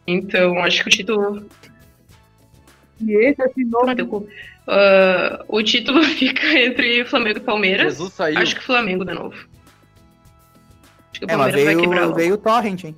Então, 0.07 0.57
acho 0.59 0.81
que 0.83 0.87
o 0.87 0.91
título. 0.91 1.45
E 3.01 3.11
esse 3.25 3.41
é 3.41 4.05
cu. 4.05 4.27
Ah, 4.65 5.43
o 5.47 5.61
título 5.61 6.01
fica 6.15 6.47
entre 6.59 7.03
Flamengo 7.05 7.39
e 7.39 7.41
Palmeiras. 7.41 7.93
Jesus 7.93 8.13
saiu. 8.13 8.39
Acho 8.39 8.55
que 8.55 8.63
Flamengo 8.63 9.03
de 9.03 9.13
novo. 9.13 9.35
Acho 11.17 11.19
que 11.19 11.25
o 11.25 11.31
É, 11.31 11.35
mas 11.35 11.55
Palmeiras 11.55 11.63
vai 11.63 11.75
quebrar 11.75 12.01
veio, 12.01 12.15
veio 12.15 12.33
o 12.35 12.37
Torrent, 12.37 12.83
hein? 12.83 12.97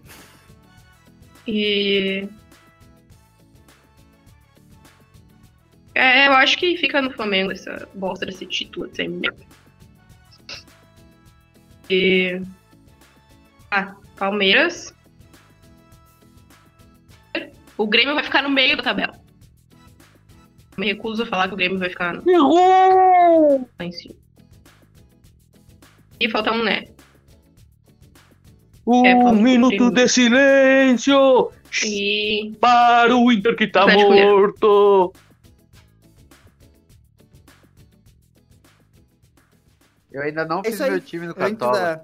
E. 1.48 2.28
É, 5.96 6.28
eu 6.28 6.34
acho 6.34 6.58
que 6.58 6.78
fica 6.78 7.02
no 7.02 7.12
Flamengo 7.12 7.52
essa 7.52 7.88
bosta 7.94 8.26
desse 8.26 8.46
título 8.46 8.88
desse 8.88 9.08
merda. 9.08 9.46
E. 11.90 12.42
Ah, 13.72 13.96
Palmeiras. 14.18 14.94
O 17.78 17.88
Grêmio 17.88 18.14
vai 18.14 18.24
ficar 18.24 18.44
no 18.44 18.50
meio 18.50 18.76
da 18.76 18.84
tabela. 18.84 19.18
Me 20.78 20.88
recuso 20.88 21.24
a 21.24 21.26
falar 21.26 21.48
que 21.48 21.54
o 21.54 21.58
Grêmio 21.58 21.78
vai 21.78 21.90
ficar 21.90 22.14
no... 22.14 22.30
Errou! 22.30 23.70
lá 23.80 23.86
em 23.86 23.92
cima. 23.92 24.16
E 26.20 26.30
falta 26.30 26.52
um, 26.52 26.64
né? 26.64 26.86
Um 28.92 29.06
É, 29.06 29.32
minuto 29.34 29.92
de 29.92 30.08
silêncio 30.08 31.52
E. 31.86 32.56
para 32.60 33.16
o 33.16 33.32
Inter 33.32 33.56
que 33.56 33.68
tá 33.68 33.86
Mineiro. 33.86 34.32
morto. 34.40 35.14
Eu 40.12 40.24
ainda 40.24 40.44
não 40.46 40.62
É 40.62 40.72
fiz 40.72 40.80
meu 40.80 41.00
time 41.00 41.28
no 41.28 41.36
Cartola. 41.36 41.72
da- 41.80 42.02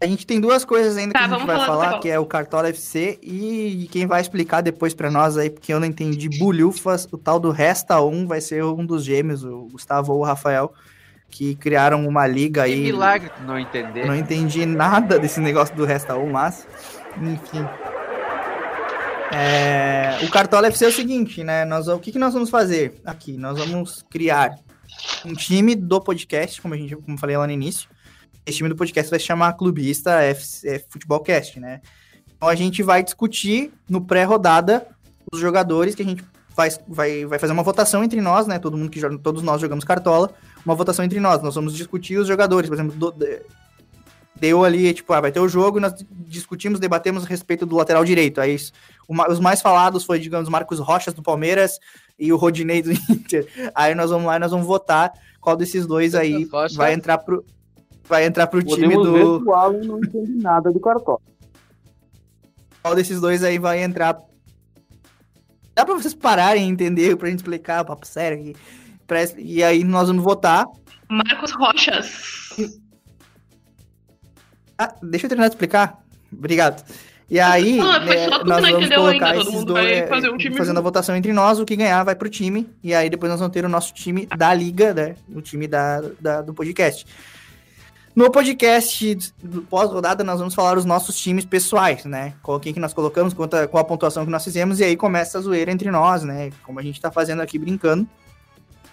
A 0.00 0.06
gente 0.06 0.26
tem 0.26 0.38
duas 0.38 0.64
coisas 0.64 0.96
ainda 0.96 1.12
Tá, 1.14 1.20
que 1.26 1.34
a 1.34 1.38
gente 1.38 1.46
vai 1.46 1.56
falar 1.66 1.98
que 1.98 2.08
é 2.08 2.18
o 2.20 2.26
Cartola 2.26 2.68
FC 2.68 3.18
e 3.22 3.88
quem 3.90 4.06
vai 4.06 4.20
explicar 4.20 4.60
depois 4.60 4.94
pra 4.94 5.10
nós 5.10 5.36
aí, 5.36 5.50
porque 5.50 5.72
eu 5.72 5.80
não 5.80 5.86
entendi 5.88 6.28
bulhufas, 6.38 7.08
o 7.10 7.16
tal 7.18 7.40
do 7.40 7.50
Resta 7.50 8.00
1 8.00 8.26
vai 8.26 8.40
ser 8.40 8.62
um 8.62 8.84
dos 8.86 9.02
gêmeos, 9.02 9.42
o 9.42 9.62
Gustavo 9.72 10.12
ou 10.12 10.20
o 10.20 10.24
Rafael, 10.24 10.72
que 11.30 11.54
criaram 11.54 12.06
uma 12.06 12.26
liga 12.26 12.64
Que 12.64 12.72
aí. 12.72 12.80
milagre 12.80 13.30
tu 13.36 13.42
não 13.42 13.58
entender. 13.58 14.06
Não 14.06 14.14
entendi 14.14 14.64
nada 14.66 15.18
desse 15.18 15.40
negócio 15.40 15.74
do 15.76 15.84
Resta 15.84 16.16
1, 16.16 16.30
mas 16.30 16.66
enfim. 17.20 17.66
É, 19.32 20.18
o 20.24 20.30
Cartola 20.30 20.68
FC 20.68 20.86
é 20.86 20.88
o 20.88 20.92
seguinte, 20.92 21.44
né? 21.44 21.64
Nós, 21.64 21.86
o 21.88 21.98
que, 21.98 22.12
que 22.12 22.18
nós 22.18 22.32
vamos 22.32 22.48
fazer 22.48 22.94
aqui? 23.04 23.36
Nós 23.36 23.58
vamos 23.58 24.02
criar 24.10 24.58
um 25.24 25.34
time 25.34 25.74
do 25.74 26.00
podcast, 26.00 26.60
como 26.62 26.74
a 26.74 26.76
gente, 26.76 26.96
como 26.96 27.18
falei 27.18 27.36
lá 27.36 27.46
no 27.46 27.52
início. 27.52 27.88
Esse 28.46 28.58
time 28.58 28.70
do 28.70 28.76
podcast 28.76 29.10
vai 29.10 29.20
se 29.20 29.26
chamar 29.26 29.52
Clubista 29.52 30.22
FC 30.22 30.82
Futebolcast, 30.88 31.60
né? 31.60 31.82
Então 32.36 32.48
a 32.48 32.54
gente 32.54 32.82
vai 32.82 33.02
discutir 33.02 33.70
no 33.88 34.00
pré-rodada 34.00 34.86
os 35.30 35.38
jogadores 35.38 35.94
que 35.94 36.02
a 36.02 36.04
gente 36.06 36.24
vai, 36.56 36.70
vai, 36.88 37.26
vai 37.26 37.38
fazer 37.38 37.52
uma 37.52 37.62
votação 37.62 38.02
entre 38.02 38.20
nós, 38.22 38.46
né? 38.46 38.58
Todo 38.58 38.78
mundo 38.78 38.90
que 38.90 38.98
joga, 38.98 39.18
todos 39.18 39.42
nós 39.42 39.60
jogamos 39.60 39.84
Cartola, 39.84 40.30
uma 40.68 40.74
votação 40.74 41.04
entre 41.04 41.18
nós. 41.20 41.42
Nós 41.42 41.54
vamos 41.54 41.74
discutir 41.74 42.16
os 42.18 42.26
jogadores, 42.28 42.68
por 42.68 42.74
exemplo, 42.74 42.94
do- 42.96 43.12
de- 43.12 43.40
deu 44.36 44.64
ali, 44.64 44.92
tipo, 44.94 45.12
ah, 45.12 45.20
vai 45.20 45.32
ter 45.32 45.40
o 45.40 45.48
jogo 45.48 45.78
e 45.78 45.80
nós 45.80 45.94
discutimos, 46.26 46.78
debatemos 46.78 47.24
a 47.24 47.26
respeito 47.26 47.66
do 47.66 47.74
lateral 47.76 48.04
direito. 48.04 48.40
Aí 48.40 48.54
os- 48.54 48.72
o 49.08 49.14
ma- 49.14 49.28
os 49.28 49.40
mais 49.40 49.60
falados 49.60 50.04
foi, 50.04 50.18
digamos, 50.20 50.48
Marcos 50.48 50.78
Rochas 50.78 51.12
do 51.14 51.22
Palmeiras 51.22 51.78
e 52.18 52.32
o 52.32 52.36
Rodinei 52.36 52.82
do 52.82 52.90
Inter. 53.10 53.46
Aí 53.74 53.94
nós 53.94 54.10
vamos 54.10 54.26
lá 54.26 54.36
e 54.36 54.38
nós 54.38 54.50
vamos 54.52 54.66
votar 54.66 55.12
qual 55.40 55.56
desses 55.56 55.86
dois 55.86 56.14
aí 56.14 56.44
Rocha. 56.44 56.76
vai 56.76 56.92
entrar 56.92 57.18
pro 57.18 57.44
vai 58.08 58.24
entrar 58.24 58.46
pro 58.46 58.62
time 58.62 58.88
Podemos 58.94 59.10
ver 59.12 59.22
do 59.24 59.44
o 59.50 59.52
Alan 59.54 59.80
não 59.84 59.98
entende 59.98 60.32
nada 60.42 60.72
do 60.72 60.80
cartola. 60.80 61.18
qual 62.82 62.94
desses 62.94 63.20
dois 63.20 63.42
aí 63.44 63.58
vai 63.58 63.82
entrar. 63.82 64.18
Dá 65.74 65.84
pra 65.84 65.94
vocês 65.94 66.14
pararem 66.14 66.64
e 66.66 66.70
entender, 66.72 67.16
pra 67.16 67.28
gente 67.28 67.38
explicar, 67.40 67.84
papo 67.84 68.06
sério 68.06 68.38
aqui. 68.40 68.56
Pra- 69.08 69.24
E 69.38 69.64
aí 69.64 69.82
nós 69.82 70.06
vamos 70.06 70.22
votar. 70.22 70.66
Marcos 71.08 71.50
Rochas. 71.52 72.48
Ah, 74.78 74.94
deixa 75.02 75.26
eu 75.26 75.28
terminar 75.30 75.48
de 75.48 75.54
explicar. 75.54 75.98
Obrigado. 76.32 76.84
E 77.30 77.38
aí, 77.40 77.78
tu 77.78 78.40
que 78.40 78.48
nós 78.48 78.62
vamos 78.70 78.88
colocar 78.88 79.10
ainda, 79.10 79.32
todo 79.32 79.40
esses 79.42 79.52
mundo 79.54 79.66
dois, 79.74 79.84
vai 79.84 79.94
é, 79.98 80.06
fazer 80.06 80.30
um 80.30 80.36
time 80.38 80.56
fazendo 80.56 80.78
a 80.78 80.80
votação 80.82 81.14
entre 81.16 81.32
nós, 81.32 81.58
o 81.58 81.64
que 81.66 81.76
ganhar 81.76 82.02
vai 82.04 82.14
pro 82.14 82.28
time, 82.28 82.66
e 82.82 82.94
aí 82.94 83.10
depois 83.10 83.30
nós 83.30 83.38
vamos 83.40 83.52
ter 83.52 83.64
o 83.66 83.68
nosso 83.68 83.92
time 83.92 84.26
da 84.36 84.54
liga, 84.54 84.94
né, 84.94 85.14
o 85.34 85.42
time 85.42 85.66
da, 85.68 86.00
da- 86.20 86.40
do 86.40 86.54
podcast. 86.54 87.04
No 88.16 88.30
podcast 88.30 89.18
pós-rodada, 89.68 90.24
nós 90.24 90.38
vamos 90.38 90.54
falar 90.54 90.78
os 90.78 90.86
nossos 90.86 91.18
times 91.18 91.44
pessoais, 91.44 92.04
né? 92.06 92.32
Qual 92.42 92.58
quem 92.58 92.72
que 92.72 92.80
nós 92.80 92.92
colocamos, 92.94 93.34
quanto 93.34 93.54
a- 93.54 93.68
qual 93.68 93.80
a 93.82 93.84
pontuação 93.86 94.24
que 94.24 94.30
nós 94.30 94.42
fizemos, 94.42 94.80
e 94.80 94.84
aí 94.84 94.96
começa 94.96 95.36
a 95.38 95.40
zoeira 95.40 95.70
entre 95.70 95.90
nós, 95.90 96.22
né? 96.24 96.50
Como 96.62 96.80
a 96.80 96.82
gente 96.82 97.00
tá 97.00 97.10
fazendo 97.12 97.42
aqui 97.42 97.58
brincando. 97.58 98.08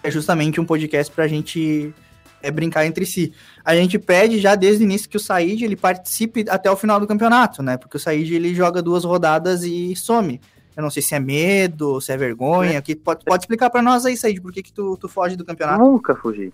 É 0.06 0.10
justamente 0.10 0.60
um 0.60 0.64
podcast 0.64 1.12
pra 1.12 1.26
gente 1.26 1.92
é, 2.40 2.48
brincar 2.48 2.86
entre 2.86 3.04
si. 3.04 3.32
A 3.64 3.74
gente 3.74 3.98
pede 3.98 4.38
já 4.38 4.54
desde 4.54 4.84
o 4.84 4.86
início 4.86 5.08
que 5.08 5.16
o 5.16 5.20
Said 5.20 5.64
ele 5.64 5.74
participe 5.74 6.44
até 6.48 6.70
o 6.70 6.76
final 6.76 7.00
do 7.00 7.08
campeonato, 7.08 7.60
né? 7.60 7.76
Porque 7.76 7.96
o 7.96 8.00
Said 8.00 8.32
ele 8.32 8.54
joga 8.54 8.80
duas 8.80 9.02
rodadas 9.02 9.64
e 9.64 9.96
some. 9.96 10.40
Eu 10.76 10.82
não 10.84 10.90
sei 10.90 11.02
se 11.02 11.12
é 11.16 11.18
medo, 11.18 12.00
se 12.00 12.12
é 12.12 12.16
vergonha. 12.16 12.80
Que 12.80 12.94
pode, 12.94 13.24
pode 13.24 13.42
explicar 13.42 13.68
pra 13.68 13.82
nós 13.82 14.06
aí, 14.06 14.16
Said, 14.16 14.40
por 14.40 14.52
que, 14.52 14.62
que 14.62 14.72
tu, 14.72 14.96
tu 14.96 15.08
foge 15.08 15.34
do 15.34 15.44
campeonato? 15.44 15.82
Nunca 15.82 16.14
fugi. 16.14 16.52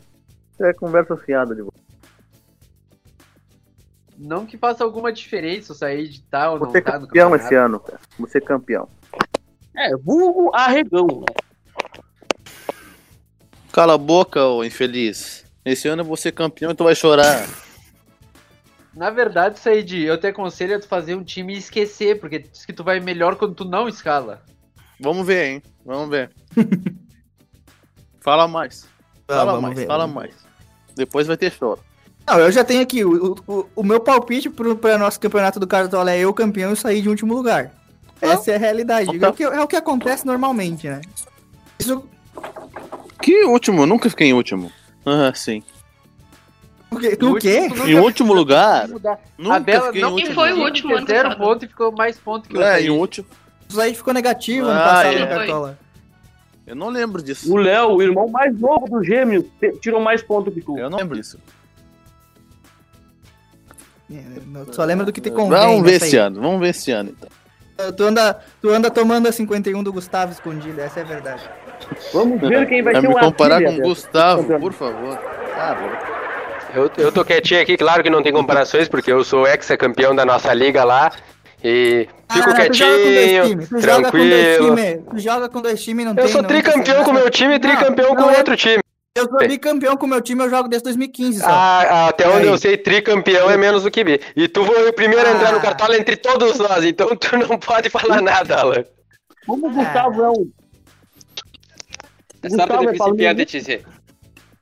É 0.59 0.73
conversa 0.73 1.15
fiada 1.17 1.55
de 1.55 1.61
você. 1.61 1.83
Não 4.17 4.47
que 4.47 4.57
faça 4.57 4.83
alguma 4.83 5.13
diferença 5.13 5.75
sair 5.75 6.09
de 6.09 6.23
tal 6.23 6.55
ou 6.55 6.61
não 6.61 6.71
Você 6.71 6.79
é 6.79 6.81
tá 6.81 6.93
campeão 6.93 7.37
esse 7.37 7.55
ano, 7.55 7.81
cara. 7.81 8.01
Você 8.19 8.39
é 8.39 8.41
campeão. 8.41 8.89
É, 9.77 9.95
vulgo 9.97 10.55
arregão. 10.55 11.07
né? 11.07 11.52
Cala 13.73 13.95
a 13.95 13.99
boca, 13.99 14.45
ô 14.45 14.63
infeliz. 14.63 15.45
Esse 15.65 15.89
ano 15.89 16.03
eu 16.03 16.07
vou 16.07 16.17
ser 16.17 16.33
campeão 16.33 16.73
e 16.73 16.75
tu 16.75 16.85
vai 16.85 16.95
chorar. 16.95 17.49
Na 18.95 19.09
verdade, 19.09 19.59
Said, 19.59 20.05
eu 20.05 20.19
te 20.19 20.27
aconselho 20.27 20.77
a 20.77 20.79
tu 20.79 20.87
fazer 20.87 21.15
um 21.15 21.25
time 21.25 21.55
e 21.55 21.59
esquecer, 21.59 22.21
porque 22.21 22.41
diz 22.41 22.67
que 22.67 22.73
tu 22.73 22.85
vai 22.85 23.01
melhor 23.01 23.37
quando 23.37 23.55
tu 23.55 23.65
não 23.65 23.89
escala. 23.89 24.43
Vamos 25.01 25.27
ver, 25.27 25.47
hein? 25.47 25.63
Vamos 25.87 26.11
ver. 26.11 26.31
fala 28.21 28.47
mais. 28.47 28.87
Ah, 29.27 29.37
Fala 29.37 29.53
vamos 29.53 29.63
mais, 29.63 29.79
ver, 29.79 29.87
fala 29.87 30.07
mais. 30.07 30.35
Depois 30.95 31.27
vai 31.27 31.39
ter 31.39 31.51
choro. 31.51 31.81
Não, 32.27 32.39
eu 32.39 32.53
já 32.53 32.63
tenho 32.63 32.83
aqui. 32.83 33.03
O, 33.03 33.35
o, 33.49 33.67
o 33.77 33.83
meu 33.83 33.99
palpite 33.99 34.51
pro, 34.51 34.77
pra 34.77 34.99
nosso 34.99 35.19
campeonato 35.19 35.59
do 35.59 35.67
Cartola 35.67 36.13
é 36.13 36.19
eu 36.19 36.35
campeão 36.35 36.75
e 36.75 36.77
sair 36.77 37.01
de 37.01 37.09
último 37.09 37.35
lugar. 37.35 37.73
Essa 38.21 38.53
é 38.53 38.55
a 38.57 38.59
realidade. 38.59 39.09
É 39.25 39.29
o, 39.29 39.33
que, 39.33 39.43
é 39.43 39.61
o 39.61 39.67
que 39.67 39.77
acontece 39.77 40.27
normalmente, 40.27 40.87
né? 40.89 41.01
Isso, 41.79 42.07
Que 43.23 43.45
último? 43.45 43.83
Eu 43.83 43.87
nunca 43.87 44.11
fiquei 44.11 44.29
em 44.29 44.33
último. 44.35 44.71
Ah, 45.07 45.33
sim. 45.35 45.63
o 46.91 46.97
quê? 46.99 47.17
Tu 47.17 47.31
o 47.31 47.39
quê? 47.39 47.69
Em 47.87 47.99
último 47.99 48.33
lugar? 48.33 48.89
Nunca 49.39 49.57
a 49.57 49.61
Bela 49.61 49.87
fiquei 49.87 50.01
em 50.01 50.05
não 50.05 50.13
último. 50.13 50.35
foi 50.35 50.53
o 50.53 50.63
último 50.63 50.97
ano 50.97 51.07
Zero 51.07 51.29
passado. 51.31 51.39
ponto 51.47 51.65
e 51.65 51.69
ficou 51.69 51.93
mais 51.93 52.19
ponto 52.19 52.49
que 52.49 52.57
o 52.57 52.63
É, 52.63 52.81
em 52.83 52.91
último. 52.91 53.27
O 53.71 53.73
Said 53.73 53.97
ficou 53.97 54.13
negativo 54.13 54.67
ano 54.67 54.79
Ah, 54.81 54.85
passado 54.85 55.17
é. 55.17 55.27
Cartola. 55.27 55.79
Eu 56.67 56.77
não 56.77 56.89
lembro 56.89 57.23
disso. 57.23 57.53
O 57.53 57.57
Léo, 57.57 57.91
o 57.97 58.03
irmão 58.03 58.29
mais 58.29 58.57
novo 58.59 58.87
dos 58.89 59.07
gêmeos, 59.07 59.45
te- 59.59 59.73
tirou 59.81 60.01
mais 60.01 60.23
pontos 60.23 60.53
que 60.55 60.61
tu. 60.61 60.79
Eu 60.79 60.89
não 60.91 60.99
lembro 60.99 61.17
disso. 61.17 61.39
É, 64.11 64.23
eu 64.67 64.73
Só 64.73 64.85
lembra 64.85 65.05
do 65.07 65.13
que 65.13 65.21
te 65.21 65.31
convém. 65.31 65.59
Vamos 65.59 65.83
ver 65.83 65.95
esse 65.97 66.17
aí. 66.17 66.23
ano. 66.27 66.41
Vamos 66.41 66.61
ver 66.61 66.69
esse 66.69 66.91
ano, 66.91 67.11
então. 67.17 67.29
Tu 67.97 68.05
anda, 68.05 68.39
tu 68.61 68.69
anda 68.71 68.91
tomando 68.91 69.27
a 69.27 69.33
51 69.33 69.83
do 69.83 69.93
Gustavo 69.93 70.31
escondido, 70.33 70.81
essa 70.81 71.01
é 71.01 71.03
a 71.03 71.07
verdade. 71.07 71.43
Vamos 72.13 72.41
ver 72.41 72.67
quem 72.69 72.83
vai 72.83 72.93
Vai 72.95 73.03
ser 73.03 73.09
me 73.09 73.15
o 73.15 73.19
comparar 73.19 73.63
com 73.63 73.75
o 73.75 73.81
Gustavo, 73.81 74.59
por 74.61 74.73
favor. 74.73 75.19
Ah. 75.57 75.77
Eu, 76.75 76.91
eu 76.97 77.13
tô 77.13 77.25
quietinho 77.25 77.61
aqui, 77.61 77.77
claro 77.77 78.03
que 78.03 78.09
não 78.11 78.23
tem 78.23 78.33
comparações, 78.33 78.89
porque 78.89 79.13
eu 79.13 79.23
sou 79.25 79.47
ex-campeão 79.47 80.15
da 80.15 80.25
nossa 80.25 80.53
liga 80.55 80.85
lá. 80.85 81.11
E 81.63 82.09
fico 82.33 82.51
Ah, 82.51 82.55
tu 82.69 82.73
joga 82.75 82.97
com 82.97 83.03
dois 83.03 83.15
quietinho, 83.31 83.45
times, 83.49 83.69
tu 83.69 83.79
joga 83.81 83.95
com 84.11 84.19
dois 84.19 84.57
tranquilo. 84.57 84.77
times, 84.77 85.05
tu 85.11 85.19
joga 85.19 85.49
com 85.49 85.61
dois 85.61 85.83
times, 85.85 86.05
não 86.07 86.13
Eu 86.13 86.17
tem... 86.17 86.29
sou 86.29 86.43
não 86.43 86.49
tricampeão 86.49 87.05
com 87.05 87.11
o 87.11 87.15
meu 87.15 87.31
time 87.31 87.55
e 87.55 87.59
tricampeão 87.61 88.09
com 88.17 88.23
não 88.23 88.31
é- 88.31 88.39
outro 88.39 88.57
time. 88.57 88.83
Eu 89.15 89.29
sou 89.29 89.39
bicampeão 89.47 89.95
com 89.97 90.07
o 90.07 90.09
meu 90.09 90.23
time, 90.23 90.43
eu 90.43 90.49
jogo 90.49 90.69
desde 90.71 90.85
2015 90.85 91.41
só. 91.41 91.47
Ah, 91.47 92.09
até 92.09 92.27
onde 92.27 92.39
Aí. 92.39 92.47
eu 92.47 92.57
sei, 92.57 92.79
tricampeão 92.79 93.51
é 93.51 93.59
menos 93.59 93.83
do 93.83 93.91
que 93.91 94.03
bi. 94.03 94.19
E 94.35 94.49
tu 94.49 94.65
foi 94.65 94.89
o 94.89 94.93
primeiro 94.95 95.29
a 95.29 95.33
entrar 95.33 95.51
Ah. 95.51 95.53
no 95.53 95.61
cartola 95.61 95.97
entre 95.99 96.17
todos 96.17 96.59
nós, 96.59 96.83
então 96.83 97.15
tu 97.15 97.37
não 97.37 97.59
pode 97.59 97.91
falar 97.91 98.23
nada, 98.23 98.57
Alan. 98.59 98.83
Como 99.47 99.67
o 99.69 99.71
Gustavo 99.71 100.23
é 100.25 100.31
um. 100.31 100.51
É 102.43 102.49
Gustavo 102.49 102.73
sorte 102.73 102.89
é 102.89 102.93
de 102.93 102.99
Paulo 102.99 103.15
principiante, 103.17 103.41
Henrique. 103.57 103.59
Tizê. 103.59 103.81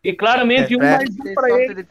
E 0.02 0.14
claramente 0.14 0.72
É, 0.72 0.76
um 0.76 0.80
pra- 0.80 0.96
mais 0.96 1.10
um 1.10 1.34
pra 1.34 1.60
ele. 1.60 1.86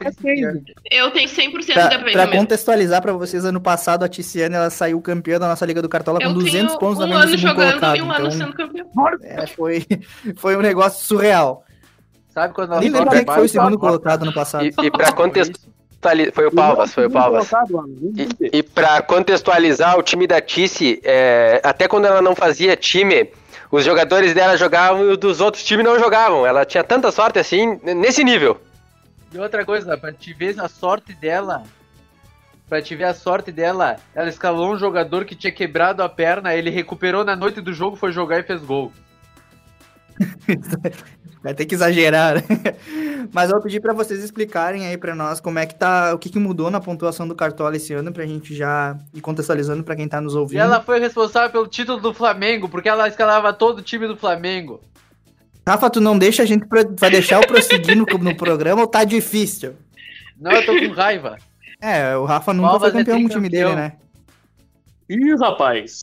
é. 0.90 1.00
Eu 1.00 1.10
tenho 1.12 1.28
100% 1.28 1.58
de 1.60 1.72
Pra, 1.72 1.86
pra 1.86 1.94
aproveitamento. 1.96 2.36
contextualizar 2.38 3.00
pra 3.00 3.12
vocês, 3.12 3.44
ano 3.44 3.60
passado 3.60 4.02
a 4.04 4.08
Ticiane 4.08 4.54
ela 4.56 4.68
saiu 4.68 5.00
campeã 5.00 5.38
da 5.38 5.46
nossa 5.48 5.64
Liga 5.64 5.80
do 5.80 5.88
Cartola 5.88 6.18
com 6.18 6.24
Eu 6.26 6.34
200 6.34 6.52
tenho 6.72 6.78
pontos 6.80 6.98
na 6.98 7.04
um 7.06 7.08
frente 7.08 7.22
do 7.22 7.28
ano 7.28 7.38
jogando 7.38 7.68
colocado. 7.68 7.96
e 7.96 8.02
um 8.02 8.10
ano 8.10 8.26
então, 8.26 8.30
sendo 8.32 8.52
campeão. 8.52 8.86
é, 9.22 9.46
foi, 9.46 9.86
foi 10.36 10.56
um 10.56 10.60
negócio 10.60 11.04
surreal. 11.06 11.64
Sabe 12.34 12.52
quando 12.54 12.72
ela 12.72 12.80
Nem 12.80 12.90
lembro 12.90 13.10
quem 13.10 13.24
que 13.24 13.32
foi 13.32 13.44
o 13.44 13.48
segundo 13.48 13.78
colocado 13.78 14.24
no 14.24 14.32
passado. 14.32 14.64
E, 14.64 14.68
e 14.82 14.90
pra 14.90 15.12
contextualizar. 15.12 15.70
Foi 16.32 16.46
o 16.46 16.50
Palvas, 16.52 16.94
foi 16.94 17.06
o 17.06 17.10
Palvas. 17.10 17.48
E, 18.16 18.58
e 18.58 18.62
pra 18.62 19.02
contextualizar 19.02 19.98
o 19.98 20.02
time 20.02 20.26
da 20.26 20.40
Tice, 20.40 20.98
é, 21.04 21.60
até 21.62 21.86
quando 21.86 22.06
ela 22.06 22.22
não 22.22 22.34
fazia 22.34 22.74
time, 22.74 23.28
os 23.70 23.84
jogadores 23.84 24.34
dela 24.34 24.56
jogavam 24.56 25.04
e 25.04 25.12
os 25.12 25.18
dos 25.18 25.40
outros 25.40 25.62
times 25.64 25.84
não 25.84 25.98
jogavam. 25.98 26.46
Ela 26.46 26.64
tinha 26.64 26.82
tanta 26.82 27.12
sorte 27.12 27.38
assim, 27.38 27.78
nesse 27.82 28.24
nível. 28.24 28.60
E 29.32 29.38
outra 29.38 29.64
coisa, 29.64 29.96
pra 29.96 30.12
te 30.12 30.32
ver 30.32 30.60
a 30.60 30.68
sorte 30.68 31.12
dela, 31.12 31.62
pra 32.68 32.82
te 32.82 32.96
ver 32.96 33.04
a 33.04 33.14
sorte 33.14 33.52
dela, 33.52 33.96
ela 34.14 34.28
escalou 34.28 34.72
um 34.72 34.78
jogador 34.78 35.24
que 35.24 35.36
tinha 35.36 35.52
quebrado 35.52 36.02
a 36.02 36.08
perna, 36.08 36.54
ele 36.54 36.70
recuperou 36.70 37.24
na 37.24 37.36
noite 37.36 37.60
do 37.60 37.72
jogo, 37.72 37.96
foi 37.96 38.10
jogar 38.10 38.40
e 38.40 38.42
fez 38.42 38.60
gol. 38.62 38.92
Vai 41.42 41.54
ter 41.54 41.64
que 41.64 41.74
exagerar. 41.74 42.34
né? 42.36 42.42
Mas 43.32 43.48
eu 43.48 43.56
vou 43.56 43.62
pedir 43.62 43.80
pra 43.80 43.94
vocês 43.94 44.22
explicarem 44.22 44.86
aí 44.86 44.98
pra 44.98 45.14
nós 45.14 45.40
como 45.40 45.58
é 45.58 45.66
que 45.66 45.74
tá, 45.74 46.12
o 46.14 46.18
que, 46.18 46.28
que 46.28 46.38
mudou 46.38 46.70
na 46.70 46.80
pontuação 46.80 47.26
do 47.26 47.34
Cartola 47.34 47.76
esse 47.76 47.92
ano, 47.94 48.12
pra 48.12 48.26
gente 48.26 48.54
já 48.54 48.96
ir 49.14 49.20
contextualizando 49.20 49.82
pra 49.82 49.96
quem 49.96 50.08
tá 50.08 50.20
nos 50.20 50.34
E 50.34 50.36
ouvindo. 50.36 50.60
ela 50.60 50.82
foi 50.82 50.98
responsável 51.00 51.50
pelo 51.50 51.66
título 51.66 51.98
do 52.00 52.12
Flamengo, 52.12 52.68
porque 52.68 52.88
ela 52.88 53.08
escalava 53.08 53.52
todo 53.52 53.78
o 53.78 53.82
time 53.82 54.06
do 54.06 54.16
Flamengo. 54.16 54.80
Rafa, 55.66 55.88
tu 55.90 56.00
não 56.00 56.18
deixa 56.18 56.42
a 56.42 56.46
gente 56.46 56.66
pro... 56.66 56.80
vai 56.98 57.10
deixar 57.10 57.40
eu 57.40 57.46
prosseguir 57.46 57.96
no, 57.96 58.04
no 58.04 58.36
programa 58.36 58.82
ou 58.82 58.86
tá 58.88 59.04
difícil? 59.04 59.74
Não, 60.38 60.50
eu 60.50 60.66
tô 60.66 60.76
com 60.76 60.92
raiva. 60.92 61.36
É, 61.80 62.16
o 62.16 62.24
Rafa 62.24 62.52
nunca 62.52 62.68
Palmas 62.70 62.82
foi 62.82 63.00
é 63.00 63.04
campeão 63.04 63.20
com 63.20 63.26
o 63.26 63.30
time 63.30 63.48
dele, 63.48 63.74
né? 63.74 63.92
Ih, 65.08 65.34
rapaz. 65.40 66.02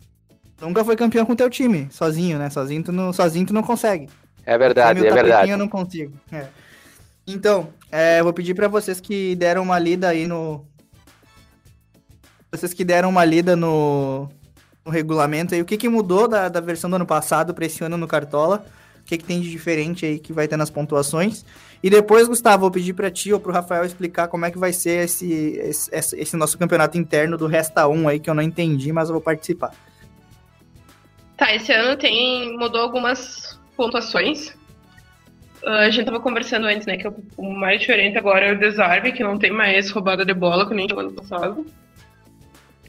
Nunca 0.61 0.83
foi 0.83 0.95
campeão 0.95 1.25
com 1.25 1.33
o 1.33 1.35
teu 1.35 1.49
time, 1.49 1.87
sozinho, 1.91 2.39
né? 2.39 2.49
Sozinho 2.49 2.83
tu 2.83 2.91
não, 2.91 3.13
sozinho 3.13 3.45
tu 3.45 3.53
não 3.53 3.61
consegue. 3.61 4.07
É 4.47 4.57
verdade, 4.57 4.99
é 5.05 5.11
verdade. 5.13 5.51
Eu 5.51 5.57
não 5.57 5.67
consigo. 5.67 6.13
É. 6.31 6.47
Então, 7.27 7.69
é, 7.91 8.19
eu 8.19 8.23
vou 8.23 8.31
pedir 8.33 8.53
pra 8.53 8.67
vocês 8.69 8.99
que 9.01 9.35
deram 9.35 9.61
uma 9.63 9.77
lida 9.77 10.07
aí 10.07 10.25
no. 10.25 10.65
Vocês 12.51 12.73
que 12.73 12.85
deram 12.85 13.09
uma 13.09 13.25
lida 13.25 13.55
no, 13.57 14.29
no 14.85 14.91
regulamento 14.91 15.53
aí, 15.53 15.61
o 15.61 15.65
que, 15.65 15.75
que 15.77 15.89
mudou 15.89 16.27
da, 16.29 16.47
da 16.47 16.61
versão 16.61 16.89
do 16.89 16.95
ano 16.95 17.05
passado 17.05 17.53
pra 17.53 17.65
esse 17.65 17.83
ano 17.83 17.97
no 17.97 18.07
Cartola? 18.07 18.65
O 19.01 19.03
que, 19.03 19.17
que 19.17 19.23
tem 19.25 19.39
de 19.41 19.49
diferente 19.51 20.05
aí 20.05 20.19
que 20.19 20.31
vai 20.33 20.47
ter 20.47 20.57
nas 20.57 20.69
pontuações? 20.69 21.45
E 21.83 21.89
depois, 21.89 22.27
Gustavo, 22.27 22.61
vou 22.61 22.71
pedir 22.71 22.93
pra 22.93 23.11
ti 23.11 23.31
ou 23.33 23.39
pro 23.39 23.51
Rafael 23.53 23.85
explicar 23.85 24.27
como 24.29 24.45
é 24.45 24.51
que 24.51 24.57
vai 24.57 24.71
ser 24.73 25.03
esse, 25.05 25.29
esse, 25.59 25.89
esse- 25.93 26.17
esse 26.19 26.37
nosso 26.37 26.57
campeonato 26.57 26.97
interno 26.97 27.37
do 27.37 27.47
Resta 27.47 27.87
1 27.87 28.07
aí, 28.07 28.19
que 28.19 28.29
eu 28.29 28.33
não 28.33 28.41
entendi, 28.43 28.91
mas 28.93 29.09
eu 29.09 29.13
vou 29.13 29.21
participar. 29.21 29.73
Tá, 31.37 31.53
esse 31.53 31.71
ano 31.71 31.95
tem 31.97 32.57
mudou 32.57 32.81
algumas 32.81 33.56
pontuações. 33.77 34.57
Ah, 35.65 35.79
a 35.79 35.89
gente 35.89 36.05
tava 36.05 36.19
conversando 36.19 36.67
antes, 36.67 36.85
né, 36.87 36.97
que 36.97 37.07
o 37.07 37.15
o 37.37 37.53
mais 37.53 37.79
diferente 37.79 38.17
agora 38.17 38.47
é 38.47 38.51
o 38.53 38.59
desarme, 38.59 39.11
que 39.11 39.23
não 39.23 39.37
tem 39.37 39.51
mais 39.51 39.89
roubada 39.91 40.25
de 40.25 40.33
bola, 40.33 40.67
que 40.67 40.73
nem 40.73 40.87
no 40.87 40.99
ano 40.99 41.13
passado. 41.13 41.65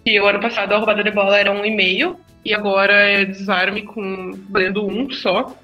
E 0.05 0.19
o 0.19 0.27
ano 0.27 0.41
passado 0.41 0.73
a 0.73 0.79
roubada 0.79 1.05
de 1.05 1.11
bola 1.11 1.39
era 1.39 1.53
um 1.53 1.65
e 1.65 1.71
meio, 1.71 2.19
e 2.45 2.55
agora 2.55 2.95
é 2.95 3.25
desarme 3.25 3.83
com 3.83 4.33
valendo 4.49 4.87
um 4.87 5.11
só. 5.11 5.55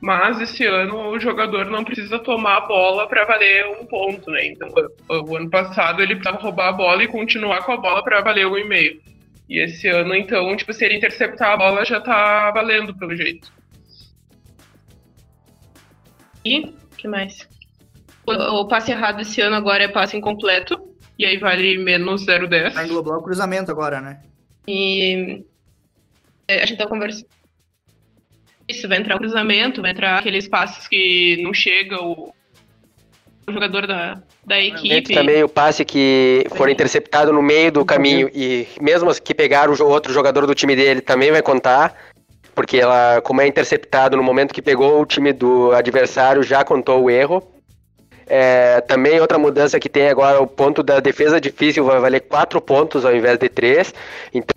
Mas 0.00 0.38
esse 0.38 0.66
ano 0.66 1.08
o 1.08 1.18
jogador 1.18 1.64
não 1.70 1.82
precisa 1.82 2.18
tomar 2.18 2.58
a 2.58 2.66
bola 2.66 3.08
para 3.08 3.24
valer 3.24 3.64
um 3.80 3.86
ponto, 3.86 4.30
né? 4.30 4.48
Então, 4.48 4.68
o, 5.08 5.30
o 5.30 5.36
ano 5.36 5.48
passado 5.48 6.02
ele 6.02 6.16
precisava 6.16 6.42
roubar 6.42 6.68
a 6.68 6.72
bola 6.72 7.02
e 7.02 7.08
continuar 7.08 7.64
com 7.64 7.72
a 7.72 7.78
bola 7.78 8.04
para 8.04 8.20
valer 8.20 8.46
um 8.46 8.58
e 8.58 8.64
meio. 8.64 9.00
E 9.48 9.60
esse 9.60 9.88
ano, 9.88 10.14
então, 10.14 10.54
tipo, 10.56 10.74
se 10.74 10.84
ele 10.84 10.96
interceptar 10.96 11.52
a 11.52 11.56
bola 11.56 11.84
já 11.86 12.00
tá 12.00 12.50
valendo 12.50 12.94
pelo 12.94 13.16
jeito. 13.16 13.50
E 16.44 16.74
que 16.96 17.08
mais? 17.08 17.48
O, 18.26 18.32
o 18.32 18.68
passe 18.68 18.90
errado 18.90 19.20
esse 19.20 19.40
ano 19.40 19.56
agora 19.56 19.84
é 19.84 19.88
passe 19.88 20.16
incompleto. 20.16 20.94
E 21.18 21.24
aí 21.24 21.38
vale 21.38 21.78
menos 21.78 22.26
0,10. 22.26 22.72
Vai 22.72 22.86
englobar 22.86 23.18
o 23.18 23.22
cruzamento 23.22 23.70
agora, 23.70 24.00
né? 24.00 24.20
E 24.66 25.44
é, 26.48 26.62
a 26.62 26.66
gente 26.66 26.78
tá 26.78 26.86
conversando. 26.86 27.26
Isso, 28.68 28.88
vai 28.88 28.98
entrar 28.98 29.16
o 29.16 29.18
cruzamento, 29.18 29.82
vai 29.82 29.90
entrar 29.90 30.18
aqueles 30.18 30.48
passes 30.48 30.88
que 30.88 31.38
não 31.42 31.52
chega 31.52 32.02
o, 32.02 32.34
o 33.46 33.52
jogador 33.52 33.86
da, 33.86 34.22
da 34.44 34.58
equipe. 34.58 35.14
Também 35.14 35.44
o 35.44 35.48
passe 35.48 35.84
que 35.84 36.46
for 36.56 36.68
interceptado 36.68 37.32
no 37.32 37.42
meio 37.42 37.70
do 37.70 37.84
caminho 37.84 38.30
e 38.34 38.66
mesmo 38.80 39.14
que 39.20 39.34
pegaram 39.34 39.74
o 39.74 39.86
outro 39.86 40.12
jogador 40.12 40.46
do 40.46 40.54
time 40.54 40.74
dele 40.74 41.02
também 41.02 41.30
vai 41.30 41.42
contar, 41.42 41.94
porque 42.54 42.78
ela, 42.78 43.20
como 43.22 43.40
é 43.40 43.46
interceptado 43.46 44.16
no 44.16 44.22
momento 44.22 44.54
que 44.54 44.62
pegou 44.62 45.00
o 45.00 45.06
time 45.06 45.32
do 45.32 45.72
adversário, 45.72 46.42
já 46.42 46.64
contou 46.64 47.02
o 47.02 47.10
erro. 47.10 47.42
É, 48.26 48.80
também 48.82 49.20
outra 49.20 49.38
mudança 49.38 49.78
que 49.78 49.88
tem 49.88 50.08
agora, 50.08 50.40
o 50.40 50.46
ponto 50.46 50.82
da 50.82 51.00
defesa 51.00 51.40
difícil 51.40 51.84
vai 51.84 52.00
valer 52.00 52.20
4 52.20 52.60
pontos 52.60 53.04
ao 53.04 53.14
invés 53.14 53.38
de 53.38 53.48
3. 53.48 53.92
Então 54.32 54.54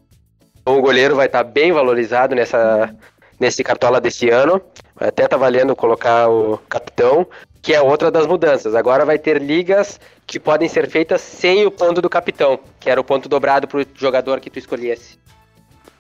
o 0.66 0.82
goleiro 0.82 1.16
vai 1.16 1.26
estar 1.26 1.44
bem 1.44 1.72
valorizado 1.72 2.36
nessa, 2.36 2.94
nesse 3.40 3.64
cartola 3.64 4.00
desse 4.00 4.30
ano. 4.30 4.62
Até 5.00 5.28
tá 5.28 5.38
valendo 5.38 5.76
colocar 5.76 6.30
o 6.30 6.58
capitão, 6.70 7.28
que 7.62 7.74
é 7.74 7.82
outra 7.82 8.10
das 8.10 8.26
mudanças. 8.26 8.76
Agora 8.76 9.06
vai 9.06 9.18
ter 9.18 9.42
ligas 9.42 10.00
que 10.26 10.40
podem 10.40 10.68
ser 10.68 10.90
feitas 10.90 11.22
sem 11.22 11.66
o 11.66 11.72
ponto 11.72 12.02
do 12.02 12.10
capitão, 12.10 12.60
que 12.80 12.90
era 12.90 13.00
o 13.00 13.04
ponto 13.04 13.30
dobrado 13.30 13.68
pro 13.68 13.86
jogador 13.96 14.40
que 14.40 14.50
tu 14.50 14.60
escolhesse. 14.60 15.20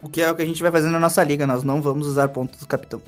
O 0.01 0.09
que 0.09 0.21
é 0.21 0.31
o 0.31 0.35
que 0.35 0.41
a 0.41 0.45
gente 0.45 0.61
vai 0.61 0.71
fazer 0.71 0.89
na 0.89 0.99
nossa 0.99 1.23
liga, 1.23 1.47
nós 1.47 1.63
não 1.63 1.81
vamos 1.81 2.07
usar 2.07 2.27
pontos 2.29 2.59
do 2.59 2.67
capitão. 2.67 3.01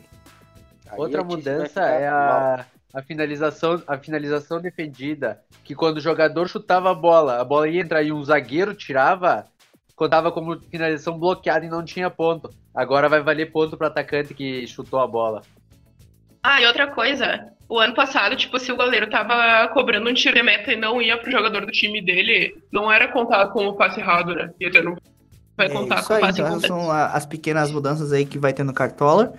Outra 0.98 1.22
a 1.22 1.24
gente 1.24 1.44
vai 1.44 1.56
mudança 1.56 1.82
é 1.82 2.08
a, 2.08 2.66
a 2.94 3.02
finalização, 3.04 3.82
a 3.88 3.98
finalização 3.98 4.60
defendida, 4.60 5.40
que 5.64 5.76
quando 5.76 5.98
o 5.98 6.02
jogador 6.02 6.48
chutava 6.48 6.92
a 6.92 6.96
bola, 6.96 7.40
a 7.40 7.44
bola 7.44 7.68
ia 7.68 7.82
entrar 7.82 8.02
e 8.02 8.12
um 8.12 8.24
zagueiro 8.24 8.74
tirava, 8.74 9.46
contava 9.96 10.32
como 10.32 10.60
finalização 10.60 11.18
bloqueada 11.20 11.66
e 11.66 11.70
não 11.70 11.86
tinha 11.86 12.10
ponto. 12.10 12.50
Agora 12.74 13.08
vai 13.08 13.22
valer 13.22 13.52
ponto 13.52 13.78
para 13.78 13.88
atacante 13.88 14.34
que 14.34 14.66
chutou 14.66 15.00
a 15.00 15.08
bola. 15.08 15.44
Ah, 16.42 16.62
e 16.62 16.66
outra 16.66 16.88
coisa, 16.88 17.50
o 17.68 17.78
ano 17.78 17.94
passado, 17.94 18.36
tipo, 18.36 18.58
se 18.58 18.72
o 18.72 18.78
goleiro 18.78 19.10
tava 19.10 19.68
cobrando 19.74 20.10
um 20.10 20.14
tiro 20.14 20.36
de 20.36 20.42
meta 20.42 20.72
e 20.72 20.76
não 20.76 21.02
ia 21.02 21.18
pro 21.18 21.32
jogador 21.32 21.66
do 21.66 21.72
time 21.72 22.02
dele, 22.02 22.58
não 22.72 22.92
era 22.92 23.10
contado 23.10 23.52
como 23.52 23.76
passe 23.76 24.00
errado, 24.00 24.34
né? 24.34 24.52
Ia 24.60 24.72
ter, 24.72 24.84
não 24.84 24.98
vai 25.60 25.68
É 25.68 25.70
contar 25.70 26.04
com 26.04 26.14
aí, 26.14 26.22
então 26.32 26.60
são 26.60 26.90
a- 26.92 27.08
as 27.08 27.26
pequenas 27.26 27.72
mudanças 27.72 28.12
aí 28.12 28.26
que 28.26 28.40
vai 28.40 28.54
ter 28.54 28.64
no 28.64 28.74
Cartola, 28.74 29.34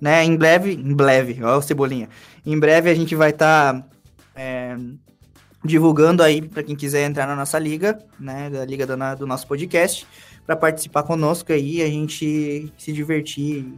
né? 0.00 0.22
Em 0.24 0.36
breve, 0.36 0.72
em 0.74 0.94
breve, 0.94 1.42
ó 1.42 1.58
o 1.58 1.62
Cebolinha. 1.62 2.08
Em 2.44 2.58
breve 2.58 2.90
a 2.90 2.94
gente 2.94 3.14
vai 3.14 3.30
estar 3.30 3.84
divulgando 5.64 6.22
aí 6.22 6.42
para 6.42 6.62
quem 6.62 6.74
quiser 6.74 7.04
entrar 7.08 7.26
na 7.26 7.36
nossa 7.36 7.58
liga, 7.58 7.98
né? 8.18 8.50
Da 8.50 8.64
liga 8.64 8.86
do, 8.86 8.96
do 9.18 9.26
nosso 9.26 9.46
podcast, 9.46 10.06
para 10.46 10.56
participar 10.56 11.04
conosco 11.04 11.52
aí, 11.52 11.76
e 11.78 11.82
a 11.82 11.86
gente 11.86 12.72
se 12.76 12.92
divertir 12.92 13.72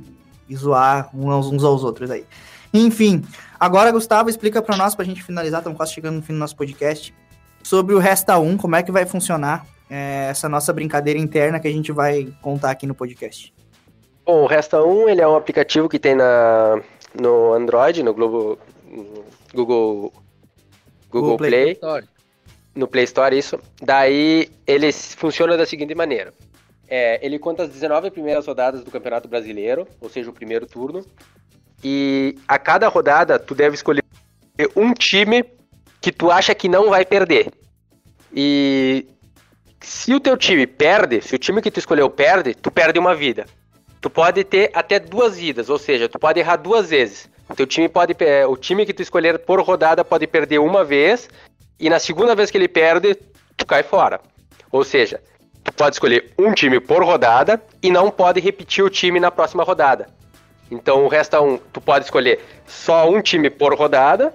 e 0.48 0.56
zoar 0.56 1.10
uns, 1.14 1.46
uns 1.46 1.62
aos 1.64 1.84
outros 1.84 2.10
aí. 2.10 2.24
Enfim, 2.72 3.22
agora 3.60 3.92
Gustavo 3.92 4.28
explica 4.28 4.60
para 4.62 4.76
nós, 4.76 4.94
pra 4.94 5.04
gente 5.04 5.22
finalizar, 5.22 5.60
estamos 5.60 5.76
quase 5.76 5.92
chegando 5.92 6.16
no 6.16 6.22
fim 6.22 6.32
do 6.32 6.38
nosso 6.38 6.56
podcast, 6.56 7.14
sobre 7.62 7.94
o 7.94 7.98
Resta 7.98 8.38
1, 8.38 8.56
como 8.56 8.76
é 8.76 8.82
que 8.82 8.90
vai 8.90 9.06
funcionar 9.06 9.64
é, 9.88 10.28
essa 10.30 10.48
nossa 10.48 10.72
brincadeira 10.72 11.18
interna 11.18 11.60
que 11.60 11.68
a 11.68 11.72
gente 11.72 11.92
vai 11.92 12.32
contar 12.42 12.70
aqui 12.70 12.86
no 12.86 12.94
podcast. 12.94 13.52
Bom, 14.24 14.42
o 14.42 14.46
Resta 14.46 14.82
1 14.82 15.08
ele 15.08 15.20
é 15.20 15.28
um 15.28 15.36
aplicativo 15.36 15.88
que 15.88 15.98
tem 15.98 16.14
na, 16.14 16.80
no 17.20 17.52
Android, 17.52 18.02
no 18.02 18.14
Globo, 18.14 18.58
no 18.86 19.24
Google, 19.54 20.12
Google 21.10 21.36
Play, 21.36 21.78
no 22.74 22.88
Play 22.88 23.04
Store, 23.04 23.38
isso. 23.38 23.58
Daí 23.82 24.50
ele 24.66 24.90
funciona 24.92 25.56
da 25.56 25.66
seguinte 25.66 25.94
maneira. 25.94 26.32
É, 26.88 27.24
ele 27.24 27.38
conta 27.38 27.64
as 27.64 27.70
19 27.70 28.10
primeiras 28.10 28.46
rodadas 28.46 28.82
do 28.82 28.90
Campeonato 28.90 29.28
Brasileiro, 29.28 29.86
ou 30.00 30.08
seja, 30.08 30.30
o 30.30 30.34
primeiro 30.34 30.66
turno. 30.66 31.04
E 31.82 32.36
a 32.48 32.58
cada 32.58 32.88
rodada 32.88 33.38
tu 33.38 33.54
deve 33.54 33.74
escolher 33.74 34.02
um 34.74 34.92
time 34.94 35.44
que 36.00 36.10
tu 36.10 36.30
acha 36.30 36.54
que 36.54 36.68
não 36.68 36.90
vai 36.90 37.04
perder. 37.04 37.52
E 38.32 39.06
se 39.84 40.14
o 40.14 40.20
teu 40.20 40.36
time 40.36 40.66
perde, 40.66 41.20
se 41.20 41.34
o 41.34 41.38
time 41.38 41.60
que 41.60 41.70
tu 41.70 41.78
escolheu 41.78 42.08
perde, 42.08 42.54
tu 42.54 42.70
perde 42.70 42.98
uma 42.98 43.14
vida. 43.14 43.46
Tu 44.00 44.10
pode 44.10 44.42
ter 44.44 44.70
até 44.74 44.98
duas 44.98 45.36
vidas, 45.36 45.68
ou 45.70 45.78
seja, 45.78 46.08
tu 46.08 46.18
pode 46.18 46.40
errar 46.40 46.56
duas 46.56 46.90
vezes. 46.90 47.28
O 47.48 47.54
teu 47.54 47.66
time 47.66 47.88
pode, 47.88 48.14
pe- 48.14 48.44
o 48.46 48.56
time 48.56 48.86
que 48.86 48.94
tu 48.94 49.02
escolher 49.02 49.38
por 49.38 49.60
rodada 49.60 50.04
pode 50.04 50.26
perder 50.26 50.58
uma 50.58 50.82
vez 50.84 51.28
e 51.78 51.90
na 51.90 51.98
segunda 51.98 52.34
vez 52.34 52.50
que 52.50 52.56
ele 52.56 52.68
perde, 52.68 53.16
tu 53.56 53.66
cai 53.66 53.82
fora. 53.82 54.20
Ou 54.72 54.84
seja, 54.84 55.20
tu 55.62 55.72
pode 55.72 55.96
escolher 55.96 56.32
um 56.38 56.52
time 56.52 56.80
por 56.80 57.04
rodada 57.04 57.62
e 57.82 57.90
não 57.90 58.10
pode 58.10 58.40
repetir 58.40 58.82
o 58.82 58.90
time 58.90 59.20
na 59.20 59.30
próxima 59.30 59.62
rodada. 59.62 60.08
Então 60.70 61.06
resta 61.08 61.40
um, 61.40 61.58
tu 61.58 61.80
pode 61.80 62.06
escolher 62.06 62.40
só 62.66 63.08
um 63.08 63.20
time 63.20 63.50
por 63.50 63.74
rodada 63.74 64.34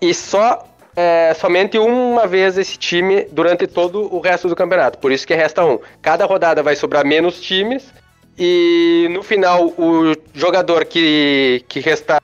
e 0.00 0.12
só 0.12 0.66
é, 0.94 1.34
somente 1.34 1.78
uma 1.78 2.26
vez 2.26 2.58
esse 2.58 2.76
time 2.78 3.26
durante 3.30 3.66
todo 3.66 4.14
o 4.14 4.20
resto 4.20 4.48
do 4.48 4.56
campeonato. 4.56 4.98
Por 4.98 5.12
isso 5.12 5.26
que 5.26 5.34
resta 5.34 5.64
um. 5.64 5.78
Cada 6.00 6.24
rodada 6.26 6.62
vai 6.62 6.76
sobrar 6.76 7.04
menos 7.04 7.40
times 7.40 7.92
e 8.38 9.08
no 9.10 9.22
final 9.22 9.68
o 9.78 10.14
jogador 10.34 10.84
que, 10.84 11.64
que 11.68 11.80
restar 11.80 12.22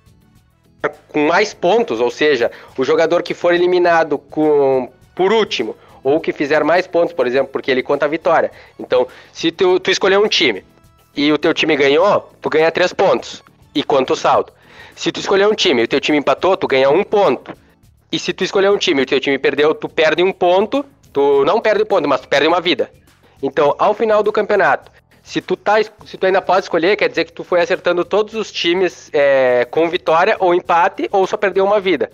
com 1.09 1.27
mais 1.27 1.53
pontos, 1.53 2.01
ou 2.01 2.11
seja, 2.11 2.51
o 2.77 2.85
jogador 2.85 3.23
que 3.23 3.35
for 3.35 3.53
eliminado 3.53 4.19
com, 4.19 4.91
por 5.15 5.33
último 5.33 5.77
ou 6.03 6.21
que 6.21 6.33
fizer 6.33 6.63
mais 6.63 6.87
pontos, 6.87 7.13
por 7.13 7.27
exemplo, 7.27 7.51
porque 7.53 7.71
ele 7.71 7.83
conta 7.83 8.05
a 8.05 8.09
vitória. 8.09 8.51
Então, 8.79 9.07
se 9.33 9.51
tu, 9.51 9.81
tu 9.81 9.91
escolher 9.91 10.19
um 10.19 10.29
time 10.29 10.65
e 11.15 11.33
o 11.33 11.39
teu 11.39 11.53
time 11.53 11.77
ganhou, 11.77 12.31
tu 12.41 12.49
ganha 12.49 12.71
três 12.71 12.93
pontos 12.93 13.43
e 13.75 13.83
conta 13.83 14.13
o 14.13 14.17
saldo. 14.17 14.53
Se 14.95 15.13
tu 15.13 15.21
escolher 15.21 15.49
um 15.49 15.55
time 15.55 15.83
e 15.83 15.85
o 15.85 15.89
teu 15.89 16.01
time 16.01 16.19
empatou, 16.19 16.57
tu 16.57 16.67
ganha 16.67 16.91
um 16.91 17.05
ponto. 17.05 17.53
E 18.11 18.19
se 18.19 18.33
tu 18.33 18.45
escolher 18.45 18.71
um 18.71 18.79
time 18.79 19.03
e 19.03 19.05
o 19.05 19.07
teu 19.07 19.21
time 19.21 19.39
perdeu, 19.39 19.75
tu 19.75 19.89
perde 19.89 20.23
um 20.23 20.33
ponto. 20.33 20.85
Tu 21.13 21.45
não 21.45 21.61
perde 21.61 21.85
ponto, 21.85 22.09
mas 22.09 22.21
tu 22.21 22.29
perde 22.29 22.47
uma 22.47 22.61
vida. 22.61 22.91
Então, 23.43 23.75
ao 23.79 23.95
final 23.95 24.23
do 24.23 24.33
campeonato, 24.33 24.91
se 25.23 25.41
tu, 25.41 25.57
tá, 25.57 25.75
se 25.83 26.17
tu 26.17 26.27
ainda 26.27 26.41
pode 26.41 26.65
escolher, 26.65 26.97
quer 26.97 27.09
dizer 27.09 27.25
que 27.25 27.33
tu 27.33 27.45
foi 27.45 27.61
acertando 27.61 28.05
todos 28.05 28.35
os 28.35 28.51
times 28.51 29.11
é, 29.13 29.67
com 29.71 29.89
vitória 29.89 30.37
ou 30.39 30.55
empate, 30.55 31.09
ou 31.13 31.27
só 31.27 31.37
perdeu 31.37 31.65
uma 31.65 31.81
vida. 31.81 32.11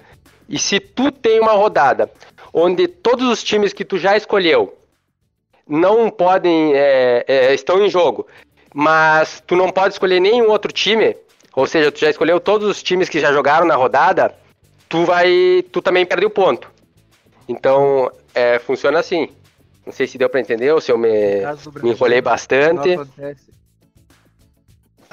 E 0.49 0.59
se 0.59 0.80
tu 0.80 1.12
tem 1.12 1.40
uma 1.40 1.53
rodada 1.53 2.11
onde 2.53 2.86
todos 2.88 3.28
os 3.28 3.42
times 3.42 3.72
que 3.72 3.84
tu 3.84 3.99
já 3.99 4.16
escolheu 4.16 4.76
não 5.66 6.11
podem, 6.11 6.72
é, 6.74 7.24
é, 7.26 7.55
estão 7.55 7.84
em 7.84 7.88
jogo, 7.88 8.26
mas 8.74 9.42
tu 9.47 9.57
não 9.57 9.70
pode 9.70 9.95
escolher 9.95 10.20
nenhum 10.20 10.51
outro 10.51 10.72
time, 10.72 11.16
ou 11.55 11.66
seja, 11.66 11.90
tu 11.90 12.01
já 12.01 12.11
escolheu 12.11 12.38
todos 12.38 12.68
os 12.68 12.82
times 12.82 13.09
que 13.09 13.20
já 13.20 13.32
jogaram 13.32 13.66
na 13.66 13.76
rodada, 13.76 14.34
tu 14.89 15.05
vai, 15.05 15.64
tu 15.72 15.80
também 15.82 16.05
perde 16.07 16.26
o 16.26 16.30
ponto. 16.30 16.70
Então, 17.49 18.11
é, 18.35 18.59
funciona 18.59 18.99
assim. 18.99 19.28
Não 19.85 19.93
sei 19.93 20.07
se 20.07 20.16
deu 20.16 20.30
para 20.30 20.41
entender 20.41 20.72
ou 20.72 20.80
se 20.80 20.91
eu 20.91 20.97
me, 20.97 21.11
me 21.82 21.91
enrolei 21.91 22.20
bastante. 22.22 22.89
Eu 22.91 23.05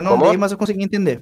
não 0.03 0.11
Como? 0.11 0.29
dei, 0.29 0.37
mas 0.37 0.51
eu 0.51 0.57
consegui 0.57 0.83
entender. 0.83 1.21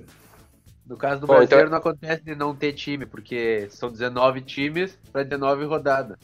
No 0.85 0.95
caso 0.97 1.21
do 1.21 1.27
Bom, 1.27 1.33
brasileiro 1.35 1.67
então- 1.67 1.71
não 1.71 1.77
acontece 1.77 2.23
de 2.23 2.35
não 2.35 2.55
ter 2.55 2.73
time, 2.73 3.05
porque 3.05 3.67
são 3.69 3.91
19 3.91 4.41
times 4.41 4.97
para 5.11 5.23
19 5.23 5.65
rodadas. 5.65 6.17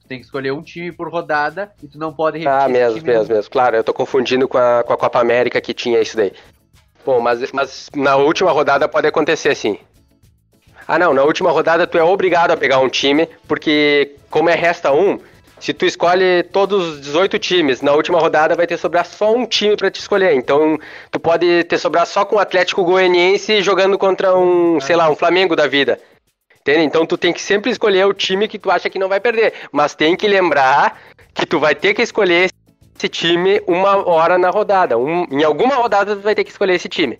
Tu 0.00 0.06
tem 0.08 0.18
que 0.18 0.24
escolher 0.24 0.52
um 0.52 0.62
time 0.62 0.92
por 0.92 1.08
rodada 1.10 1.72
e 1.82 1.88
tu 1.88 1.98
não 1.98 2.12
pode 2.12 2.38
repetir. 2.38 2.58
Ah, 2.60 2.64
esse 2.64 2.72
mesmo, 2.72 2.98
time 2.98 3.10
mesmo, 3.12 3.34
mesmo. 3.34 3.50
Claro, 3.50 3.76
eu 3.76 3.84
tô 3.84 3.94
confundindo 3.94 4.46
com 4.48 4.58
a, 4.58 4.84
com 4.84 4.92
a 4.92 4.96
Copa 4.96 5.18
América 5.20 5.60
que 5.60 5.72
tinha 5.72 6.00
isso 6.00 6.16
daí. 6.16 6.32
Bom, 7.04 7.20
mas, 7.20 7.50
mas 7.52 7.88
na 7.94 8.16
última 8.16 8.50
rodada 8.52 8.88
pode 8.88 9.06
acontecer 9.06 9.54
sim. 9.54 9.78
Ah, 10.86 10.98
não, 10.98 11.14
na 11.14 11.22
última 11.22 11.50
rodada 11.50 11.86
tu 11.86 11.96
é 11.98 12.02
obrigado 12.02 12.50
a 12.50 12.56
pegar 12.56 12.78
um 12.80 12.88
time, 12.88 13.28
porque 13.48 14.16
como 14.30 14.50
é 14.50 14.54
resta 14.54 14.92
um, 14.92 15.18
se 15.58 15.72
tu 15.72 15.86
escolhe 15.86 16.42
todos 16.52 16.88
os 16.88 17.00
18 17.00 17.38
times, 17.38 17.80
na 17.80 17.92
última 17.92 18.18
rodada 18.18 18.54
vai 18.54 18.66
ter 18.66 18.76
sobrar 18.76 19.06
só 19.06 19.34
um 19.34 19.46
time 19.46 19.76
pra 19.76 19.90
te 19.90 19.98
escolher. 20.00 20.34
Então, 20.34 20.78
tu 21.10 21.18
pode 21.18 21.64
ter 21.64 21.78
sobrar 21.78 22.06
só 22.06 22.24
com 22.24 22.36
o 22.36 22.38
Atlético 22.38 22.84
Goianiense 22.84 23.62
jogando 23.62 23.96
contra 23.96 24.36
um, 24.36 24.78
sei 24.80 24.94
lá, 24.96 25.08
um 25.08 25.16
Flamengo 25.16 25.56
da 25.56 25.66
vida. 25.66 25.98
Entende? 26.60 26.84
Então 26.84 27.04
tu 27.04 27.18
tem 27.18 27.32
que 27.32 27.42
sempre 27.42 27.70
escolher 27.70 28.06
o 28.06 28.14
time 28.14 28.48
que 28.48 28.58
tu 28.58 28.70
acha 28.70 28.88
que 28.88 28.98
não 28.98 29.08
vai 29.08 29.20
perder. 29.20 29.52
Mas 29.70 29.94
tem 29.94 30.16
que 30.16 30.26
lembrar 30.26 30.98
que 31.34 31.44
tu 31.44 31.58
vai 31.58 31.74
ter 31.74 31.92
que 31.92 32.00
escolher 32.00 32.48
esse 32.96 33.08
time 33.08 33.60
uma 33.66 34.06
hora 34.08 34.38
na 34.38 34.48
rodada. 34.48 34.96
Um- 34.96 35.26
em 35.30 35.44
alguma 35.44 35.74
rodada 35.74 36.16
tu 36.16 36.22
vai 36.22 36.34
ter 36.34 36.42
que 36.42 36.50
escolher 36.50 36.74
esse 36.74 36.88
time. 36.88 37.18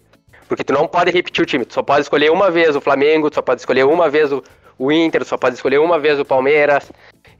Porque 0.49 0.64
tu 0.64 0.72
não 0.72 0.86
pode 0.86 1.11
repetir 1.11 1.42
o 1.42 1.47
time. 1.47 1.64
Tu 1.64 1.74
só 1.74 1.82
pode 1.82 2.03
escolher 2.03 2.30
uma 2.30 2.51
vez 2.51 2.76
o 2.76 2.80
Flamengo, 2.80 3.30
tu 3.30 3.34
só 3.34 3.42
pode 3.42 3.61
escolher 3.61 3.84
uma 3.84 4.09
vez 4.09 4.32
o, 4.32 4.42
o 4.78 4.92
Inter, 4.92 5.22
tu 5.22 5.28
só 5.28 5.36
pode 5.36 5.57
escolher 5.57 5.78
uma 5.78 5.99
vez 5.99 6.18
o 6.18 6.24
Palmeiras. 6.24 6.90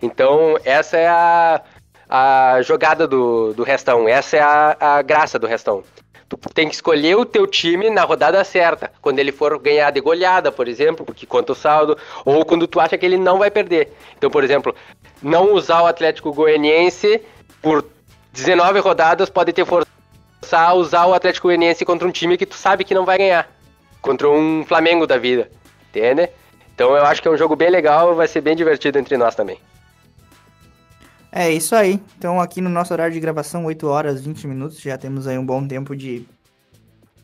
Então 0.03 0.57
essa 0.65 0.97
é 0.97 1.07
a, 1.09 1.63
a 2.09 2.63
jogada 2.63 3.07
do, 3.07 3.53
do 3.53 3.63
restão. 3.63 4.09
Essa 4.09 4.37
é 4.37 4.41
a, 4.41 4.77
a 4.81 5.03
graça 5.03 5.39
do 5.39 5.47
restão. 5.47 5.83
Tu 6.29 6.39
tem 6.53 6.69
que 6.69 6.75
escolher 6.75 7.17
o 7.17 7.25
teu 7.25 7.47
time 7.47 7.91
na 7.91 8.03
rodada 8.03 8.43
certa, 8.43 8.91
quando 9.01 9.19
ele 9.19 9.31
for 9.31 9.59
ganhar 9.59 9.91
de 9.91 10.01
goleada, 10.01 10.51
por 10.51 10.67
exemplo, 10.67 11.05
porque 11.05 11.27
conta 11.27 11.53
o 11.53 11.55
saldo, 11.55 11.97
ou 12.25 12.45
quando 12.45 12.67
tu 12.67 12.81
acha 12.81 12.97
que 12.97 13.05
ele 13.05 13.19
não 13.19 13.39
vai 13.39 13.51
perder. 13.51 13.93
Então, 14.17 14.31
por 14.31 14.43
exemplo, 14.43 14.75
não 15.23 15.53
usar 15.53 15.83
o 15.83 15.87
Atlético 15.87 16.33
Goianiense 16.33 17.21
por 17.61 17.85
19 18.33 18.81
rodadas 18.81 19.31
pode 19.31 19.53
ter 19.53 19.65
forçar 20.45 20.69
a 20.69 20.75
usar 20.75 21.07
o 21.07 21.15
Atlético 21.15 21.49
Goianiense 21.49 21.85
contra 21.85 22.07
um 22.07 22.13
time 22.13 22.37
que 22.37 22.45
tu 22.45 22.55
sabe 22.55 22.85
que 22.85 22.95
não 22.95 23.07
vai 23.07 23.17
ganhar, 23.17 23.51
contra 24.03 24.29
um 24.29 24.63
Flamengo 24.67 25.07
da 25.07 25.17
vida, 25.17 25.51
entende? 25.89 26.29
Então 26.75 26.95
eu 26.95 27.05
acho 27.07 27.23
que 27.23 27.29
é 27.29 27.31
um 27.31 27.37
jogo 27.37 27.57
bem 27.57 27.71
legal, 27.71 28.15
vai 28.15 28.29
ser 28.29 28.43
bem 28.43 28.55
divertido 28.55 28.99
entre 28.99 29.17
nós 29.17 29.35
também. 29.35 29.59
É 31.33 31.51
isso 31.51 31.75
aí. 31.75 32.01
Então, 32.17 32.41
aqui 32.41 32.61
no 32.61 32.71
nosso 32.71 32.93
horário 32.93 33.13
de 33.13 33.19
gravação, 33.19 33.65
8 33.65 33.89
horas 33.89 34.21
20 34.21 34.47
minutos, 34.47 34.81
já 34.81 34.97
temos 34.97 35.27
aí 35.27 35.37
um 35.37 35.45
bom 35.45 35.67
tempo 35.67 35.97
de, 35.97 36.25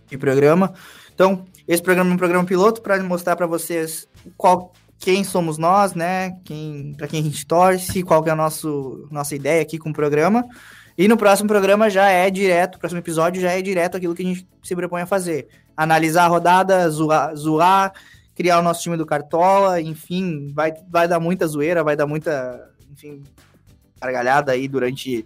de 0.09 0.19
programa. 0.19 0.75
Então, 1.15 1.45
esse 1.69 1.81
programa 1.81 2.11
é 2.11 2.15
um 2.15 2.17
programa 2.17 2.45
piloto 2.45 2.83
para 2.83 3.01
mostrar 3.05 3.37
para 3.37 3.47
vocês 3.47 4.09
qual, 4.37 4.73
quem 4.99 5.23
somos 5.23 5.59
nós, 5.59 5.95
né? 5.95 6.33
Quem, 6.45 6.93
para 6.97 7.07
quem 7.07 7.21
a 7.21 7.23
gente 7.23 7.47
torce, 7.47 8.03
qual 8.03 8.27
é 8.27 8.31
a 8.31 8.35
nosso, 8.35 9.07
nossa 9.13 9.37
ideia 9.37 9.63
aqui 9.63 9.79
com 9.79 9.91
o 9.91 9.95
programa. 9.95 10.45
E 11.01 11.09
no 11.09 11.17
próximo 11.17 11.49
programa 11.49 11.89
já 11.89 12.11
é 12.11 12.29
direto, 12.29 12.79
próximo 12.79 13.01
episódio 13.01 13.41
já 13.41 13.53
é 13.53 13.63
direto 13.63 13.97
aquilo 13.97 14.15
que 14.15 14.21
a 14.21 14.27
gente 14.27 14.47
se 14.63 14.77
propõe 14.77 15.01
a 15.01 15.07
fazer. 15.07 15.49
Analisar 15.75 16.25
a 16.25 16.29
rodada, 16.29 16.91
zoar, 16.91 17.35
zoar 17.35 17.95
criar 18.35 18.59
o 18.59 18.63
nosso 18.63 18.83
time 18.83 18.99
do 18.99 19.07
Cartola, 19.07 19.81
enfim, 19.81 20.53
vai, 20.53 20.75
vai 20.91 21.09
dar 21.09 21.19
muita 21.19 21.47
zoeira, 21.47 21.83
vai 21.83 21.97
dar 21.97 22.07
muita, 22.07 22.71
enfim, 22.93 23.23
gargalhada 23.99 24.53
aí 24.53 24.69
durante 24.69 25.25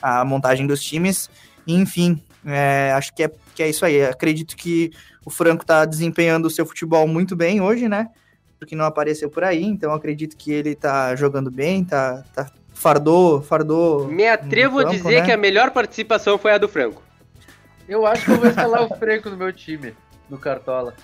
a 0.00 0.24
montagem 0.24 0.64
dos 0.64 0.80
times. 0.80 1.28
Enfim, 1.66 2.22
é, 2.44 2.92
acho 2.92 3.12
que 3.12 3.24
é, 3.24 3.32
que 3.52 3.64
é 3.64 3.68
isso 3.68 3.84
aí. 3.84 4.04
Acredito 4.04 4.56
que 4.56 4.92
o 5.24 5.30
Franco 5.30 5.66
tá 5.66 5.84
desempenhando 5.84 6.46
o 6.46 6.50
seu 6.50 6.64
futebol 6.64 7.08
muito 7.08 7.34
bem 7.34 7.60
hoje, 7.60 7.88
né? 7.88 8.10
Porque 8.60 8.76
não 8.76 8.84
apareceu 8.84 9.28
por 9.28 9.42
aí, 9.42 9.64
então 9.64 9.92
acredito 9.92 10.36
que 10.36 10.52
ele 10.52 10.76
tá 10.76 11.16
jogando 11.16 11.50
bem, 11.50 11.84
tá, 11.84 12.22
tá 12.32 12.48
fardou, 12.76 13.42
fardou. 13.42 14.06
Me 14.06 14.28
atrevo 14.28 14.78
a 14.80 14.84
dizer 14.84 15.20
né? 15.20 15.26
que 15.26 15.32
a 15.32 15.36
melhor 15.36 15.70
participação 15.70 16.38
foi 16.38 16.52
a 16.52 16.58
do 16.58 16.68
Franco. 16.68 17.02
Eu 17.88 18.06
acho 18.06 18.24
que 18.24 18.30
eu 18.30 18.36
vou 18.36 18.48
escalar 18.48 18.82
o 18.82 18.96
Franco 18.96 19.30
no 19.30 19.36
meu 19.36 19.52
time, 19.52 19.94
no 20.30 20.38
Cartola. 20.38 20.94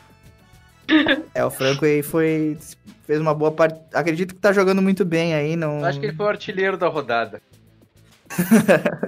É, 1.33 1.43
o 1.43 1.51
Franco 1.51 1.87
aí 1.87 2.03
foi. 2.03 2.59
fez 3.07 3.19
uma 3.19 3.33
boa 3.33 3.51
parte. 3.51 3.81
Acredito 3.95 4.35
que 4.35 4.41
tá 4.41 4.53
jogando 4.53 4.83
muito 4.83 5.05
bem 5.05 5.33
aí, 5.33 5.57
não. 5.57 5.79
Eu 5.79 5.87
acho 5.87 5.99
que 5.99 6.07
ele 6.07 6.15
foi 6.15 6.27
o 6.27 6.29
artilheiro 6.29 6.77
da 6.77 6.89
rodada. 6.89 7.41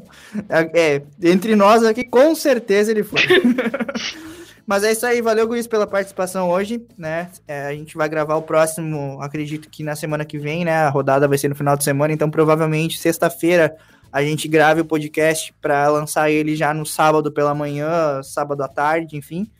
É, 0.72 1.02
entre 1.22 1.56
nós 1.56 1.82
aqui, 1.82 2.04
com 2.04 2.34
certeza 2.34 2.90
ele 2.90 3.02
foi. 3.02 3.20
Mas 4.66 4.82
é 4.82 4.92
isso 4.92 5.04
aí, 5.04 5.20
valeu, 5.20 5.46
Luiz, 5.46 5.66
pela 5.66 5.86
participação 5.86 6.48
hoje, 6.48 6.86
né? 6.96 7.30
É, 7.46 7.66
a 7.66 7.72
gente 7.72 7.96
vai 7.96 8.08
gravar 8.08 8.36
o 8.36 8.42
próximo, 8.42 9.18
acredito 9.20 9.68
que 9.68 9.82
na 9.82 9.94
semana 9.94 10.24
que 10.24 10.38
vem, 10.38 10.64
né? 10.64 10.76
A 10.76 10.88
rodada 10.88 11.28
vai 11.28 11.36
ser 11.36 11.48
no 11.48 11.54
final 11.54 11.76
de 11.76 11.84
semana, 11.84 12.14
então 12.14 12.30
provavelmente 12.30 12.98
sexta-feira 12.98 13.76
a 14.10 14.22
gente 14.22 14.46
grave 14.46 14.80
o 14.80 14.84
podcast 14.84 15.52
para 15.60 15.88
lançar 15.88 16.30
ele 16.30 16.54
já 16.54 16.72
no 16.72 16.86
sábado 16.86 17.32
pela 17.32 17.54
manhã, 17.54 18.22
sábado 18.22 18.62
à 18.62 18.68
tarde, 18.68 19.16
enfim. 19.16 19.50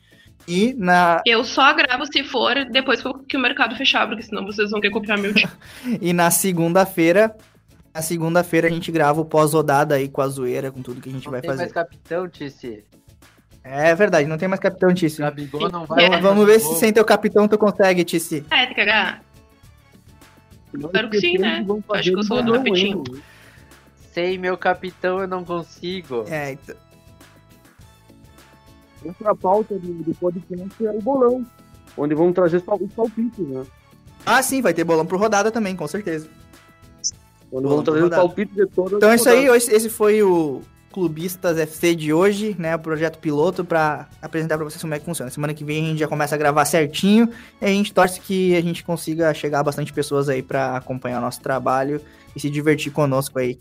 E 0.46 0.74
na, 0.74 1.22
Eu 1.26 1.42
só 1.44 1.74
gravo 1.74 2.06
se 2.06 2.22
for 2.22 2.54
depois 2.70 3.02
que 3.26 3.36
o 3.36 3.40
mercado 3.40 3.74
fechar, 3.76 4.06
porque 4.06 4.22
senão 4.22 4.44
vocês 4.44 4.70
vão 4.70 4.80
querer 4.80 4.92
copiar 4.92 5.18
meu 5.18 5.32
e 6.00 6.12
na 6.12 6.30
segunda-feira, 6.30 7.34
na 7.92 8.00
segunda-feira 8.00 8.68
a 8.68 8.70
gente 8.70 8.92
grava 8.92 9.20
o 9.20 9.24
pós-rodada 9.24 9.96
aí 9.96 10.08
com 10.08 10.20
a 10.20 10.28
zoeira, 10.28 10.70
com 10.70 10.82
tudo 10.82 11.00
que 11.00 11.08
a 11.08 11.12
gente 11.12 11.28
vai 11.28 11.40
Tem 11.40 11.50
fazer. 11.50 11.62
mais 11.62 11.72
capitão, 11.72 12.28
Tice. 12.28 12.84
É 13.66 13.94
verdade, 13.94 14.28
não 14.28 14.36
tem 14.36 14.46
mais 14.46 14.60
capitão, 14.60 14.92
Tice. 14.92 15.22
Gabigol 15.22 15.70
não 15.70 15.86
vai. 15.86 16.06
Vamos, 16.06 16.20
vamos 16.22 16.46
ver 16.46 16.60
se 16.60 16.74
sem 16.76 16.92
teu 16.92 17.04
capitão 17.04 17.48
tu 17.48 17.56
consegue, 17.56 18.04
Tice. 18.04 18.44
É, 18.50 18.66
tem 18.66 18.74
que. 18.74 18.84
Espero 20.78 21.08
que 21.08 21.18
sim, 21.20 21.38
né? 21.38 21.64
Acho 21.90 22.10
que 22.10 22.18
eu 22.18 22.22
sou 22.24 22.42
do 22.42 22.52
tapetinho. 22.52 23.02
Sem 24.12 24.36
meu 24.38 24.58
capitão 24.58 25.20
eu 25.20 25.26
não 25.26 25.44
consigo. 25.44 26.24
É, 26.28 26.52
então. 26.52 26.76
Outra 29.04 29.34
pauta 29.34 29.78
do, 29.78 29.92
do 30.02 30.14
podcast 30.14 30.86
é 30.86 30.90
o 30.90 31.00
bolão, 31.00 31.46
onde 31.96 32.14
vamos 32.14 32.34
trazer 32.34 32.58
os 32.58 32.62
pal- 32.62 32.78
os 32.80 32.92
palpites, 32.92 33.46
né? 33.46 33.62
Ah, 34.24 34.42
sim, 34.42 34.62
vai 34.62 34.72
ter 34.72 34.84
bolão 34.84 35.04
por 35.04 35.18
rodada 35.18 35.50
também, 35.50 35.76
com 35.76 35.86
certeza. 35.86 36.28
Onde 37.52 37.68
vamos 37.68 37.84
trazer 37.84 38.02
os 38.04 38.10
palpites 38.10 38.54
de 38.56 38.66
todas 38.66 38.94
Então 38.94 39.10
é 39.10 39.14
isso 39.16 39.28
aí, 39.28 39.46
esse 39.46 39.88
foi 39.90 40.22
o 40.22 40.62
Clubistas 40.94 41.58
FC 41.58 41.92
de 41.96 42.12
hoje, 42.12 42.54
né? 42.56 42.76
O 42.76 42.78
projeto 42.78 43.18
piloto 43.18 43.64
para 43.64 44.06
apresentar 44.22 44.56
para 44.56 44.64
vocês 44.64 44.80
como 44.80 44.94
é 44.94 44.98
que 45.00 45.04
funciona. 45.04 45.28
Semana 45.28 45.52
que 45.52 45.64
vem 45.64 45.84
a 45.84 45.88
gente 45.88 45.98
já 45.98 46.06
começa 46.06 46.36
a 46.36 46.38
gravar 46.38 46.64
certinho 46.64 47.28
e 47.60 47.64
a 47.64 47.68
gente 47.68 47.92
torce 47.92 48.20
que 48.20 48.54
a 48.54 48.60
gente 48.60 48.84
consiga 48.84 49.34
chegar 49.34 49.58
a 49.58 49.64
bastante 49.64 49.92
pessoas 49.92 50.28
aí 50.28 50.40
para 50.40 50.76
acompanhar 50.76 51.18
o 51.18 51.20
nosso 51.20 51.40
trabalho 51.40 52.00
e 52.36 52.38
se 52.38 52.48
divertir 52.48 52.92
conosco 52.92 53.40
aí. 53.40 53.58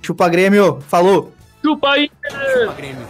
Chupa 0.00 0.30
Grêmio, 0.30 0.80
falou! 0.80 1.30
Chupa 1.62 1.90
aí! 1.90 2.10
Chupa 2.24 2.72
Grêmio. 2.72 3.06